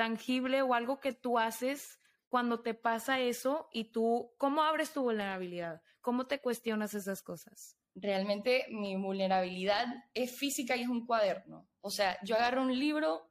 tangible 0.00 0.62
o 0.62 0.72
algo 0.72 0.98
que 0.98 1.12
tú 1.12 1.38
haces 1.38 2.00
cuando 2.30 2.62
te 2.62 2.72
pasa 2.72 3.20
eso 3.20 3.68
y 3.70 3.92
tú, 3.92 4.32
¿cómo 4.38 4.62
abres 4.62 4.94
tu 4.94 5.02
vulnerabilidad? 5.02 5.82
¿Cómo 6.00 6.26
te 6.26 6.40
cuestionas 6.40 6.94
esas 6.94 7.22
cosas? 7.22 7.76
Realmente 7.94 8.64
mi 8.70 8.96
vulnerabilidad 8.96 9.84
es 10.14 10.34
física 10.34 10.74
y 10.74 10.84
es 10.84 10.88
un 10.88 11.04
cuaderno. 11.04 11.68
O 11.82 11.90
sea, 11.90 12.16
yo 12.22 12.36
agarro 12.36 12.62
un 12.62 12.78
libro, 12.78 13.30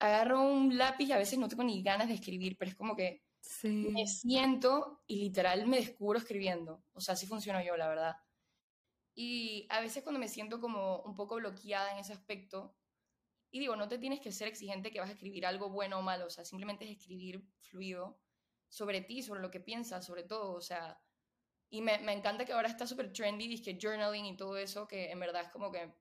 agarro 0.00 0.42
un 0.42 0.76
lápiz 0.76 1.06
y 1.06 1.12
a 1.12 1.18
veces 1.18 1.38
no 1.38 1.46
tengo 1.46 1.62
ni 1.62 1.80
ganas 1.80 2.08
de 2.08 2.14
escribir, 2.14 2.56
pero 2.58 2.72
es 2.72 2.76
como 2.76 2.96
que 2.96 3.22
me 3.62 4.08
siento 4.08 5.04
y 5.06 5.20
literal 5.20 5.64
me 5.68 5.76
descubro 5.76 6.18
escribiendo. 6.18 6.82
O 6.92 7.00
sea, 7.00 7.14
así 7.14 7.28
funciono 7.28 7.62
yo, 7.62 7.76
la 7.76 7.86
verdad. 7.86 8.16
Y 9.14 9.68
a 9.70 9.80
veces 9.80 10.02
cuando 10.02 10.18
me 10.18 10.26
siento 10.26 10.60
como 10.60 11.02
un 11.02 11.14
poco 11.14 11.36
bloqueada 11.36 11.92
en 11.92 11.98
ese 11.98 12.14
aspecto, 12.14 12.74
y 13.50 13.58
digo, 13.58 13.76
no 13.76 13.88
te 13.88 13.98
tienes 13.98 14.20
que 14.20 14.32
ser 14.32 14.48
exigente 14.48 14.90
que 14.90 15.00
vas 15.00 15.10
a 15.10 15.12
escribir 15.12 15.46
algo 15.46 15.70
bueno 15.70 15.98
o 15.98 16.02
malo, 16.02 16.26
o 16.26 16.30
sea, 16.30 16.44
simplemente 16.44 16.84
es 16.84 16.98
escribir 16.98 17.42
fluido 17.60 18.18
sobre 18.68 19.00
ti, 19.00 19.22
sobre 19.22 19.40
lo 19.40 19.50
que 19.50 19.60
piensas, 19.60 20.06
sobre 20.06 20.22
todo, 20.22 20.52
o 20.52 20.60
sea, 20.60 21.00
y 21.70 21.82
me, 21.82 21.98
me 21.98 22.12
encanta 22.12 22.44
que 22.44 22.52
ahora 22.52 22.68
está 22.68 22.86
súper 22.86 23.12
trendy, 23.12 23.62
que 23.62 23.78
journaling 23.80 24.26
y 24.26 24.36
todo 24.36 24.56
eso, 24.56 24.86
que 24.88 25.10
en 25.10 25.20
verdad 25.20 25.42
es 25.42 25.48
como 25.50 25.70
que 25.70 25.92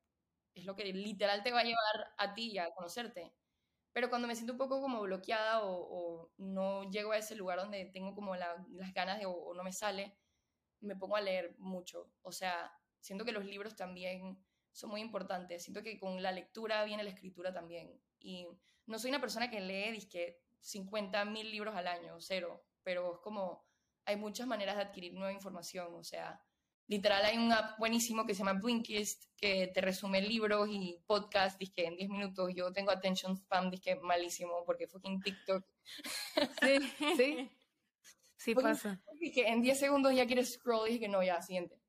es 0.55 0.65
lo 0.65 0.75
que 0.75 0.85
literal 0.85 1.43
te 1.43 1.51
va 1.51 1.61
a 1.61 1.63
llevar 1.63 2.13
a 2.17 2.33
ti 2.33 2.51
y 2.51 2.57
a 2.57 2.71
conocerte. 2.71 3.33
Pero 3.93 4.09
cuando 4.09 4.27
me 4.27 4.35
siento 4.35 4.53
un 4.53 4.59
poco 4.59 4.81
como 4.81 5.01
bloqueada 5.01 5.61
o, 5.63 6.31
no 6.37 6.89
llego 6.89 7.11
a 7.11 7.17
ese 7.17 7.35
lugar 7.35 7.59
donde 7.59 7.85
tengo 7.85 8.13
como 8.15 8.35
las 8.35 8.93
ganas 8.93 9.19
de, 9.19 9.25
o, 9.25 9.53
no 9.53 9.63
me 9.63 9.73
sale, 9.73 10.17
me 10.81 10.95
pongo 10.95 11.15
a 11.15 11.21
leer 11.21 11.55
mucho. 11.57 12.11
O 12.21 12.31
sea, 12.31 12.71
siento 12.99 13.25
que 13.25 13.31
los 13.31 13.45
libros 13.45 13.75
también 13.75 14.43
son 14.71 14.89
muy 14.89 15.01
importantes. 15.01 15.63
Siento 15.63 15.83
que 15.83 15.99
con 15.99 16.21
la 16.21 16.31
lectura 16.31 16.83
viene 16.83 17.03
la 17.03 17.09
escritura 17.09 17.53
también. 17.53 17.99
Y 18.19 18.47
no 18.85 18.99
soy 18.99 19.09
una 19.09 19.21
persona 19.21 19.49
que 19.49 19.61
lee, 19.61 19.91
disque 19.91 20.41
50 20.61 21.25
mil 21.25 21.49
libros 21.49 21.75
al 21.75 21.87
año, 21.87 22.19
cero, 22.19 22.63
pero 22.83 23.15
es 23.15 23.19
como, 23.19 23.65
hay 24.05 24.15
muchas 24.15 24.47
maneras 24.47 24.75
de 24.75 24.83
adquirir 24.83 25.13
nueva 25.13 25.31
información, 25.31 25.93
o 25.95 26.03
sea, 26.03 26.41
literal 26.87 27.23
hay 27.23 27.37
un 27.37 27.51
app 27.51 27.77
buenísimo 27.77 28.25
que 28.25 28.33
se 28.33 28.39
llama 28.39 28.59
Blinkist, 28.59 29.25
que 29.37 29.67
te 29.67 29.81
resume 29.81 30.21
libros 30.21 30.67
y 30.71 31.01
podcasts, 31.05 31.63
que 31.73 31.85
en 31.85 31.95
10 31.95 32.09
minutos, 32.09 32.51
yo 32.55 32.73
tengo 32.73 32.91
attention 32.91 33.37
spam, 33.37 33.71
que 33.71 33.95
malísimo, 33.95 34.63
porque 34.65 34.87
fucking 34.87 35.21
TikTok. 35.21 35.63
Sí, 36.61 36.79
sí, 37.17 37.49
sí 38.35 38.55
pasa. 38.55 39.01
que 39.33 39.47
en 39.47 39.61
10 39.61 39.79
segundos 39.79 40.15
ya 40.15 40.25
quieres 40.25 40.53
scroll, 40.53 40.89
y 40.89 40.93
dije 40.93 41.07
no, 41.07 41.21
ya, 41.23 41.41
siguiente. 41.41 41.79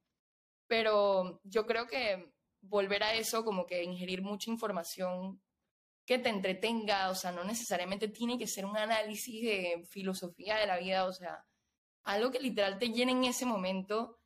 Pero 0.66 1.40
yo 1.44 1.66
creo 1.66 1.86
que 1.86 2.30
volver 2.62 3.03
a 3.03 3.14
eso, 3.14 3.44
como 3.44 3.66
que 3.66 3.83
ingerir 3.83 4.23
mucha 4.23 4.51
información 4.51 5.40
que 6.05 6.18
te 6.18 6.29
entretenga, 6.29 7.11
o 7.11 7.14
sea, 7.14 7.33
no 7.33 7.44
necesariamente 7.44 8.09
tiene 8.09 8.38
que 8.38 8.46
ser 8.46 8.64
un 8.64 8.77
análisis 8.77 9.42
de 9.42 9.85
filosofía 9.88 10.57
de 10.57 10.66
la 10.66 10.79
vida, 10.79 11.05
o 11.07 11.12
sea, 11.12 11.44
algo 12.05 12.31
que 12.31 12.40
literal 12.40 12.79
te 12.79 12.88
llene 12.88 13.12
en 13.12 13.25
ese 13.25 13.46
momento, 13.46 14.18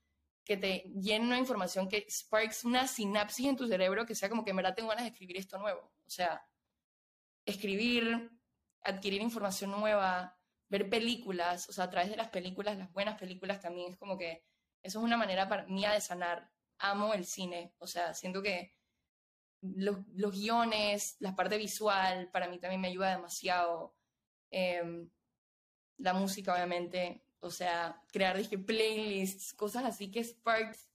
que 0.44 0.56
te 0.56 0.90
llene 0.94 1.26
una 1.26 1.38
información 1.38 1.88
que 1.88 2.06
sparks 2.08 2.64
una 2.64 2.86
sinapsis 2.86 3.46
en 3.46 3.56
tu 3.56 3.66
cerebro 3.66 4.06
que 4.06 4.14
sea 4.14 4.28
como 4.28 4.44
que 4.44 4.50
en 4.50 4.56
verdad 4.56 4.74
tengo 4.74 4.90
ganas 4.90 5.04
de 5.04 5.10
escribir 5.10 5.36
esto 5.36 5.58
nuevo, 5.58 5.92
o 6.06 6.10
sea, 6.10 6.46
escribir, 7.44 8.30
adquirir 8.82 9.20
información 9.22 9.70
nueva, 9.70 10.38
ver 10.68 10.88
películas, 10.88 11.68
o 11.68 11.72
sea, 11.72 11.84
a 11.84 11.90
través 11.90 12.10
de 12.10 12.16
las 12.16 12.28
películas, 12.28 12.76
las 12.78 12.92
buenas 12.92 13.18
películas 13.18 13.60
también 13.60 13.92
es 13.92 13.98
como 13.98 14.18
que 14.18 14.44
eso 14.82 14.98
es 14.98 15.04
una 15.04 15.16
manera 15.16 15.48
para 15.48 15.66
mía 15.66 15.92
de 15.92 16.00
sanar. 16.00 16.50
Amo 16.78 17.14
el 17.14 17.24
cine, 17.24 17.74
o 17.78 17.86
sea, 17.86 18.14
siento 18.14 18.42
que 18.42 18.74
los, 19.62 19.98
los, 20.14 20.32
guiones, 20.32 21.16
la 21.20 21.34
parte 21.34 21.56
visual, 21.56 22.30
para 22.30 22.48
mí 22.48 22.58
también 22.58 22.80
me 22.80 22.88
ayuda 22.88 23.10
demasiado. 23.10 23.94
Em, 24.50 25.08
la 25.98 26.12
música, 26.12 26.54
obviamente. 26.54 27.24
O 27.40 27.50
sea, 27.50 28.00
crear 28.12 28.36
dije, 28.36 28.58
playlists, 28.58 29.52
cosas 29.54 29.84
así 29.84 30.10
que 30.10 30.24
sparks 30.24 30.88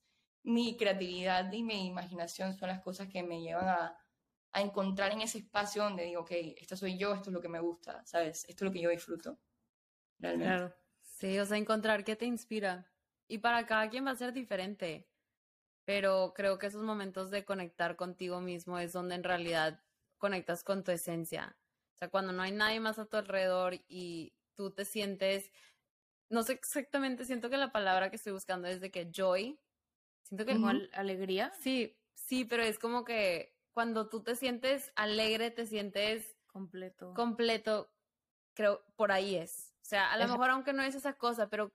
mi 0.44 0.78
creatividad 0.78 1.52
y 1.52 1.64
mi 1.64 1.86
imaginación 1.86 2.54
son 2.56 2.70
las 2.70 2.82
cosas 2.82 3.08
que 3.08 3.22
me 3.22 3.42
llevan 3.42 3.68
a, 3.68 3.98
a 4.52 4.62
encontrar 4.62 5.12
en 5.12 5.22
ese 5.22 5.40
espacio 5.40 5.84
donde 5.84 6.06
digo, 6.06 6.22
ok, 6.22 6.32
esta 6.58 6.76
soy 6.76 6.98
yo, 6.98 7.14
esto 7.14 7.30
es 7.30 7.34
lo 7.34 7.42
que 7.42 7.50
me 7.50 7.60
gusta, 7.60 8.04
¿sabes? 8.06 8.46
Esto 8.48 8.66
es 8.66 8.70
lo 8.70 8.72
que 8.72 8.82
yo 8.82 8.90
disfruto. 8.90 9.40
Realmente. 10.18 10.56
Claro. 10.56 10.76
Sí, 11.02 11.38
o 11.38 11.46
sea, 11.46 11.58
encontrar 11.58 12.04
qué 12.04 12.16
te 12.16 12.26
inspira. 12.26 12.90
Y 13.28 13.40
para 13.40 13.66
cada 13.66 13.90
quien 13.90 14.06
va 14.06 14.12
a 14.12 14.16
ser 14.16 14.34
diferente. 14.34 15.08
Pero 15.90 16.36
creo 16.36 16.60
que 16.60 16.68
esos 16.68 16.84
momentos 16.84 17.32
de 17.32 17.46
conectar 17.46 17.96
contigo 17.96 18.42
mismo 18.42 18.78
es 18.78 18.94
donde 18.94 19.16
en 19.16 19.24
realidad 19.24 19.82
conectas 20.20 20.64
con 20.64 20.84
tu 20.84 20.92
esencia. 20.92 21.58
O 21.96 21.98
sea, 21.98 22.10
cuando 22.10 22.32
no 22.32 22.44
hay 22.44 22.52
nadie 22.52 22.80
más 22.80 23.00
a 23.00 23.08
tu 23.08 23.18
alrededor 23.18 23.74
y 23.88 24.36
tú 24.54 24.70
te 24.70 24.86
sientes, 24.86 25.50
no 26.30 26.44
sé 26.44 26.54
exactamente, 26.54 27.26
siento 27.26 27.50
que 27.50 27.58
la 27.58 27.72
palabra 27.72 28.12
que 28.12 28.18
estoy 28.18 28.34
buscando 28.34 28.68
es 28.68 28.82
de 28.82 28.92
que 28.92 29.10
joy. 29.12 29.60
Siento 30.22 30.46
que... 30.46 30.54
como 30.54 30.70
alegría. 30.94 31.52
Sí, 31.60 31.98
sí, 32.14 32.46
pero 32.46 32.62
es 32.62 32.78
como 32.78 33.04
que 33.04 33.58
cuando 33.72 34.10
tú 34.10 34.22
te 34.22 34.36
sientes 34.36 34.92
alegre, 34.96 35.50
te 35.50 35.66
sientes 35.66 36.38
completo. 36.46 37.16
Completo, 37.16 37.92
creo, 38.54 38.86
por 38.96 39.12
ahí 39.12 39.38
es. 39.38 39.74
O 39.82 39.86
sea, 39.86 40.12
a 40.12 40.20
lo 40.20 40.28
mejor 40.28 40.52
aunque 40.52 40.72
no 40.72 40.84
es 40.84 40.94
esa 40.94 41.14
cosa, 41.14 41.50
pero 41.50 41.74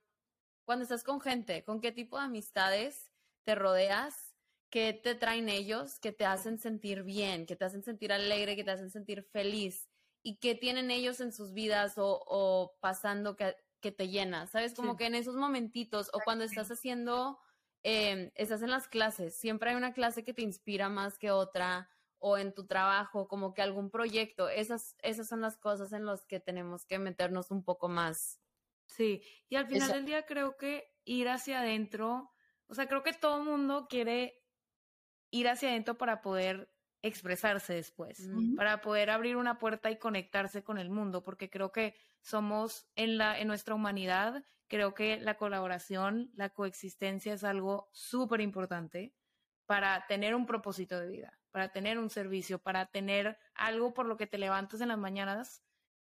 cuando 0.63 0.83
estás 0.83 1.03
con 1.03 1.19
gente, 1.19 1.65
¿con 1.65 1.81
qué 1.81 1.91
tipo 1.91 2.17
de 2.17 2.23
amistades 2.23 3.11
te 3.45 3.55
rodeas? 3.55 4.35
¿Qué 4.69 4.91
te 4.91 5.15
traen 5.15 5.47
ellos? 5.47 5.99
Que 5.99 6.11
te 6.11 6.25
hacen 6.25 6.59
sentir 6.59 7.03
bien, 7.03 7.45
que 7.45 7.55
te 7.55 7.65
hacen 7.65 7.83
sentir 7.83 8.11
alegre, 8.11 8.55
que 8.55 8.63
te 8.63 8.71
hacen 8.71 8.91
sentir 8.91 9.23
feliz. 9.23 9.89
¿Y 10.21 10.37
qué 10.37 10.55
tienen 10.55 10.91
ellos 10.91 11.21
en 11.21 11.31
sus 11.31 11.53
vidas 11.53 11.93
o, 11.97 12.75
pasando 12.81 13.35
que, 13.35 13.55
que, 13.79 13.91
te 13.91 14.09
llena? 14.09 14.47
¿Sabes? 14.47 14.73
Como 14.73 14.97
que 14.97 15.05
en 15.05 15.15
esos 15.15 15.35
momentitos 15.35 16.09
o 16.13 16.19
cuando 16.25 16.43
estás 16.43 16.71
haciendo 16.71 17.39
Em, 17.87 18.31
estás 18.33 18.63
en 18.63 18.71
las 18.71 18.87
clases, 18.87 19.37
siempre 19.37 19.69
hay 19.69 19.75
una 19.75 19.93
clase 19.93 20.23
que 20.23 20.33
te 20.33 20.41
inspira 20.41 20.89
más 20.89 21.19
que 21.19 21.29
otra, 21.29 21.87
o 22.17 22.39
en 22.39 22.51
tu 22.51 22.65
trabajo, 22.65 23.27
como 23.27 23.53
que 23.53 23.61
algún 23.61 23.91
proyecto, 23.91 24.49
esas, 24.49 24.95
esas 25.03 25.27
son 25.27 25.39
las 25.41 25.55
cosas 25.55 25.93
en 25.93 26.03
las 26.03 26.25
que 26.25 26.39
tenemos 26.39 26.83
que 26.87 26.97
meternos 26.97 27.51
un 27.51 27.63
poco 27.63 27.87
más. 27.87 28.41
Sí, 28.87 29.21
y 29.49 29.55
al 29.55 29.67
final 29.67 29.91
del 29.91 30.05
día 30.05 30.25
creo 30.25 30.57
que 30.57 30.95
ir 31.03 31.29
hacia 31.29 31.59
adentro, 31.59 32.33
o 32.67 32.75
sea, 32.75 32.87
creo 32.87 33.03
que 33.03 33.13
todo 33.13 33.37
el 33.37 33.43
mundo 33.43 33.87
quiere 33.89 34.41
ir 35.31 35.47
hacia 35.47 35.69
adentro 35.69 35.97
para 35.97 36.21
poder 36.21 36.71
expresarse 37.01 37.73
después, 37.73 38.29
para 38.57 38.81
poder 38.81 39.11
abrir 39.11 39.37
una 39.37 39.59
puerta 39.59 39.91
y 39.91 39.97
conectarse 39.97 40.63
con 40.63 40.77
el 40.77 40.89
mundo, 40.89 41.23
porque 41.23 41.49
creo 41.49 41.71
que 41.71 41.95
somos 42.21 42.87
en 42.95 43.17
la 43.17 43.39
en 43.39 43.47
nuestra 43.47 43.75
humanidad 43.75 44.43
creo 44.67 44.93
que 44.93 45.19
la 45.19 45.37
colaboración, 45.37 46.31
la 46.35 46.49
coexistencia 46.49 47.33
es 47.33 47.43
algo 47.43 47.89
súper 47.91 48.41
importante 48.41 49.13
para 49.65 50.05
tener 50.07 50.35
un 50.35 50.45
propósito 50.45 50.99
de 50.99 51.07
vida, 51.07 51.39
para 51.51 51.71
tener 51.71 51.97
un 51.99 52.09
servicio, 52.09 52.59
para 52.59 52.87
tener 52.87 53.37
algo 53.53 53.93
por 53.93 54.05
lo 54.05 54.17
que 54.17 54.27
te 54.27 54.37
levantas 54.37 54.81
en 54.81 54.89
las 54.89 54.97
mañanas, 54.97 55.63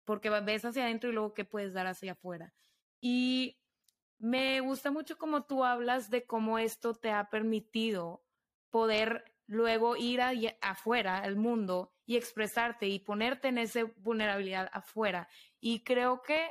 porque 0.03 0.29
ves 0.29 0.65
hacia 0.65 0.83
adentro 0.83 1.09
y 1.09 1.13
luego 1.13 1.33
qué 1.33 1.45
puedes 1.45 1.73
dar 1.73 1.87
hacia 1.87 2.13
afuera. 2.13 2.53
Y 3.01 3.59
me 4.19 4.59
gusta 4.61 4.91
mucho 4.91 5.17
cómo 5.17 5.43
tú 5.45 5.63
hablas 5.63 6.09
de 6.09 6.25
cómo 6.25 6.57
esto 6.59 6.93
te 6.93 7.11
ha 7.11 7.29
permitido 7.29 8.23
poder 8.69 9.23
luego 9.47 9.95
ir 9.95 10.21
afuera, 10.61 11.19
al 11.19 11.35
mundo, 11.35 11.93
y 12.05 12.17
expresarte 12.17 12.87
y 12.87 12.99
ponerte 12.99 13.47
en 13.47 13.57
esa 13.57 13.83
vulnerabilidad 13.97 14.69
afuera. 14.73 15.27
Y 15.59 15.83
creo 15.83 16.21
que, 16.21 16.49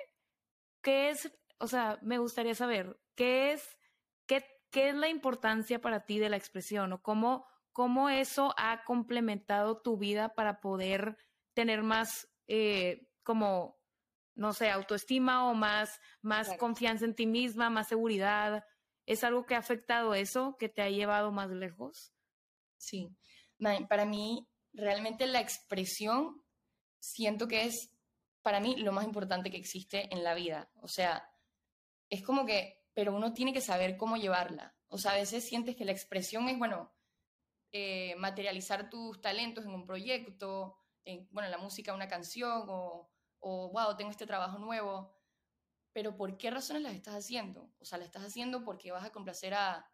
que 0.81 1.11
es 1.11 1.31
o 1.59 1.67
sea, 1.67 1.99
me 2.03 2.19
gustaría 2.19 2.55
saber, 2.55 3.01
¿qué 3.15 3.53
es, 3.53 3.79
qué, 4.27 4.45
qué 4.71 4.91
es 4.91 4.95
la 4.95 5.09
importancia 5.09 5.81
para 5.81 6.05
ti 6.05 6.19
de 6.19 6.29
la 6.29 6.37
expresión 6.37 6.93
o 6.93 7.03
cómo, 7.03 7.47
cómo 7.73 8.11
eso 8.11 8.55
ha 8.59 8.85
complementado 8.85 9.81
tu 9.81 9.97
vida 9.97 10.35
para 10.35 10.61
poder 10.61 11.17
tener 11.55 11.83
más, 11.83 12.29
eh, 12.49 13.09
como, 13.23 13.79
no 14.35 14.53
sé, 14.53 14.71
autoestima 14.71 15.49
o 15.49 15.55
más, 15.55 16.01
más 16.23 16.57
confianza 16.57 17.05
en 17.05 17.15
ti 17.15 17.27
misma, 17.27 17.71
más 17.71 17.89
seguridad? 17.89 18.65
¿Es 19.07 19.25
algo 19.25 19.47
que 19.47 19.55
ha 19.55 19.59
afectado 19.59 20.15
eso, 20.15 20.57
que 20.59 20.69
te 20.69 20.83
ha 20.83 20.91
llevado 20.91 21.31
más 21.31 21.51
lejos? 21.51 22.13
Sí, 22.77 23.09
para 23.89 24.05
mí 24.05 24.49
realmente 24.73 25.27
la 25.27 25.41
expresión 25.41 26.43
siento 27.01 27.47
que 27.49 27.65
es 27.65 27.91
para 28.43 28.61
mí 28.61 28.77
lo 28.77 28.93
más 28.93 29.07
importante 29.07 29.51
que 29.51 29.57
existe 29.57 30.13
en 30.13 30.23
la 30.23 30.35
vida. 30.35 30.71
O 30.83 30.89
sea, 30.89 31.31
es 32.11 32.23
como 32.23 32.45
que, 32.45 32.85
pero 32.93 33.15
uno 33.15 33.33
tiene 33.33 33.55
que 33.55 33.63
saber 33.63 33.97
cómo 33.97 34.17
llevarla. 34.17 34.77
O 34.89 34.99
sea, 34.99 35.13
a 35.13 35.17
veces 35.17 35.49
sientes 35.49 35.77
que 35.77 35.87
la 35.87 35.93
expresión 35.93 36.49
es, 36.49 36.59
bueno, 36.59 36.93
eh, 37.73 38.15
materializar 38.17 38.91
tus 38.91 39.21
talentos 39.21 39.65
en 39.65 39.71
un 39.71 39.87
proyecto, 39.87 40.77
en, 41.05 41.27
bueno, 41.31 41.49
la 41.49 41.59
música, 41.59 41.95
una 41.95 42.07
canción, 42.07 42.67
o, 42.69 43.11
o, 43.47 43.69
wow, 43.69 43.95
tengo 43.95 44.11
este 44.11 44.27
trabajo 44.27 44.59
nuevo. 44.59 45.15
Pero 45.93 46.17
¿por 46.17 46.39
qué 46.39 46.51
razones 46.51 46.83
las 46.83 46.95
estás 46.95 47.15
haciendo? 47.15 47.71
O 47.79 47.85
sea, 47.85 47.99
la 47.99 48.07
estás 48.07 48.25
haciendo 48.25 48.65
porque 48.65 48.91
vas 48.91 49.05
a 49.05 49.13
complacer 49.13 49.53
a, 49.53 49.93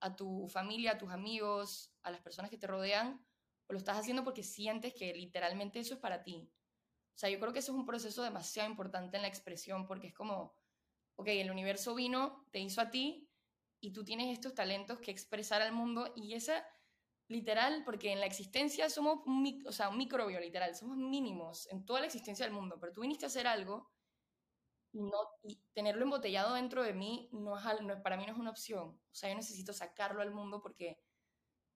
a 0.00 0.16
tu 0.16 0.48
familia, 0.48 0.92
a 0.92 0.98
tus 0.98 1.10
amigos, 1.10 1.94
a 2.02 2.10
las 2.10 2.22
personas 2.22 2.50
que 2.50 2.56
te 2.56 2.66
rodean, 2.66 3.24
o 3.66 3.74
lo 3.74 3.78
estás 3.78 3.98
haciendo 3.98 4.24
porque 4.24 4.42
sientes 4.42 4.94
que 4.94 5.12
literalmente 5.12 5.78
eso 5.78 5.94
es 5.94 6.00
para 6.00 6.22
ti. 6.22 6.50
O 7.14 7.18
sea, 7.18 7.28
yo 7.28 7.38
creo 7.38 7.52
que 7.52 7.58
eso 7.58 7.72
es 7.72 7.78
un 7.78 7.84
proceso 7.84 8.22
demasiado 8.22 8.70
importante 8.70 9.16
en 9.16 9.22
la 9.22 9.28
expresión 9.28 9.86
porque 9.86 10.06
es 10.06 10.14
como, 10.14 10.54
ok, 11.16 11.28
el 11.28 11.50
universo 11.50 11.94
vino, 11.94 12.46
te 12.52 12.60
hizo 12.60 12.80
a 12.80 12.90
ti 12.90 13.30
y 13.80 13.92
tú 13.92 14.02
tienes 14.02 14.32
estos 14.32 14.54
talentos 14.54 14.98
que 14.98 15.10
expresar 15.10 15.60
al 15.60 15.72
mundo 15.72 16.10
y 16.16 16.32
esa, 16.32 16.66
literal, 17.28 17.82
porque 17.84 18.12
en 18.12 18.20
la 18.20 18.26
existencia 18.26 18.90
somos, 18.90 19.20
un, 19.26 19.64
o 19.66 19.72
sea, 19.72 19.90
microbio, 19.90 20.40
literal, 20.40 20.74
somos 20.74 20.96
mínimos 20.96 21.68
en 21.70 21.84
toda 21.84 22.00
la 22.00 22.06
existencia 22.06 22.44
del 22.44 22.54
mundo, 22.54 22.78
pero 22.80 22.92
tú 22.92 23.02
viniste 23.02 23.26
a 23.26 23.28
hacer 23.28 23.46
algo 23.46 23.90
y, 24.92 25.02
no, 25.02 25.18
y 25.42 25.60
tenerlo 25.74 26.04
embotellado 26.04 26.54
dentro 26.54 26.82
de 26.82 26.94
mí 26.94 27.28
no 27.32 27.56
es, 27.58 27.64
para 28.02 28.16
mí 28.16 28.24
no 28.26 28.32
es 28.32 28.38
una 28.38 28.50
opción. 28.50 28.88
O 28.88 29.14
sea, 29.14 29.28
yo 29.28 29.36
necesito 29.36 29.72
sacarlo 29.72 30.22
al 30.22 30.32
mundo 30.32 30.62
porque 30.62 30.98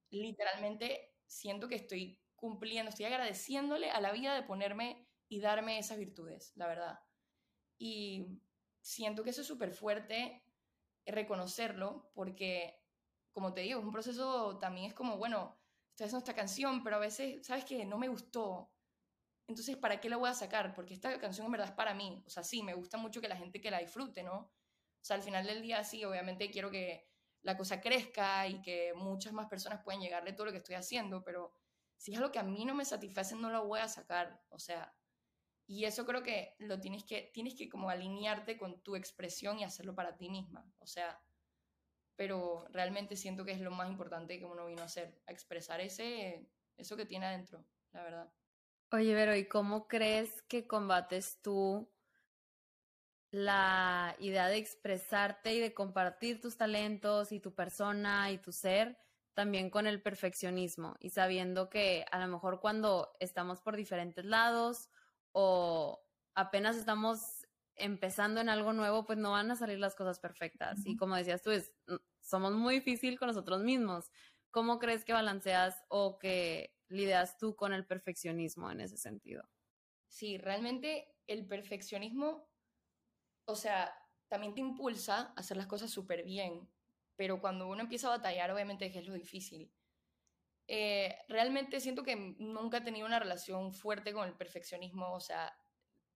literalmente 0.09 1.15
siento 1.27 1.67
que 1.67 1.75
estoy 1.75 2.19
cumpliendo, 2.35 2.89
estoy 2.89 3.05
agradeciéndole 3.05 3.91
a 3.91 4.01
la 4.01 4.11
vida 4.11 4.35
de 4.35 4.43
ponerme 4.43 5.07
y 5.29 5.39
darme 5.39 5.79
esas 5.79 5.97
virtudes, 5.97 6.51
la 6.55 6.67
verdad. 6.67 6.99
Y 7.77 8.41
siento 8.81 9.23
que 9.23 9.31
eso 9.31 9.41
es 9.41 9.47
súper 9.47 9.73
fuerte 9.73 10.43
reconocerlo 11.05 12.11
porque, 12.13 12.82
como 13.33 13.53
te 13.53 13.61
digo, 13.61 13.79
es 13.79 13.85
un 13.85 13.91
proceso 13.91 14.57
también 14.59 14.87
es 14.87 14.93
como, 14.93 15.17
bueno, 15.17 15.59
estoy 15.89 16.05
haciendo 16.05 16.19
esta 16.19 16.35
canción, 16.35 16.83
pero 16.83 16.97
a 16.97 16.99
veces, 16.99 17.45
¿sabes 17.45 17.65
qué? 17.65 17.85
No 17.85 17.97
me 17.97 18.07
gustó. 18.07 18.71
Entonces, 19.47 19.75
¿para 19.77 19.99
qué 19.99 20.09
la 20.09 20.17
voy 20.17 20.29
a 20.29 20.33
sacar? 20.33 20.73
Porque 20.73 20.93
esta 20.93 21.19
canción 21.19 21.45
en 21.47 21.51
verdad 21.51 21.69
es 21.69 21.75
para 21.75 21.93
mí. 21.93 22.23
O 22.25 22.29
sea, 22.29 22.43
sí, 22.43 22.63
me 22.63 22.73
gusta 22.73 22.97
mucho 22.97 23.19
que 23.21 23.27
la 23.27 23.35
gente 23.35 23.59
que 23.59 23.71
la 23.71 23.79
disfrute, 23.79 24.23
¿no? 24.23 24.35
O 24.35 25.05
sea, 25.05 25.17
al 25.17 25.23
final 25.23 25.45
del 25.45 25.61
día, 25.61 25.83
sí, 25.83 26.05
obviamente 26.05 26.49
quiero 26.49 26.71
que 26.71 27.09
la 27.41 27.57
cosa 27.57 27.81
crezca 27.81 28.47
y 28.47 28.61
que 28.61 28.93
muchas 28.95 29.33
más 29.33 29.47
personas 29.47 29.83
puedan 29.83 30.01
llegarle 30.01 30.33
todo 30.33 30.45
lo 30.45 30.51
que 30.51 30.59
estoy 30.59 30.75
haciendo, 30.75 31.23
pero 31.23 31.53
si 31.97 32.11
es 32.13 32.17
algo 32.17 32.31
que 32.31 32.39
a 32.39 32.43
mí 32.43 32.63
no 32.65 32.73
me 32.73 32.85
satisface, 32.85 33.35
no 33.35 33.49
lo 33.49 33.65
voy 33.65 33.81
a 33.81 33.89
sacar. 33.89 34.41
O 34.49 34.59
sea, 34.59 34.95
y 35.67 35.85
eso 35.85 36.05
creo 36.05 36.23
que 36.23 36.55
lo 36.59 36.79
tienes 36.79 37.03
que, 37.03 37.31
tienes 37.33 37.55
que 37.55 37.69
como 37.69 37.89
alinearte 37.89 38.57
con 38.57 38.81
tu 38.81 38.95
expresión 38.95 39.59
y 39.59 39.63
hacerlo 39.63 39.93
para 39.95 40.15
ti 40.15 40.29
misma. 40.29 40.65
O 40.79 40.87
sea, 40.87 41.21
pero 42.15 42.65
realmente 42.69 43.15
siento 43.15 43.45
que 43.45 43.51
es 43.51 43.61
lo 43.61 43.71
más 43.71 43.89
importante 43.89 44.39
que 44.39 44.45
uno 44.45 44.65
vino 44.65 44.81
a 44.81 44.85
hacer, 44.85 45.21
a 45.27 45.31
expresar 45.31 45.81
ese, 45.81 46.49
eso 46.77 46.95
que 46.95 47.05
tiene 47.05 47.25
adentro, 47.25 47.65
la 47.91 48.03
verdad. 48.03 48.33
Oye, 48.91 49.13
Vero, 49.15 49.35
¿y 49.35 49.47
cómo 49.47 49.87
crees 49.87 50.43
que 50.43 50.67
combates 50.67 51.41
tú 51.41 51.89
la 53.31 54.15
idea 54.19 54.47
de 54.47 54.57
expresarte 54.57 55.55
y 55.55 55.59
de 55.59 55.73
compartir 55.73 56.39
tus 56.39 56.55
talentos 56.55 57.31
y 57.31 57.39
tu 57.39 57.55
persona 57.55 58.29
y 58.29 58.37
tu 58.37 58.51
ser 58.51 58.99
también 59.33 59.71
con 59.71 59.87
el 59.87 60.03
perfeccionismo 60.03 60.95
y 60.99 61.09
sabiendo 61.09 61.67
que 61.67 62.05
a 62.11 62.19
lo 62.19 62.27
mejor 62.27 62.59
cuando 62.59 63.11
estamos 63.19 63.59
por 63.59 63.75
diferentes 63.75 64.23
lados 64.25 64.89
o 65.31 66.05
apenas 66.35 66.75
estamos 66.75 67.32
empezando 67.75 68.41
en 68.41 68.49
algo 68.49 68.73
nuevo, 68.73 69.05
pues 69.05 69.17
no 69.17 69.31
van 69.31 69.51
a 69.51 69.55
salir 69.55 69.79
las 69.79 69.95
cosas 69.95 70.19
perfectas. 70.19 70.85
Y 70.85 70.95
como 70.95 71.15
decías 71.15 71.41
tú, 71.41 71.51
es, 71.51 71.73
mm, 71.87 71.95
somos 72.21 72.53
muy 72.53 72.75
difícil 72.75 73.17
con 73.17 73.27
nosotros 73.27 73.63
mismos. 73.63 74.11
¿Cómo 74.51 74.79
crees 74.79 75.03
que 75.03 75.13
balanceas 75.13 75.83
o 75.87 76.19
que 76.19 76.75
lidias 76.87 77.37
tú 77.37 77.55
con 77.55 77.73
el 77.73 77.85
perfeccionismo 77.85 78.69
en 78.71 78.81
ese 78.81 78.97
sentido? 78.97 79.43
Sí, 80.07 80.37
realmente 80.37 81.15
el 81.25 81.47
perfeccionismo, 81.47 82.47
o 83.45 83.55
sea, 83.55 83.97
también 84.27 84.53
te 84.53 84.61
impulsa 84.61 85.19
a 85.19 85.33
hacer 85.37 85.57
las 85.57 85.67
cosas 85.67 85.89
súper 85.89 86.23
bien, 86.23 86.69
pero 87.15 87.41
cuando 87.41 87.67
uno 87.67 87.81
empieza 87.81 88.07
a 88.07 88.17
batallar, 88.17 88.51
obviamente 88.51 88.85
es 88.85 89.07
lo 89.07 89.13
difícil. 89.13 89.73
Eh, 90.67 91.17
realmente 91.27 91.79
siento 91.79 92.03
que 92.03 92.15
nunca 92.15 92.77
he 92.77 92.81
tenido 92.81 93.05
una 93.05 93.19
relación 93.19 93.73
fuerte 93.73 94.13
con 94.13 94.27
el 94.27 94.35
perfeccionismo, 94.35 95.13
o 95.13 95.19
sea, 95.19 95.53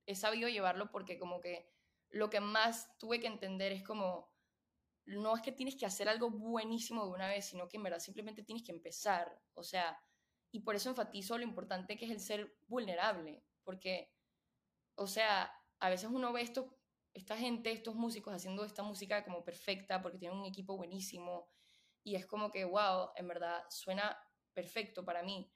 he 0.07 0.15
sabido 0.15 0.49
llevarlo 0.49 0.89
porque 0.89 1.19
como 1.19 1.39
que 1.39 1.69
lo 2.09 2.29
que 2.29 2.39
más 2.39 2.97
tuve 2.97 3.19
que 3.19 3.27
entender 3.27 3.71
es 3.73 3.83
como, 3.83 4.33
no 5.05 5.35
es 5.35 5.41
que 5.41 5.51
tienes 5.51 5.75
que 5.75 5.85
hacer 5.85 6.09
algo 6.09 6.31
buenísimo 6.31 7.05
de 7.05 7.11
una 7.11 7.27
vez, 7.27 7.45
sino 7.45 7.67
que 7.67 7.77
en 7.77 7.83
verdad 7.83 7.99
simplemente 7.99 8.43
tienes 8.43 8.63
que 8.63 8.71
empezar. 8.71 9.41
O 9.53 9.63
sea, 9.63 9.99
y 10.51 10.61
por 10.61 10.75
eso 10.75 10.89
enfatizo 10.89 11.37
lo 11.37 11.43
importante 11.43 11.97
que 11.97 12.05
es 12.05 12.11
el 12.11 12.21
ser 12.21 12.57
vulnerable, 12.67 13.43
porque, 13.63 14.13
o 14.95 15.07
sea, 15.07 15.51
a 15.79 15.89
veces 15.89 16.09
uno 16.11 16.31
ve 16.31 16.41
esto, 16.41 16.79
esta 17.13 17.37
gente, 17.37 17.71
estos 17.71 17.95
músicos 17.95 18.33
haciendo 18.33 18.63
esta 18.63 18.83
música 18.83 19.25
como 19.25 19.43
perfecta 19.43 20.01
porque 20.01 20.17
tienen 20.17 20.39
un 20.39 20.45
equipo 20.45 20.77
buenísimo 20.77 21.49
y 22.03 22.15
es 22.15 22.25
como 22.25 22.49
que, 22.49 22.63
wow, 22.63 23.09
en 23.15 23.27
verdad 23.27 23.63
suena 23.69 24.17
perfecto 24.53 25.03
para 25.03 25.21
mí, 25.21 25.51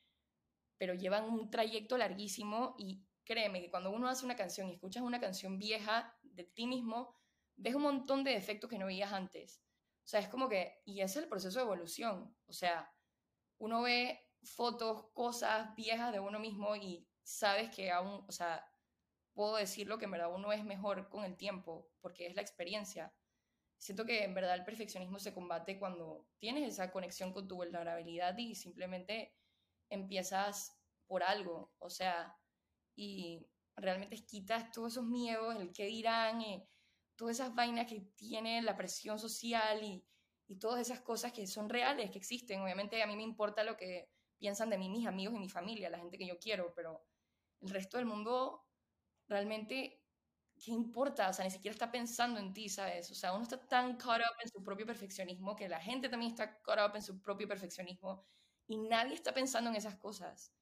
pero 0.77 0.93
llevan 0.93 1.29
un 1.29 1.49
trayecto 1.49 1.97
larguísimo 1.97 2.75
y 2.77 3.05
créeme 3.31 3.61
que 3.61 3.71
cuando 3.71 3.91
uno 3.91 4.09
hace 4.09 4.25
una 4.25 4.35
canción 4.35 4.67
y 4.67 4.73
escuchas 4.73 5.03
una 5.03 5.21
canción 5.21 5.57
vieja 5.57 6.13
de 6.21 6.43
ti 6.43 6.67
mismo, 6.67 7.15
ves 7.55 7.75
un 7.75 7.83
montón 7.83 8.25
de 8.25 8.31
defectos 8.31 8.69
que 8.69 8.77
no 8.77 8.87
veías 8.87 9.13
antes. 9.13 9.63
O 10.03 10.07
sea, 10.07 10.19
es 10.19 10.27
como 10.27 10.49
que, 10.49 10.81
y 10.83 10.99
es 10.99 11.15
el 11.15 11.29
proceso 11.29 11.59
de 11.59 11.63
evolución. 11.63 12.35
O 12.45 12.51
sea, 12.51 12.93
uno 13.57 13.83
ve 13.83 14.27
fotos, 14.43 15.11
cosas 15.13 15.73
viejas 15.75 16.11
de 16.11 16.19
uno 16.19 16.39
mismo 16.39 16.75
y 16.75 17.07
sabes 17.23 17.73
que 17.73 17.89
aún, 17.89 18.25
o 18.27 18.31
sea, 18.33 18.67
puedo 19.33 19.55
decirlo 19.55 19.97
que 19.97 20.05
en 20.05 20.11
verdad 20.11 20.33
uno 20.33 20.51
es 20.51 20.65
mejor 20.65 21.07
con 21.07 21.23
el 21.23 21.37
tiempo, 21.37 21.89
porque 22.01 22.27
es 22.27 22.35
la 22.35 22.41
experiencia. 22.41 23.13
Siento 23.77 24.03
que 24.05 24.25
en 24.25 24.33
verdad 24.33 24.55
el 24.55 24.65
perfeccionismo 24.65 25.19
se 25.19 25.33
combate 25.33 25.79
cuando 25.79 26.27
tienes 26.37 26.67
esa 26.67 26.91
conexión 26.91 27.31
con 27.31 27.47
tu 27.47 27.55
vulnerabilidad 27.55 28.37
y 28.37 28.55
simplemente 28.55 29.33
empiezas 29.89 30.77
por 31.07 31.23
algo, 31.23 31.73
o 31.79 31.89
sea, 31.89 32.37
y 32.95 33.47
realmente 33.75 34.17
quitas 34.25 34.71
todos 34.71 34.93
esos 34.93 35.05
miedos, 35.05 35.55
el 35.55 35.71
qué 35.73 35.85
dirán, 35.85 36.41
y 36.41 36.63
todas 37.15 37.37
esas 37.39 37.55
vainas 37.55 37.87
que 37.87 38.01
tiene 38.15 38.61
la 38.61 38.75
presión 38.77 39.19
social 39.19 39.83
y, 39.83 40.05
y 40.47 40.57
todas 40.57 40.81
esas 40.81 41.01
cosas 41.01 41.31
que 41.33 41.47
son 41.47 41.69
reales, 41.69 42.11
que 42.11 42.17
existen. 42.19 42.61
Obviamente 42.61 43.01
a 43.01 43.07
mí 43.07 43.15
me 43.15 43.23
importa 43.23 43.63
lo 43.63 43.77
que 43.77 44.09
piensan 44.37 44.69
de 44.69 44.77
mí 44.77 44.89
mis 44.89 45.07
amigos 45.07 45.35
y 45.35 45.39
mi 45.39 45.49
familia, 45.49 45.89
la 45.89 45.99
gente 45.99 46.17
que 46.17 46.27
yo 46.27 46.39
quiero, 46.39 46.73
pero 46.75 47.05
el 47.61 47.69
resto 47.69 47.97
del 47.97 48.05
mundo 48.07 48.65
realmente, 49.27 50.03
¿qué 50.63 50.71
importa? 50.71 51.29
O 51.29 51.33
sea, 51.33 51.45
ni 51.45 51.51
siquiera 51.51 51.73
está 51.73 51.91
pensando 51.91 52.39
en 52.39 52.53
ti, 52.53 52.69
¿sabes? 52.69 53.11
O 53.11 53.15
sea, 53.15 53.33
uno 53.33 53.43
está 53.43 53.67
tan 53.67 53.97
caught 53.97 54.21
up 54.21 54.35
en 54.43 54.49
su 54.49 54.63
propio 54.63 54.85
perfeccionismo 54.85 55.55
que 55.55 55.69
la 55.69 55.79
gente 55.79 56.09
también 56.09 56.31
está 56.31 56.61
caught 56.61 56.81
up 56.91 56.95
en 56.95 57.03
su 57.03 57.21
propio 57.21 57.47
perfeccionismo 57.47 58.25
y 58.67 58.77
nadie 58.77 59.13
está 59.15 59.33
pensando 59.33 59.69
en 59.69 59.75
esas 59.77 59.95
cosas. 59.97 60.53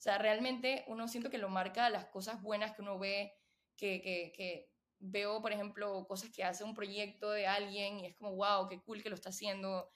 O 0.00 0.02
sea, 0.02 0.16
realmente 0.18 0.84
uno 0.88 1.06
siento 1.08 1.28
que 1.30 1.38
lo 1.38 1.50
marca 1.50 1.90
las 1.90 2.06
cosas 2.06 2.42
buenas 2.42 2.72
que 2.72 2.80
uno 2.80 2.98
ve, 2.98 3.34
que, 3.76 4.00
que, 4.00 4.32
que 4.34 4.72
veo, 4.98 5.42
por 5.42 5.52
ejemplo, 5.52 6.06
cosas 6.08 6.30
que 6.30 6.42
hace 6.42 6.64
un 6.64 6.74
proyecto 6.74 7.30
de 7.30 7.46
alguien 7.46 8.00
y 8.00 8.06
es 8.06 8.16
como, 8.16 8.34
wow, 8.34 8.66
qué 8.68 8.80
cool 8.82 9.02
que 9.02 9.10
lo 9.10 9.14
está 9.14 9.28
haciendo 9.28 9.92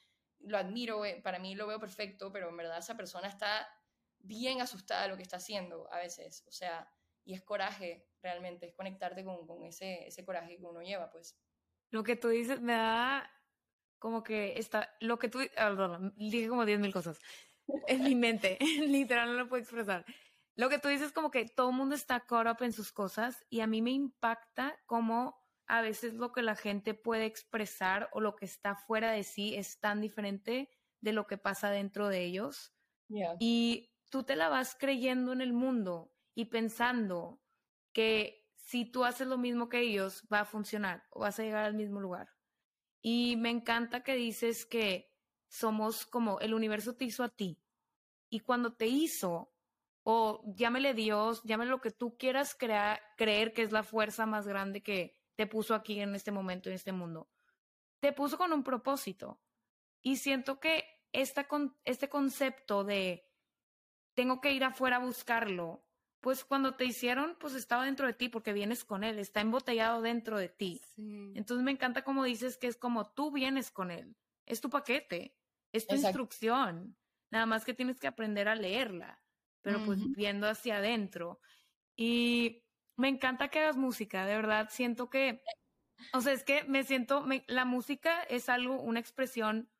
lo 0.46 0.58
admiro, 0.58 1.04
eh, 1.04 1.20
para 1.22 1.38
mí 1.38 1.54
lo 1.54 1.66
veo 1.66 1.80
perfecto, 1.80 2.32
pero 2.32 2.48
en 2.48 2.56
verdad 2.56 2.78
esa 2.78 2.96
persona 2.96 3.28
está 3.28 3.66
bien 4.18 4.60
asustada 4.60 5.02
de 5.02 5.08
lo 5.08 5.16
que 5.16 5.22
está 5.22 5.36
haciendo 5.36 5.92
a 5.92 5.98
veces, 5.98 6.44
o 6.46 6.52
sea, 6.52 6.88
y 7.24 7.34
es 7.34 7.42
coraje 7.42 8.06
realmente, 8.22 8.66
es 8.66 8.74
conectarte 8.74 9.24
con, 9.24 9.46
con 9.46 9.64
ese, 9.64 10.06
ese 10.06 10.24
coraje 10.24 10.58
que 10.58 10.64
uno 10.64 10.82
lleva, 10.82 11.10
pues. 11.10 11.38
Lo 11.90 12.02
que 12.02 12.16
tú 12.16 12.28
dices 12.28 12.60
me 12.60 12.74
da 12.74 13.30
como 13.98 14.22
que 14.22 14.58
está, 14.58 14.94
lo 15.00 15.18
que 15.18 15.28
tú, 15.28 15.40
ah, 15.56 16.12
dije 16.16 16.48
como 16.48 16.66
10 16.66 16.78
mil 16.80 16.92
cosas 16.92 17.18
en 17.86 18.04
mi 18.04 18.14
mente, 18.14 18.58
literal 18.86 19.28
no 19.28 19.34
lo 19.34 19.48
puedo 19.48 19.62
expresar. 19.62 20.04
Lo 20.56 20.68
que 20.68 20.78
tú 20.78 20.88
dices 20.88 21.12
como 21.12 21.30
que 21.30 21.46
todo 21.46 21.70
el 21.70 21.76
mundo 21.76 21.94
está 21.94 22.20
caught 22.20 22.46
up 22.46 22.62
en 22.62 22.72
sus 22.72 22.92
cosas 22.92 23.44
y 23.50 23.60
a 23.60 23.66
mí 23.66 23.82
me 23.82 23.90
impacta 23.90 24.78
como 24.86 25.36
a 25.66 25.80
veces 25.80 26.14
lo 26.14 26.32
que 26.32 26.42
la 26.42 26.54
gente 26.54 26.94
puede 26.94 27.24
expresar 27.24 28.08
o 28.12 28.20
lo 28.20 28.36
que 28.36 28.44
está 28.44 28.76
fuera 28.76 29.10
de 29.10 29.24
sí 29.24 29.54
es 29.56 29.80
tan 29.80 30.00
diferente 30.00 30.70
de 31.00 31.12
lo 31.12 31.26
que 31.26 31.38
pasa 31.38 31.70
dentro 31.70 32.08
de 32.08 32.24
ellos. 32.24 32.72
Y 33.38 33.90
tú 34.10 34.22
te 34.24 34.36
la 34.36 34.48
vas 34.48 34.76
creyendo 34.78 35.32
en 35.32 35.40
el 35.40 35.52
mundo 35.52 36.12
y 36.34 36.46
pensando 36.46 37.40
que 37.92 38.44
si 38.56 38.84
tú 38.84 39.04
haces 39.04 39.26
lo 39.26 39.38
mismo 39.38 39.68
que 39.68 39.80
ellos, 39.80 40.24
va 40.32 40.40
a 40.40 40.44
funcionar 40.44 41.04
o 41.10 41.20
vas 41.20 41.38
a 41.38 41.42
llegar 41.42 41.64
al 41.64 41.74
mismo 41.74 42.00
lugar. 42.00 42.28
Y 43.02 43.36
me 43.36 43.50
encanta 43.50 44.02
que 44.02 44.14
dices 44.14 44.64
que 44.64 45.13
somos 45.54 46.04
como 46.04 46.40
el 46.40 46.52
universo 46.52 46.96
te 46.96 47.04
hizo 47.04 47.22
a 47.22 47.28
ti. 47.28 47.60
Y 48.28 48.40
cuando 48.40 48.72
te 48.72 48.86
hizo, 48.86 49.52
o 50.02 50.42
llámele 50.56 50.94
Dios, 50.94 51.42
llámele 51.44 51.70
lo 51.70 51.80
que 51.80 51.92
tú 51.92 52.16
quieras 52.18 52.56
crear, 52.58 53.00
creer 53.16 53.52
que 53.52 53.62
es 53.62 53.70
la 53.70 53.84
fuerza 53.84 54.26
más 54.26 54.48
grande 54.48 54.82
que, 54.82 55.16
te 55.36 55.46
puso 55.46 55.74
aquí 55.74 56.00
en 56.00 56.14
este 56.14 56.30
momento, 56.30 56.68
en 56.68 56.76
este 56.76 56.92
mundo. 56.92 57.28
Te 58.00 58.12
puso 58.12 58.38
con 58.38 58.52
un 58.52 58.62
propósito. 58.62 59.40
Y 60.02 60.16
siento 60.16 60.60
que 60.60 60.84
esta 61.12 61.46
este 61.84 62.08
concepto 62.08 62.84
de 62.84 63.28
tengo 64.14 64.40
que 64.40 64.52
ir 64.52 64.64
afuera 64.64 64.96
a 64.96 65.04
buscarlo, 65.04 65.84
pues 66.20 66.44
cuando 66.44 66.74
te 66.74 66.84
hicieron, 66.84 67.36
pues 67.38 67.54
estaba 67.54 67.84
dentro 67.84 68.06
de 68.06 68.14
ti 68.14 68.28
porque 68.28 68.52
vienes 68.52 68.84
con 68.84 69.02
él, 69.04 69.18
está 69.18 69.40
embotellado 69.40 70.02
dentro 70.02 70.38
de 70.38 70.48
ti. 70.48 70.80
Entonces 70.96 71.64
me 71.64 71.72
encanta 71.72 72.02
como 72.02 72.24
dices 72.24 72.56
que 72.56 72.66
es 72.66 72.76
como 72.76 73.10
tú 73.10 73.32
vienes 73.32 73.70
con 73.70 73.90
él, 73.90 74.16
es 74.46 74.60
tu 74.60 74.70
paquete, 74.70 75.36
es 75.74 75.86
tu 75.86 75.96
instrucción, 75.96 76.96
nada 77.30 77.46
más 77.46 77.64
que 77.64 77.74
tienes 77.74 77.98
que 77.98 78.06
aprender 78.06 78.48
a 78.48 78.54
leerla, 78.54 79.22
pero 79.60 79.84
pues 79.84 79.98
viendo 80.14 80.48
hacia 80.48 80.76
adentro. 80.76 81.40
Y 81.96 82.64
me 82.96 83.08
encanta 83.08 83.48
que 83.48 83.58
hagas 83.58 83.76
música, 83.76 84.24
de 84.24 84.36
verdad, 84.36 84.68
siento 84.70 85.10
que, 85.10 85.42
o 86.12 86.20
sea, 86.20 86.32
es 86.32 86.44
que 86.44 86.64
me 86.64 86.84
siento, 86.84 87.26
la 87.48 87.64
música 87.64 88.22
es 88.22 88.48
algo, 88.48 88.80
una 88.80 89.00
expresión 89.00 89.70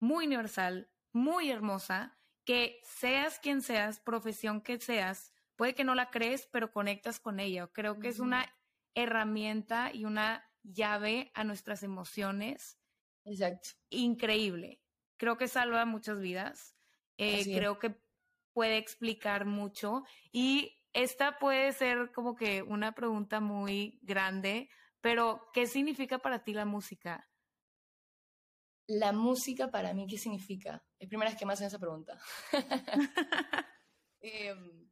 muy 0.00 0.26
universal, 0.26 0.90
muy 1.12 1.50
hermosa, 1.50 2.18
que 2.44 2.80
seas 2.84 3.40
quien 3.40 3.60
seas, 3.60 4.00
profesión 4.00 4.60
que 4.60 4.78
seas, 4.78 5.32
puede 5.56 5.74
que 5.74 5.84
no 5.84 5.94
la 5.94 6.10
crees, 6.10 6.46
pero 6.46 6.72
conectas 6.72 7.18
con 7.18 7.40
ella. 7.40 7.66
Creo 7.66 7.98
que 7.98 8.08
es 8.08 8.20
una 8.20 8.46
herramienta 8.94 9.92
y 9.92 10.04
una 10.04 10.48
llave 10.62 11.32
a 11.34 11.44
nuestras 11.44 11.82
emociones. 11.82 12.78
Exacto. 13.24 13.70
Increíble. 13.90 14.79
Creo 15.20 15.36
que 15.36 15.48
salva 15.48 15.84
muchas 15.84 16.18
vidas. 16.18 16.74
Eh, 17.18 17.44
creo 17.44 17.78
que 17.78 17.94
puede 18.54 18.78
explicar 18.78 19.44
mucho 19.44 20.02
y 20.32 20.82
esta 20.94 21.38
puede 21.38 21.74
ser 21.74 22.10
como 22.12 22.34
que 22.34 22.62
una 22.62 22.94
pregunta 22.94 23.38
muy 23.38 23.98
grande, 24.00 24.70
pero 25.02 25.50
¿qué 25.52 25.66
significa 25.66 26.20
para 26.20 26.42
ti 26.42 26.54
la 26.54 26.64
música? 26.64 27.28
La 28.86 29.12
música 29.12 29.70
para 29.70 29.92
mí, 29.92 30.06
¿qué 30.06 30.16
significa? 30.16 30.82
Es 30.98 31.06
primera 31.06 31.30
vez 31.30 31.38
que 31.38 31.44
me 31.44 31.52
hacen 31.52 31.66
esa 31.66 31.78
pregunta. 31.78 32.18
Em, 34.22 34.90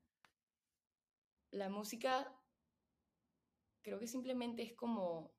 la 1.52 1.70
música 1.70 2.30
creo 3.80 3.98
que 3.98 4.06
simplemente 4.06 4.62
es 4.62 4.74
como, 4.74 5.32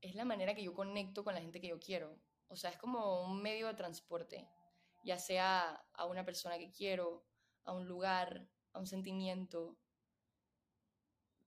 es 0.00 0.16
la 0.16 0.24
manera 0.24 0.52
que 0.56 0.64
yo 0.64 0.74
conecto 0.74 1.22
con 1.22 1.34
la 1.34 1.40
gente 1.40 1.60
que 1.60 1.68
yo 1.68 1.78
quiero. 1.78 2.18
O 2.50 2.56
sea, 2.56 2.70
es 2.70 2.76
como 2.76 3.22
un 3.22 3.40
medio 3.40 3.68
de 3.68 3.74
transporte, 3.74 4.48
ya 5.04 5.18
sea 5.18 5.86
a 5.92 6.04
una 6.06 6.24
persona 6.24 6.58
que 6.58 6.72
quiero, 6.72 7.24
a 7.64 7.72
un 7.72 7.86
lugar, 7.86 8.48
a 8.72 8.80
un 8.80 8.88
sentimiento. 8.88 9.78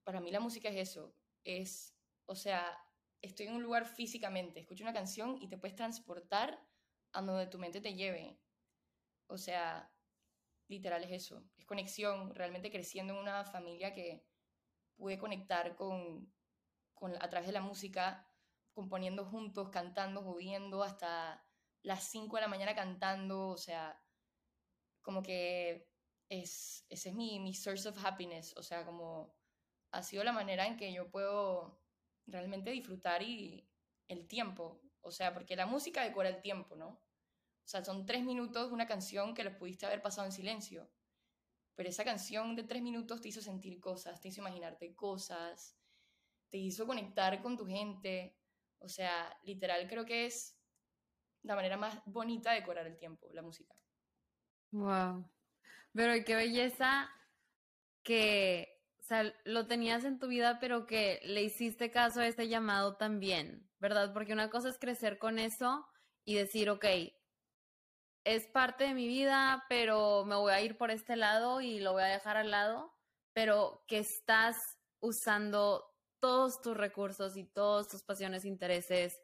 Para 0.06 0.22
mí 0.22 0.32
la 0.32 0.40
música 0.40 0.70
es 0.70 0.90
eso, 0.90 1.14
es, 1.44 1.94
o 2.26 2.36
sea, 2.36 2.78
estoy 3.22 3.48
en 3.48 3.56
un 3.56 3.64
lugar 3.64 3.86
físicamente, 3.86 4.62
escucho 4.62 4.86
una 4.86 4.94
canción 4.94 5.38
y 5.42 5.50
te 5.50 5.58
puedes 5.58 5.76
transportar 5.76 6.66
a 7.12 7.22
donde 7.22 7.48
tu 7.48 7.60
mente 7.60 7.82
te 7.82 7.96
lleve. 7.96 8.40
O 9.28 9.38
sea, 9.38 9.94
literal 10.70 11.04
es 11.04 11.12
eso, 11.12 11.44
es 11.58 11.66
conexión, 11.66 12.34
realmente 12.34 12.72
creciendo 12.72 13.14
en 13.14 13.20
una 13.20 13.44
familia 13.44 13.94
que 13.94 14.26
pude 14.96 15.18
conectar 15.18 15.76
con, 15.76 16.34
con 16.94 17.14
a 17.22 17.30
través 17.30 17.48
de 17.48 17.54
la 17.54 17.62
música, 17.62 18.26
componiendo 18.74 19.26
juntos, 19.26 19.70
cantando, 19.70 20.24
jodiendo 20.24 20.84
hasta 20.84 21.46
las 21.84 22.04
5 22.06 22.38
de 22.38 22.42
la 22.42 22.48
mañana 22.48 22.76
cantando, 22.76 23.50
o 23.50 23.58
sea, 23.58 24.02
como 25.02 25.22
que 25.22 25.90
es, 26.30 26.86
ese 26.90 27.10
es 27.10 27.16
mi, 27.16 27.40
mi 27.40 27.54
source 27.54 27.88
of 27.88 28.04
happiness, 28.04 28.56
o 28.58 28.64
sea, 28.64 28.86
como 28.86 29.36
ha 29.92 30.02
sido 30.02 30.24
la 30.24 30.32
manera 30.32 30.66
en 30.66 30.78
que 30.78 30.92
yo 30.92 31.12
puedo 31.12 31.82
realmente 32.26 32.72
disfrutar 32.72 33.22
y 33.22 33.70
el 34.08 34.28
tiempo, 34.28 34.82
o 35.02 35.12
sea, 35.12 35.34
porque 35.34 35.56
la 35.56 35.66
música 35.66 36.04
decora 36.04 36.30
el 36.30 36.42
tiempo, 36.42 36.76
¿no? 36.76 36.88
O 36.88 37.68
sea, 37.68 37.84
son 37.84 38.06
tres 38.06 38.24
minutos 38.24 38.68
de 38.68 38.74
una 38.74 38.88
canción 38.88 39.34
que 39.34 39.44
los 39.44 39.56
pudiste 39.56 39.86
haber 39.86 40.02
pasado 40.02 40.26
en 40.26 40.32
silencio, 40.32 40.90
pero 41.76 41.90
esa 41.90 42.04
canción 42.04 42.56
de 42.56 42.64
tres 42.64 42.82
minutos 42.82 43.22
te 43.22 43.30
hizo 43.30 43.42
sentir 43.42 43.80
cosas, 43.80 44.22
te 44.22 44.30
hizo 44.30 44.42
imaginarte 44.42 44.96
cosas, 44.96 45.78
te 46.50 46.58
hizo 46.58 46.86
conectar 46.86 47.42
con 47.42 47.58
tu 47.58 47.66
gente, 47.66 48.38
o 48.84 48.90
sea, 48.90 49.36
literal 49.44 49.88
creo 49.88 50.06
que 50.06 50.26
es 50.26 50.58
la 51.42 51.56
manera 51.56 51.78
más 51.78 52.02
bonita 52.06 52.52
de 52.52 52.60
decorar 52.60 52.86
el 52.86 52.98
tiempo, 52.98 53.30
la 53.34 53.42
música. 53.42 53.76
Wow. 54.72 55.30
Pero 55.94 56.14
qué 56.26 56.36
belleza 56.36 57.10
que 58.04 58.74
o 59.04 59.06
sea, 59.06 59.34
lo 59.44 59.68
tenías 59.68 60.06
en 60.06 60.18
tu 60.18 60.28
vida, 60.28 60.60
pero 60.62 60.86
que 60.86 61.20
le 61.26 61.44
hiciste 61.44 61.92
caso 61.92 62.22
a 62.22 62.28
este 62.28 62.48
llamado 62.48 62.96
también, 62.96 63.70
¿verdad? 63.80 64.14
Porque 64.14 64.32
una 64.32 64.50
cosa 64.50 64.70
es 64.70 64.80
crecer 64.80 65.20
con 65.20 65.40
eso 65.40 65.86
y 66.24 66.36
decir, 66.36 66.70
ok, 66.70 66.86
es 68.24 68.48
parte 68.48 68.86
de 68.86 68.94
mi 68.94 69.10
vida, 69.10 69.66
pero 69.68 70.24
me 70.24 70.36
voy 70.38 70.54
a 70.54 70.62
ir 70.62 70.78
por 70.78 70.90
este 70.90 71.18
lado 71.18 71.60
y 71.60 71.82
lo 71.82 71.92
voy 71.92 72.04
a 72.04 72.08
dejar 72.08 72.38
al 72.38 72.52
lado, 72.52 72.96
pero 73.34 73.84
que 73.90 73.98
estás 73.98 74.80
usando 75.02 75.93
todos 76.24 76.62
tus 76.62 76.78
recursos 76.78 77.36
y 77.36 77.44
todas 77.44 77.90
tus 77.90 78.02
pasiones, 78.02 78.46
e 78.46 78.48
intereses 78.48 79.22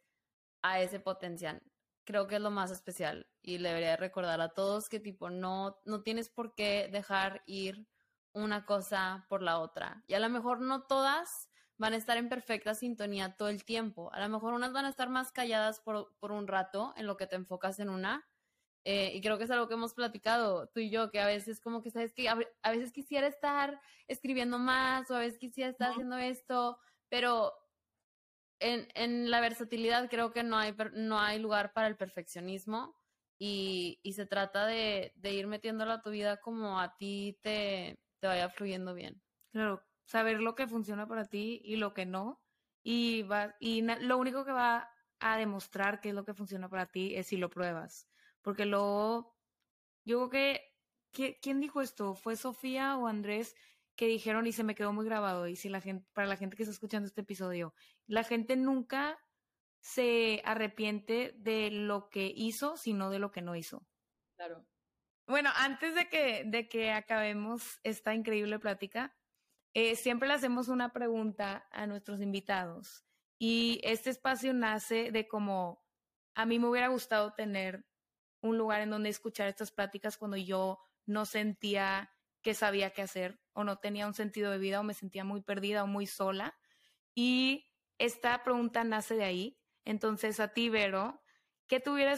a 0.62 0.82
ese 0.82 1.00
potencial. 1.00 1.64
Creo 2.04 2.28
que 2.28 2.36
es 2.36 2.42
lo 2.42 2.52
más 2.52 2.72
especial 2.72 3.26
y 3.42 3.58
le 3.58 3.70
debería 3.70 3.96
recordar 3.96 4.42
a 4.42 4.50
todos 4.50 4.90
que 4.90 5.00
tipo 5.00 5.30
no, 5.30 5.80
no 5.86 6.02
tienes 6.04 6.30
por 6.30 6.56
qué 6.56 6.90
dejar 6.92 7.42
ir 7.46 7.88
una 8.34 8.66
cosa 8.66 9.26
por 9.30 9.42
la 9.42 9.60
otra. 9.60 10.04
Y 10.08 10.16
a 10.16 10.20
lo 10.20 10.28
mejor 10.28 10.60
no 10.60 10.88
todas 10.88 11.48
van 11.78 11.94
a 11.94 11.96
estar 11.96 12.18
en 12.18 12.28
perfecta 12.28 12.76
sintonía 12.76 13.38
todo 13.38 13.48
el 13.48 13.64
tiempo. 13.64 14.12
A 14.12 14.20
lo 14.20 14.28
mejor 14.28 14.54
unas 14.54 14.74
van 14.74 14.84
a 14.84 14.90
estar 14.90 15.08
más 15.08 15.32
calladas 15.32 15.80
por, 15.80 16.14
por 16.20 16.34
un 16.34 16.50
rato 16.50 16.94
en 16.98 17.08
lo 17.08 17.16
que 17.16 17.28
te 17.28 17.38
enfocas 17.38 17.80
en 17.80 17.88
una. 17.88 18.28
Eh, 18.84 19.12
y 19.14 19.22
creo 19.22 19.38
que 19.38 19.46
es 19.46 19.52
algo 19.52 19.70
que 19.70 19.76
hemos 19.76 19.94
platicado 19.94 20.68
tú 20.68 20.82
y 20.82 20.90
yo, 20.90 21.12
que 21.12 21.22
a 21.22 21.26
veces 21.26 21.62
como 21.62 21.82
que 21.82 21.92
sabes 21.92 22.14
que 22.14 22.28
a, 22.28 22.36
veces 22.72 22.92
quisiera 22.92 23.28
estar 23.28 23.80
escribiendo 24.08 24.58
más 24.58 25.10
o 25.12 25.16
a 25.16 25.20
veces 25.20 25.38
quisiera 25.38 25.70
estar 25.70 25.92
haciendo 25.92 26.18
esto, 26.18 26.78
pero 27.10 27.54
en, 28.60 28.88
en, 28.94 29.32
la 29.32 29.42
versatilidad 29.42 30.10
creo 30.10 30.32
que 30.32 30.44
no 30.44 30.58
hay, 30.58 30.76
no 30.94 31.20
hay 31.20 31.40
lugar 31.40 31.74
para 31.74 31.88
el 31.88 31.98
perfeccionismo 31.98 32.96
y, 33.38 34.00
y 34.04 34.14
se 34.14 34.26
trata 34.26 34.66
de, 34.66 35.14
de 35.16 35.34
ir 35.34 35.48
metiéndolo 35.48 35.94
a 35.94 36.02
tu 36.02 36.10
vida 36.10 36.38
como 36.38 36.80
a 36.80 36.96
ti 36.98 37.38
te, 37.42 38.00
te 38.20 38.28
vaya 38.28 38.50
fluyendo 38.50 38.94
bien. 38.94 39.22
Claro, 39.52 39.82
saber 40.06 40.42
lo 40.42 40.56
que 40.56 40.68
funciona 40.68 41.08
para 41.08 41.26
ti 41.26 41.62
y 41.64 41.78
lo 41.78 41.94
que 41.94 42.06
no. 42.06 42.42
Y, 42.84 43.24
va, 43.24 43.56
y 43.60 43.82
lo 43.82 44.18
único 44.18 44.46
que 44.46 44.52
va 44.52 44.90
a 45.20 45.38
demostrar 45.38 46.00
qué 46.00 46.10
es 46.10 46.16
lo 46.16 46.26
que 46.26 46.34
funciona 46.34 46.70
para 46.70 46.86
ti 46.86 47.16
es 47.16 47.28
si 47.28 47.38
lo 47.38 47.50
pruebas. 47.50 48.08
Porque 48.42 48.66
luego, 48.66 49.36
yo 50.06 50.30
creo 50.30 50.64
que, 51.12 51.38
¿quién 51.42 51.60
dijo 51.60 51.82
esto? 51.82 52.16
¿Fue 52.16 52.36
Sofía 52.36 52.98
o 52.98 53.08
Andrés? 53.08 53.56
Que 54.00 54.08
dijeron 54.08 54.48
y 54.48 54.54
se 54.54 54.64
me 54.64 54.76
quedó 54.76 54.94
muy 54.94 55.04
grabado 55.04 55.48
y 55.48 55.58
si 55.58 55.68
la 55.68 55.82
gente 55.82 56.08
para 56.14 56.28
la 56.28 56.38
gente 56.38 56.56
que 56.56 56.64
está 56.64 56.72
escuchando 56.72 57.08
este 57.08 57.22
episodio 57.22 57.74
la 58.08 58.24
gente 58.24 58.56
nunca 58.56 59.20
se 59.82 60.42
arrepiente 60.46 61.34
de 61.38 61.70
lo 61.70 62.10
que 62.10 62.32
hizo 62.34 62.78
sino 62.78 63.10
de 63.10 63.20
lo 63.20 63.32
que 63.32 63.42
no 63.42 63.58
hizo 63.58 63.86
claro 64.38 64.66
bueno, 65.30 65.52
antes 65.58 65.94
de 65.94 66.10
que, 66.10 66.44
de 66.44 66.68
que 66.68 66.92
acabemos 66.92 67.80
esta 67.84 68.16
increíble 68.16 68.58
plática, 68.58 69.16
eh, 69.76 69.96
siempre 69.96 70.28
le 70.28 70.34
hacemos 70.34 70.70
una 70.70 70.92
pregunta 70.92 71.68
a 71.70 71.86
nuestros 71.86 72.20
invitados. 72.20 73.06
Y 73.38 73.80
este 73.84 74.10
espacio 74.10 74.56
nace 74.56 75.12
de 75.12 75.28
como 75.28 75.86
a 76.34 76.48
mí 76.48 76.58
me 76.58 76.68
hubiera 76.68 76.88
gustado 76.88 77.36
tener 77.36 77.86
un 78.42 78.58
lugar 78.58 78.82
en 78.82 78.90
donde 78.90 79.10
escuchar 79.10 79.48
estas 79.48 79.72
pláticas 79.72 80.18
cuando 80.18 80.36
yo 80.36 80.80
no 81.06 81.28
sentía 81.28 82.12
que 82.42 82.56
sabía 82.56 82.90
qué 82.90 83.04
hacer 83.04 83.40
o 83.60 83.64
no 83.66 83.78
tenía 83.78 84.08
un 84.08 84.14
sentido 84.14 84.52
de 84.52 84.58
vida 84.58 84.80
o 84.80 84.84
me 84.84 84.94
sentía 84.94 85.26
muy 85.26 85.42
perdida 85.42 85.84
o 85.84 85.88
muy 85.88 86.08
sola. 86.08 86.58
Y 87.14 87.70
esta 87.98 88.42
pregunta 88.44 88.86
nace 88.86 89.16
de 89.16 89.26
ahí. 89.26 89.60
Entonces, 89.84 90.40
a 90.40 90.54
ti, 90.54 90.70
Vero, 90.70 91.22
¿qué 91.68 91.82
te 91.82 91.90
hubiera, 91.90 92.16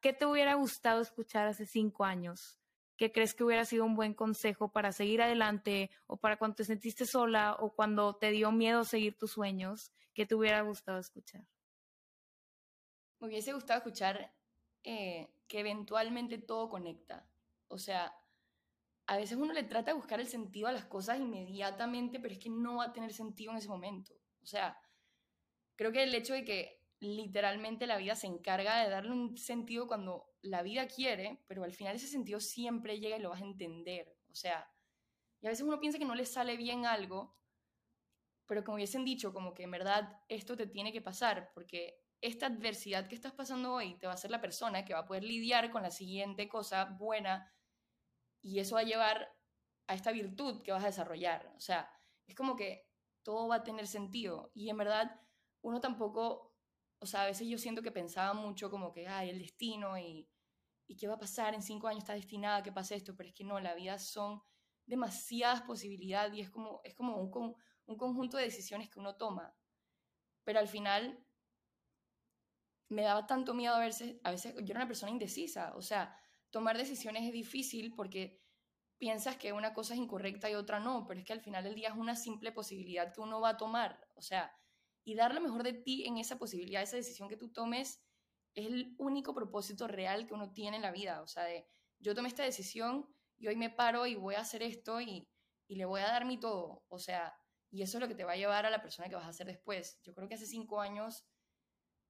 qué 0.00 0.12
te 0.14 0.24
hubiera 0.24 0.54
gustado 0.54 1.02
escuchar 1.02 1.46
hace 1.46 1.66
cinco 1.66 2.04
años? 2.04 2.58
¿Qué 2.96 3.12
crees 3.12 3.34
que 3.34 3.44
hubiera 3.44 3.66
sido 3.66 3.84
un 3.84 3.94
buen 3.94 4.14
consejo 4.14 4.72
para 4.72 4.92
seguir 4.92 5.20
adelante 5.20 5.90
o 6.06 6.16
para 6.16 6.38
cuando 6.38 6.54
te 6.56 6.64
sentiste 6.64 7.04
sola 7.04 7.56
o 7.58 7.74
cuando 7.74 8.16
te 8.16 8.30
dio 8.30 8.50
miedo 8.50 8.84
seguir 8.84 9.18
tus 9.18 9.32
sueños? 9.32 9.92
¿Qué 10.14 10.24
te 10.24 10.34
hubiera 10.34 10.62
gustado 10.62 10.98
escuchar? 10.98 11.46
Me 13.20 13.26
hubiese 13.26 13.52
gustado 13.52 13.78
escuchar 13.78 14.34
eh, 14.82 15.28
que 15.46 15.60
eventualmente 15.60 16.38
todo 16.38 16.70
conecta. 16.70 17.28
O 17.68 17.76
sea, 17.76 18.14
a 19.06 19.16
veces 19.16 19.36
uno 19.36 19.52
le 19.52 19.64
trata 19.64 19.90
de 19.90 19.96
buscar 19.96 20.20
el 20.20 20.28
sentido 20.28 20.68
a 20.68 20.72
las 20.72 20.86
cosas 20.86 21.18
inmediatamente, 21.18 22.20
pero 22.20 22.34
es 22.34 22.40
que 22.40 22.50
no 22.50 22.76
va 22.76 22.86
a 22.86 22.92
tener 22.92 23.12
sentido 23.12 23.52
en 23.52 23.58
ese 23.58 23.68
momento. 23.68 24.14
O 24.42 24.46
sea, 24.46 24.78
creo 25.76 25.92
que 25.92 26.02
el 26.02 26.14
hecho 26.14 26.34
de 26.34 26.44
que 26.44 26.80
literalmente 27.00 27.86
la 27.86 27.98
vida 27.98 28.14
se 28.14 28.26
encarga 28.26 28.82
de 28.82 28.90
darle 28.90 29.12
un 29.12 29.36
sentido 29.36 29.86
cuando 29.86 30.32
la 30.42 30.62
vida 30.62 30.86
quiere, 30.86 31.44
pero 31.46 31.64
al 31.64 31.74
final 31.74 31.96
ese 31.96 32.06
sentido 32.06 32.40
siempre 32.40 32.98
llega 32.98 33.18
y 33.18 33.20
lo 33.20 33.30
vas 33.30 33.42
a 33.42 33.46
entender. 33.46 34.16
O 34.30 34.34
sea, 34.34 34.70
y 35.40 35.46
a 35.46 35.50
veces 35.50 35.66
uno 35.66 35.80
piensa 35.80 35.98
que 35.98 36.06
no 36.06 36.14
le 36.14 36.24
sale 36.24 36.56
bien 36.56 36.86
algo, 36.86 37.36
pero 38.46 38.64
como 38.64 38.76
hubiesen 38.76 39.04
dicho, 39.04 39.32
como 39.32 39.52
que 39.52 39.64
en 39.64 39.70
verdad 39.70 40.20
esto 40.28 40.56
te 40.56 40.66
tiene 40.66 40.92
que 40.92 41.02
pasar, 41.02 41.50
porque 41.54 42.00
esta 42.20 42.46
adversidad 42.46 43.06
que 43.06 43.14
estás 43.14 43.32
pasando 43.32 43.74
hoy 43.74 43.98
te 43.98 44.06
va 44.06 44.14
a 44.14 44.18
ser 44.18 44.30
la 44.30 44.40
persona 44.40 44.84
que 44.84 44.94
va 44.94 45.00
a 45.00 45.06
poder 45.06 45.24
lidiar 45.24 45.70
con 45.70 45.82
la 45.82 45.90
siguiente 45.90 46.48
cosa 46.48 46.86
buena 46.98 47.53
y 48.44 48.60
eso 48.60 48.76
va 48.76 48.82
a 48.82 48.84
llevar 48.84 49.36
a 49.88 49.94
esta 49.94 50.12
virtud 50.12 50.62
que 50.62 50.70
vas 50.70 50.84
a 50.84 50.88
desarrollar. 50.88 51.52
O 51.56 51.60
sea, 51.60 51.90
es 52.28 52.36
como 52.36 52.54
que 52.54 52.88
todo 53.24 53.48
va 53.48 53.56
a 53.56 53.64
tener 53.64 53.88
sentido 53.88 54.52
y 54.54 54.70
en 54.70 54.76
verdad 54.76 55.20
uno 55.62 55.80
tampoco 55.80 56.54
o 57.04 57.06
sea, 57.06 57.24
a 57.24 57.26
veces 57.26 57.46
yo 57.46 57.58
siento 57.58 57.82
que 57.82 57.92
pensaba 57.92 58.32
mucho 58.32 58.70
como 58.70 58.90
que, 58.90 59.06
ay, 59.06 59.28
el 59.28 59.38
destino 59.38 59.98
y, 59.98 60.26
y 60.86 60.96
qué 60.96 61.06
va 61.06 61.16
a 61.16 61.18
pasar 61.18 61.52
en 61.52 61.60
cinco 61.60 61.86
años, 61.86 62.02
está 62.02 62.14
destinada 62.14 62.62
que 62.62 62.72
pase 62.72 62.94
esto, 62.94 63.14
pero 63.14 63.28
es 63.28 63.34
que 63.34 63.44
no, 63.44 63.60
la 63.60 63.74
vida 63.74 63.98
son 63.98 64.42
demasiadas 64.86 65.60
posibilidades 65.60 66.32
y 66.34 66.40
es 66.40 66.48
como, 66.48 66.80
es 66.82 66.94
como 66.94 67.18
un, 67.18 67.54
un 67.84 67.96
conjunto 67.98 68.38
de 68.38 68.44
decisiones 68.44 68.88
que 68.88 69.00
uno 69.00 69.16
toma. 69.16 69.54
Pero 70.44 70.60
al 70.60 70.66
final 70.66 71.22
me 72.88 73.02
daba 73.02 73.26
tanto 73.26 73.52
miedo 73.52 73.74
a 73.74 73.80
veces, 73.80 74.16
a 74.24 74.30
veces 74.30 74.54
yo 74.54 74.70
era 74.72 74.80
una 74.80 74.88
persona 74.88 75.12
indecisa, 75.12 75.74
o 75.76 75.82
sea, 75.82 76.16
tomar 76.54 76.78
decisiones 76.78 77.24
es 77.24 77.32
difícil 77.32 77.92
porque 77.96 78.40
piensas 78.96 79.36
que 79.36 79.52
una 79.52 79.74
cosa 79.74 79.94
es 79.94 79.98
incorrecta 79.98 80.48
y 80.48 80.54
otra 80.54 80.78
no, 80.78 81.04
pero 81.04 81.18
es 81.18 81.26
que 81.26 81.32
al 81.32 81.40
final 81.40 81.64
del 81.64 81.74
día 81.74 81.88
es 81.88 81.96
una 81.96 82.14
simple 82.14 82.52
posibilidad 82.52 83.12
que 83.12 83.20
uno 83.20 83.40
va 83.40 83.48
a 83.48 83.56
tomar, 83.56 84.06
o 84.14 84.22
sea, 84.22 84.56
y 85.02 85.16
dar 85.16 85.34
lo 85.34 85.40
mejor 85.40 85.64
de 85.64 85.72
ti 85.72 86.06
en 86.06 86.16
esa 86.16 86.38
posibilidad, 86.38 86.80
esa 86.80 86.94
decisión 86.94 87.28
que 87.28 87.36
tú 87.36 87.50
tomes, 87.50 88.04
es 88.54 88.66
el 88.66 88.94
único 88.98 89.34
propósito 89.34 89.88
real 89.88 90.28
que 90.28 90.34
uno 90.34 90.52
tiene 90.52 90.76
en 90.76 90.82
la 90.82 90.92
vida. 90.92 91.22
O 91.22 91.26
sea, 91.26 91.42
de 91.42 91.66
yo 91.98 92.14
tomé 92.14 92.28
esta 92.28 92.44
decisión 92.44 93.12
y 93.36 93.48
hoy 93.48 93.56
me 93.56 93.68
paro 93.68 94.06
y 94.06 94.14
voy 94.14 94.36
a 94.36 94.40
hacer 94.42 94.62
esto 94.62 95.00
y, 95.00 95.28
y 95.66 95.74
le 95.74 95.86
voy 95.86 96.02
a 96.02 96.06
dar 96.06 96.24
mi 96.24 96.38
todo. 96.38 96.84
O 96.88 97.00
sea, 97.00 97.34
y 97.72 97.82
eso 97.82 97.98
es 97.98 98.00
lo 98.00 98.06
que 98.06 98.14
te 98.14 98.22
va 98.22 98.32
a 98.32 98.36
llevar 98.36 98.64
a 98.64 98.70
la 98.70 98.80
persona 98.80 99.08
que 99.08 99.16
vas 99.16 99.26
a 99.26 99.32
ser 99.32 99.48
después. 99.48 100.00
Yo 100.04 100.14
creo 100.14 100.28
que 100.28 100.36
hace 100.36 100.46
cinco 100.46 100.80
años 100.80 101.26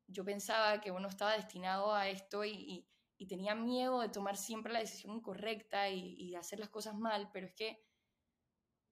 yo 0.06 0.22
pensaba 0.22 0.82
que 0.82 0.90
uno 0.90 1.08
estaba 1.08 1.32
destinado 1.32 1.94
a 1.94 2.10
esto 2.10 2.44
y, 2.44 2.50
y, 2.50 2.88
tenía 3.26 3.54
miedo 3.54 4.00
de 4.00 4.08
tomar 4.08 4.36
siempre 4.36 4.72
la 4.72 4.80
decisión 4.80 5.14
incorrecta 5.14 5.88
y, 5.88 6.14
y 6.14 6.34
hacer 6.34 6.58
las 6.60 6.68
cosas 6.68 6.94
mal, 6.94 7.30
pero 7.32 7.46
es 7.46 7.54
que 7.54 7.82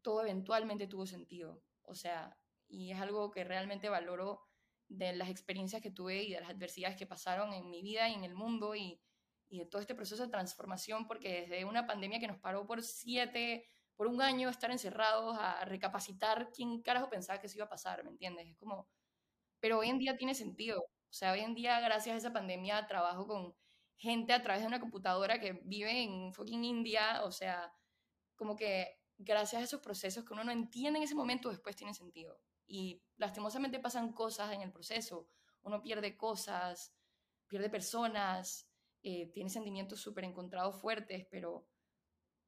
todo 0.02 0.22
eventualmente 0.22 0.86
tuvo 0.86 1.06
sentido. 1.06 1.62
O 1.82 1.94
sea, 1.94 2.38
y 2.68 2.90
es 2.92 3.00
algo 3.00 3.30
que 3.30 3.44
realmente 3.44 3.88
valoro 3.88 4.42
de 4.88 5.12
las 5.14 5.30
experiencias 5.30 5.82
que 5.82 5.90
tuve 5.90 6.22
y 6.22 6.32
de 6.32 6.40
las 6.40 6.50
adversidades 6.50 6.96
que 6.96 7.06
pasaron 7.06 7.52
en 7.52 7.70
mi 7.70 7.82
vida 7.82 8.08
y 8.08 8.14
en 8.14 8.24
el 8.24 8.34
mundo 8.34 8.74
y, 8.74 9.00
y 9.48 9.58
de 9.58 9.66
todo 9.66 9.80
este 9.80 9.94
proceso 9.94 10.22
de 10.24 10.30
transformación, 10.30 11.06
porque 11.06 11.42
desde 11.42 11.64
una 11.64 11.86
pandemia 11.86 12.18
que 12.20 12.26
nos 12.26 12.38
paró 12.38 12.66
por 12.66 12.82
siete, 12.82 13.66
por 13.96 14.06
un 14.06 14.22
año, 14.22 14.48
estar 14.48 14.70
encerrados 14.70 15.36
a 15.38 15.64
recapacitar 15.64 16.50
quién 16.52 16.82
carajo 16.82 17.10
pensaba 17.10 17.40
que 17.40 17.46
eso 17.46 17.58
iba 17.58 17.66
a 17.66 17.70
pasar, 17.70 18.02
¿me 18.04 18.10
entiendes? 18.10 18.48
Es 18.48 18.56
como, 18.56 18.88
pero 19.60 19.78
hoy 19.78 19.88
en 19.90 19.98
día 19.98 20.16
tiene 20.16 20.34
sentido. 20.34 20.80
O 20.80 21.12
sea, 21.14 21.32
hoy 21.32 21.40
en 21.40 21.54
día, 21.54 21.80
gracias 21.80 22.14
a 22.14 22.18
esa 22.18 22.32
pandemia, 22.32 22.86
trabajo 22.86 23.26
con 23.26 23.54
gente 23.97 24.32
a 24.32 24.43
través 24.43 24.62
de 24.62 24.68
una 24.68 24.80
computadora 24.80 25.38
que 25.40 25.61
vive 25.64 26.03
en 26.03 26.32
fucking 26.32 26.64
India, 26.64 27.22
o 27.24 27.32
sea, 27.32 27.72
como 28.34 28.57
que 28.57 28.99
gracias 29.18 29.62
a 29.62 29.64
esos 29.64 29.80
procesos 29.80 30.24
que 30.24 30.32
uno 30.32 30.45
no 30.45 30.53
entiende 30.53 30.99
en 30.99 31.05
ese 31.05 31.14
momento, 31.14 31.51
después 31.51 31.76
tiene 31.76 31.95
sentido 31.95 32.40
y 32.66 33.03
lastimosamente 33.16 33.78
pasan 33.80 34.12
cosas 34.12 34.53
en 34.53 34.62
el 34.62 34.72
proceso. 34.72 35.28
Uno 35.62 35.82
pierde 35.82 36.16
cosas, 36.16 36.95
pierde 37.47 37.68
personas, 37.68 38.66
eh, 39.03 39.30
tiene 39.32 39.51
sentimientos 39.51 40.01
súper 40.01 40.24
encontrados 40.24 40.80
fuertes, 40.80 41.26
pero, 41.30 41.68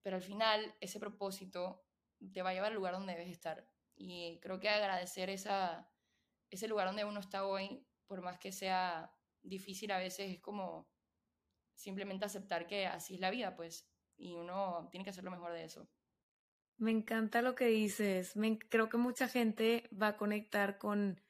pero 0.02 0.16
al 0.16 0.22
final 0.22 0.74
ese 0.80 0.98
propósito 0.98 1.84
te 2.32 2.42
va 2.42 2.50
a 2.50 2.54
llevar 2.54 2.70
al 2.70 2.76
lugar 2.76 2.94
donde 2.94 3.12
debes 3.12 3.30
estar. 3.30 3.68
Y 3.96 4.40
creo 4.40 4.58
que 4.58 4.68
agradecer 4.68 5.30
esa, 5.30 5.90
ese 6.50 6.68
lugar 6.68 6.86
donde 6.86 7.04
uno 7.04 7.20
está 7.20 7.46
hoy, 7.46 7.86
por 8.06 8.22
más 8.22 8.38
que 8.38 8.50
sea 8.50 9.14
difícil 9.42 9.90
a 9.92 9.98
veces, 9.98 10.32
es 10.32 10.40
como 10.40 10.88
simplemente 11.74 12.24
aceptar 12.24 12.66
que 12.66 12.86
así 12.86 13.14
es 13.14 13.20
la 13.20 13.30
vida, 13.30 13.56
pues, 13.56 13.88
y 14.16 14.34
uno 14.34 14.88
tiene 14.90 15.04
que 15.04 15.10
hacer 15.10 15.24
lo 15.24 15.30
mejor 15.30 15.52
de 15.52 15.64
eso. 15.64 15.88
Me 16.76 16.90
encanta 16.90 17.42
lo 17.42 17.54
que 17.54 17.66
dices. 17.66 18.34
creo 18.68 18.88
que 18.88 18.96
mucha 18.96 19.28
gente 19.28 19.88
va 19.90 20.08
a 20.08 20.16
conectar 20.16 20.78
con 20.78 21.20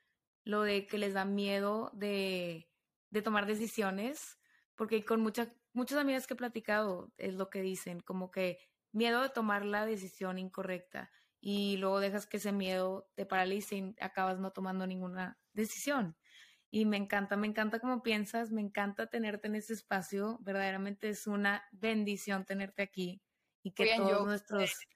lo 0.44 0.62
de 0.62 0.86
que 0.86 0.98
les 0.98 1.14
da 1.14 1.24
miedo 1.24 1.90
de, 1.94 2.70
de 3.10 3.22
tomar 3.22 3.46
decisiones, 3.46 4.38
porque 4.74 5.04
con 5.04 5.20
muchas 5.20 5.48
muchas 5.74 5.98
amigas 5.98 6.26
que 6.26 6.34
he 6.34 6.36
platicado 6.36 7.12
es 7.18 7.34
lo 7.34 7.50
que 7.50 7.60
dicen, 7.60 8.00
como 8.00 8.30
que 8.30 8.58
miedo 8.92 9.22
de 9.22 9.28
tomar 9.28 9.66
la 9.66 9.84
decisión 9.84 10.38
incorrecta. 10.38 11.10
y 11.46 11.76
luego 11.76 12.00
dejas 12.00 12.26
que 12.26 12.38
ese 12.38 12.52
miedo 12.52 13.10
te 13.16 13.26
paralice 13.26 13.76
y 13.76 13.94
acabas 14.00 14.38
no 14.38 14.52
tomando 14.52 14.86
ninguna 14.86 15.38
decisión. 15.52 16.16
Y 16.74 16.86
me 16.86 16.96
encanta, 16.96 17.36
me 17.36 17.46
encanta 17.46 17.78
cómo 17.78 18.02
piensas, 18.02 18.50
me 18.50 18.60
encanta 18.60 19.06
tenerte 19.06 19.46
en 19.46 19.54
ese 19.54 19.74
espacio, 19.74 20.38
verdaderamente 20.40 21.08
es 21.08 21.28
una 21.28 21.64
bendición 21.70 22.44
tenerte 22.44 22.82
aquí 22.82 23.22
y 23.62 23.70
que 23.70 23.94
todos 23.96 24.26
nuestros... 24.26 24.74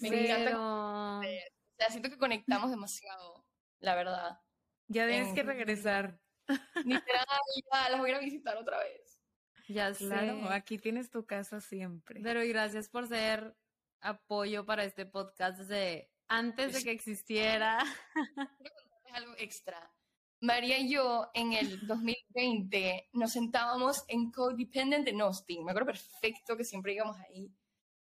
Me 0.00 0.08
encanta. 0.08 0.58
O 0.58 1.22
sea, 1.22 1.88
siento 1.90 2.10
que 2.10 2.18
conectamos 2.18 2.68
demasiado, 2.68 3.46
la 3.78 3.94
verdad. 3.94 4.40
Ya 4.88 5.06
tienes 5.06 5.32
que 5.34 5.44
regresar. 5.44 6.20
Literal, 6.84 7.26
ya 7.72 7.90
las 7.90 8.00
voy 8.00 8.10
a 8.10 8.18
visitar 8.18 8.56
otra 8.56 8.80
vez. 8.80 9.22
Ya 9.68 9.92
claro, 9.92 10.50
aquí 10.50 10.78
tienes 10.78 11.10
tu 11.10 11.24
casa 11.26 11.60
siempre. 11.60 12.20
Pero 12.24 12.40
gracias 12.44 12.88
por 12.88 13.06
ser 13.06 13.56
apoyo 14.00 14.66
para 14.66 14.82
este 14.82 15.06
podcast 15.06 15.60
desde 15.60 16.10
antes 16.26 16.72
de 16.72 16.82
que 16.82 16.90
existiera. 16.90 17.78
algo 19.16 19.32
extra. 19.38 19.95
María 20.40 20.78
y 20.78 20.90
yo 20.90 21.30
en 21.34 21.54
el 21.54 21.86
2020 21.86 23.08
nos 23.14 23.32
sentábamos 23.32 24.04
en 24.08 24.30
Codependent 24.30 25.08
en 25.08 25.20
Austin. 25.22 25.64
Me 25.64 25.70
acuerdo 25.70 25.92
perfecto 25.92 26.56
que 26.56 26.64
siempre 26.64 26.94
íbamos 26.94 27.16
ahí. 27.18 27.50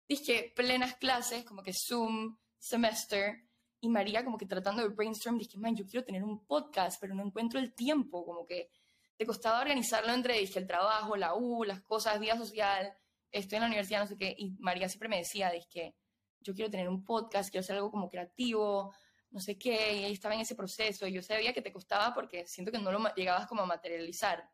Dije, 0.08 0.52
plenas 0.56 0.96
clases, 0.96 1.44
como 1.44 1.62
que 1.62 1.72
Zoom, 1.74 2.36
semester. 2.58 3.48
Y 3.80 3.88
María 3.88 4.24
como 4.24 4.38
que 4.38 4.46
tratando 4.46 4.82
de 4.82 4.88
brainstorm, 4.88 5.38
dije, 5.38 5.58
man, 5.58 5.76
yo 5.76 5.84
quiero 5.86 6.04
tener 6.04 6.24
un 6.24 6.46
podcast, 6.46 7.00
pero 7.00 7.14
no 7.14 7.24
encuentro 7.24 7.58
el 7.58 7.74
tiempo. 7.74 8.24
Como 8.24 8.46
que 8.46 8.70
te 9.16 9.26
costaba 9.26 9.60
organizarlo 9.60 10.12
entre, 10.12 10.38
dije, 10.38 10.58
el 10.58 10.66
trabajo, 10.66 11.16
la 11.16 11.34
U, 11.34 11.64
las 11.64 11.82
cosas, 11.82 12.18
vida 12.18 12.36
social, 12.36 12.94
estoy 13.30 13.56
en 13.56 13.62
la 13.62 13.66
universidad, 13.68 14.00
no 14.00 14.06
sé 14.06 14.16
qué. 14.16 14.34
Y 14.38 14.56
María 14.58 14.88
siempre 14.88 15.08
me 15.08 15.18
decía, 15.18 15.50
dije, 15.50 15.96
yo 16.40 16.54
quiero 16.54 16.70
tener 16.70 16.88
un 16.88 17.04
podcast, 17.04 17.50
quiero 17.50 17.62
hacer 17.62 17.76
algo 17.76 17.90
como 17.90 18.08
creativo, 18.08 18.94
no 19.32 19.40
sé 19.40 19.58
qué, 19.58 19.96
y 19.96 20.04
ahí 20.04 20.12
estaba 20.12 20.34
en 20.34 20.42
ese 20.42 20.54
proceso, 20.54 21.06
y 21.06 21.12
yo 21.12 21.22
sabía 21.22 21.52
que 21.52 21.62
te 21.62 21.72
costaba 21.72 22.14
porque 22.14 22.46
siento 22.46 22.70
que 22.70 22.78
no 22.78 22.92
lo 22.92 23.14
llegabas 23.14 23.46
como 23.46 23.62
a 23.62 23.66
materializar. 23.66 24.48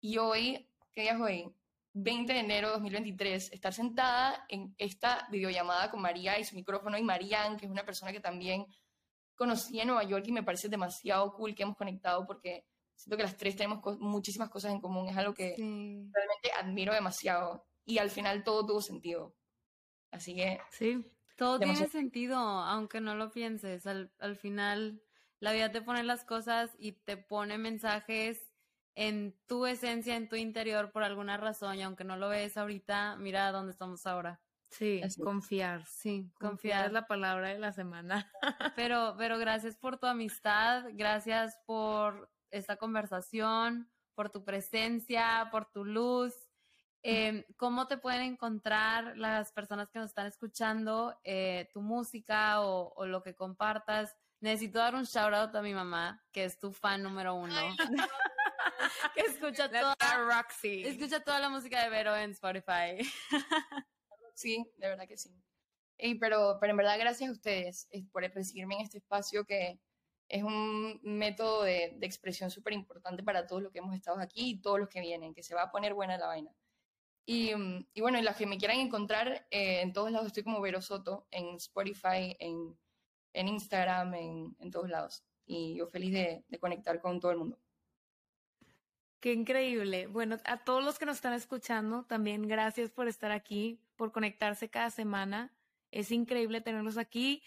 Y 0.00 0.18
hoy, 0.18 0.68
¿qué 0.92 1.02
día 1.02 1.12
es 1.12 1.20
hoy? 1.20 1.54
20 1.94 2.32
de 2.32 2.40
enero 2.40 2.68
de 2.68 2.74
2023, 2.74 3.52
estar 3.52 3.72
sentada 3.72 4.44
en 4.48 4.74
esta 4.76 5.26
videollamada 5.30 5.90
con 5.90 6.02
María 6.02 6.38
y 6.38 6.44
su 6.44 6.54
micrófono, 6.54 6.98
y 6.98 7.02
Marianne, 7.02 7.56
que 7.56 7.64
es 7.64 7.72
una 7.72 7.86
persona 7.86 8.12
que 8.12 8.20
también 8.20 8.66
conocí 9.34 9.80
en 9.80 9.88
Nueva 9.88 10.04
York 10.04 10.24
y 10.28 10.32
me 10.32 10.42
parece 10.42 10.68
demasiado 10.68 11.32
cool 11.34 11.54
que 11.54 11.62
hemos 11.62 11.76
conectado 11.76 12.26
porque 12.26 12.66
siento 12.94 13.16
que 13.16 13.22
las 13.22 13.36
tres 13.36 13.56
tenemos 13.56 13.82
muchísimas 13.98 14.48
cosas 14.48 14.72
en 14.72 14.80
común, 14.80 15.08
es 15.08 15.16
algo 15.16 15.34
que 15.34 15.54
realmente 15.56 16.52
admiro 16.58 16.92
demasiado 16.92 17.66
y 17.84 17.98
al 17.98 18.10
final 18.10 18.44
todo 18.44 18.66
tuvo 18.66 18.82
sentido. 18.82 19.34
Así 20.10 20.34
que... 20.34 20.60
Sí. 20.70 21.04
Todo 21.36 21.58
tiene 21.58 21.88
sentido, 21.88 22.36
aunque 22.38 23.00
no 23.00 23.14
lo 23.14 23.30
pienses. 23.30 23.86
Al, 23.86 24.10
al 24.18 24.36
final, 24.36 25.02
la 25.38 25.52
vida 25.52 25.70
te 25.70 25.82
pone 25.82 26.02
las 26.02 26.24
cosas 26.24 26.74
y 26.78 26.92
te 26.92 27.16
pone 27.16 27.58
mensajes 27.58 28.50
en 28.94 29.36
tu 29.46 29.66
esencia, 29.66 30.16
en 30.16 30.28
tu 30.28 30.36
interior, 30.36 30.90
por 30.90 31.02
alguna 31.02 31.36
razón, 31.36 31.76
y 31.76 31.82
aunque 31.82 32.04
no 32.04 32.16
lo 32.16 32.30
ves 32.30 32.56
ahorita, 32.56 33.16
mira 33.16 33.52
dónde 33.52 33.72
estamos 33.72 34.06
ahora. 34.06 34.40
Sí, 34.70 35.00
confiar. 35.22 35.84
Sí, 35.86 36.30
confiar. 36.34 36.50
confiar. 36.50 36.86
es 36.86 36.92
la 36.92 37.06
palabra 37.06 37.48
de 37.48 37.58
la 37.58 37.72
semana. 37.72 38.30
pero, 38.76 39.14
pero 39.18 39.38
gracias 39.38 39.76
por 39.76 39.98
tu 39.98 40.06
amistad, 40.06 40.84
gracias 40.94 41.58
por 41.66 42.30
esta 42.50 42.76
conversación, 42.76 43.90
por 44.14 44.30
tu 44.30 44.44
presencia, 44.44 45.48
por 45.52 45.66
tu 45.66 45.84
luz. 45.84 46.34
Em, 47.02 47.44
¿Cómo 47.56 47.86
te 47.86 47.98
pueden 47.98 48.22
encontrar 48.22 49.16
las 49.16 49.52
personas 49.52 49.90
que 49.90 49.98
nos 49.98 50.10
están 50.10 50.26
escuchando, 50.26 51.18
eh, 51.22 51.68
tu 51.72 51.80
música 51.80 52.60
o, 52.62 53.06
lo 53.06 53.22
que 53.22 53.34
compartas? 53.34 54.16
Necesito 54.40 54.78
dar 54.78 54.94
un 54.94 55.04
shout 55.04 55.32
out 55.32 55.54
a 55.54 55.62
mi 55.62 55.72
mamá, 55.72 56.22
que 56.32 56.44
es 56.44 56.58
tu 56.58 56.72
fan 56.72 57.02
número 57.02 57.34
uno. 57.34 57.54
que 59.14 59.20
escucha 59.20 59.70
toda, 59.70 59.96
Roxy. 60.28 60.82
escucha 60.84 61.20
toda 61.20 61.40
la 61.40 61.48
música 61.48 61.82
de 61.82 61.90
Vero 61.90 62.16
en 62.16 62.32
Spotify. 62.32 62.98
sí, 64.34 64.68
de 64.76 64.88
verdad 64.88 65.06
que 65.06 65.16
sí. 65.16 65.30
pero, 66.20 66.58
pero 66.60 66.72
en 66.72 66.76
verdad, 66.76 66.98
gracias 66.98 67.30
a 67.30 67.32
ustedes 67.32 67.88
eh, 67.92 68.04
por 68.10 68.22
recibirme 68.22 68.74
en 68.74 68.80
este 68.82 68.98
espacio 68.98 69.44
que 69.44 69.80
es 70.28 70.42
un 70.42 71.00
método 71.02 71.62
de, 71.62 71.94
de 71.96 72.06
expresión 72.06 72.50
súper 72.50 72.72
importante 72.72 73.22
para 73.22 73.46
todos 73.46 73.62
los 73.62 73.72
que 73.72 73.78
hemos 73.78 73.94
estado 73.94 74.18
aquí 74.20 74.50
y 74.50 74.60
todos 74.60 74.80
los 74.80 74.88
que 74.88 75.00
vienen, 75.00 75.34
que 75.34 75.44
se 75.44 75.54
va 75.54 75.62
a 75.62 75.70
poner 75.70 75.94
buena 75.94 76.18
la 76.18 76.26
vaina. 76.26 76.50
Y, 77.26 77.54
mm, 77.54 77.86
y 77.92 78.00
bueno, 78.00 78.18
y 78.18 78.22
las 78.22 78.36
que 78.36 78.46
me 78.46 78.56
quieran 78.56 78.78
encontrar, 78.78 79.46
eh, 79.50 79.80
en 79.82 79.92
todos 79.92 80.12
lados 80.12 80.28
estoy 80.28 80.44
como 80.44 80.60
Vero 80.60 80.80
Soto, 80.80 81.26
en 81.32 81.56
Spotify, 81.56 82.36
en, 82.38 82.78
en 83.32 83.48
Instagram, 83.48 84.14
en, 84.14 84.56
en, 84.60 84.70
todos 84.70 84.88
lados. 84.88 85.24
Y 85.44 85.74
yo 85.74 85.88
feliz 85.88 86.12
de, 86.12 86.44
de 86.48 86.58
conectar 86.58 87.00
con 87.00 87.20
todo 87.20 87.32
el 87.32 87.38
mundo. 87.38 87.58
Qué 89.20 89.32
increíble. 89.32 90.06
Bueno, 90.06 90.36
a 90.44 90.58
todos 90.58 90.84
los 90.84 90.98
que 91.00 91.06
nos 91.06 91.16
están 91.16 91.32
escuchando, 91.32 92.04
también 92.04 92.46
gracias 92.46 92.90
por 92.90 93.08
estar 93.08 93.32
aquí, 93.32 93.80
por 93.96 94.12
conectarse 94.12 94.70
cada 94.70 94.90
semana. 94.90 95.52
Es 95.90 96.12
increíble 96.12 96.60
tenerlos 96.60 96.96
aquí. 96.96 97.42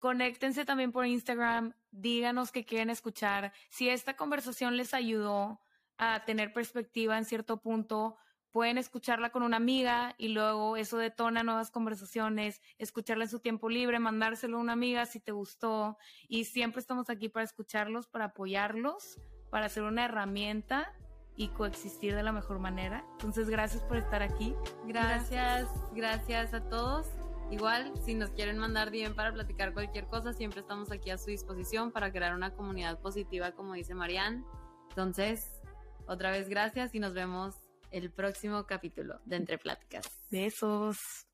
Conéctense 0.00 0.64
también 0.64 0.90
por 0.90 1.06
Instagram, 1.06 1.74
díganos 1.92 2.50
qué 2.50 2.64
quieren 2.64 2.90
escuchar. 2.90 3.52
Si 3.68 3.88
esta 3.88 4.16
conversación 4.16 4.76
les 4.76 4.94
ayudó 4.94 5.60
a 5.96 6.24
tener 6.24 6.52
perspectiva 6.52 7.16
en 7.16 7.24
cierto 7.24 7.58
punto, 7.58 8.16
pueden 8.52 8.78
escucharla 8.78 9.30
con 9.30 9.42
una 9.42 9.56
amiga 9.56 10.14
y 10.18 10.28
luego 10.28 10.76
eso 10.76 10.98
detona 10.98 11.42
nuevas 11.42 11.70
conversaciones, 11.70 12.60
escucharla 12.78 13.24
en 13.24 13.30
su 13.30 13.40
tiempo 13.40 13.68
libre, 13.68 13.98
mandárselo 13.98 14.58
a 14.58 14.60
una 14.60 14.74
amiga 14.74 15.06
si 15.06 15.20
te 15.20 15.32
gustó 15.32 15.96
y 16.28 16.44
siempre 16.44 16.80
estamos 16.80 17.10
aquí 17.10 17.28
para 17.28 17.44
escucharlos, 17.44 18.06
para 18.06 18.26
apoyarlos, 18.26 19.20
para 19.50 19.68
ser 19.68 19.82
una 19.84 20.04
herramienta 20.04 20.92
y 21.34 21.48
coexistir 21.48 22.14
de 22.14 22.22
la 22.22 22.32
mejor 22.32 22.58
manera. 22.58 23.04
Entonces, 23.12 23.48
gracias 23.48 23.82
por 23.82 23.96
estar 23.96 24.22
aquí. 24.22 24.54
Gracias, 24.86 25.66
gracias, 25.94 26.52
a 26.52 26.68
todos. 26.68 27.06
Igual, 27.50 27.92
si 28.04 28.14
nos 28.14 28.30
quieren 28.30 28.58
mandar 28.58 28.90
bien 28.90 29.14
para 29.14 29.32
platicar 29.32 29.72
cualquier 29.72 30.06
cosa, 30.06 30.32
siempre 30.32 30.60
estamos 30.60 30.90
aquí 30.90 31.10
a 31.10 31.18
su 31.18 31.30
disposición 31.30 31.90
para 31.90 32.12
crear 32.12 32.34
una 32.34 32.54
comunidad 32.54 33.00
positiva, 33.00 33.52
como 33.52 33.74
dice 33.74 33.94
Marianne. 33.94 34.44
Entonces, 34.90 35.62
otra 36.06 36.30
vez 36.30 36.48
gracias 36.48 36.94
y 36.94 37.00
nos 37.00 37.14
vemos 37.14 37.61
el 37.92 38.10
próximo 38.10 38.66
capítulo 38.66 39.20
de 39.24 39.36
Entre 39.36 39.58
Pláticas. 39.58 40.06
Besos. 40.30 41.26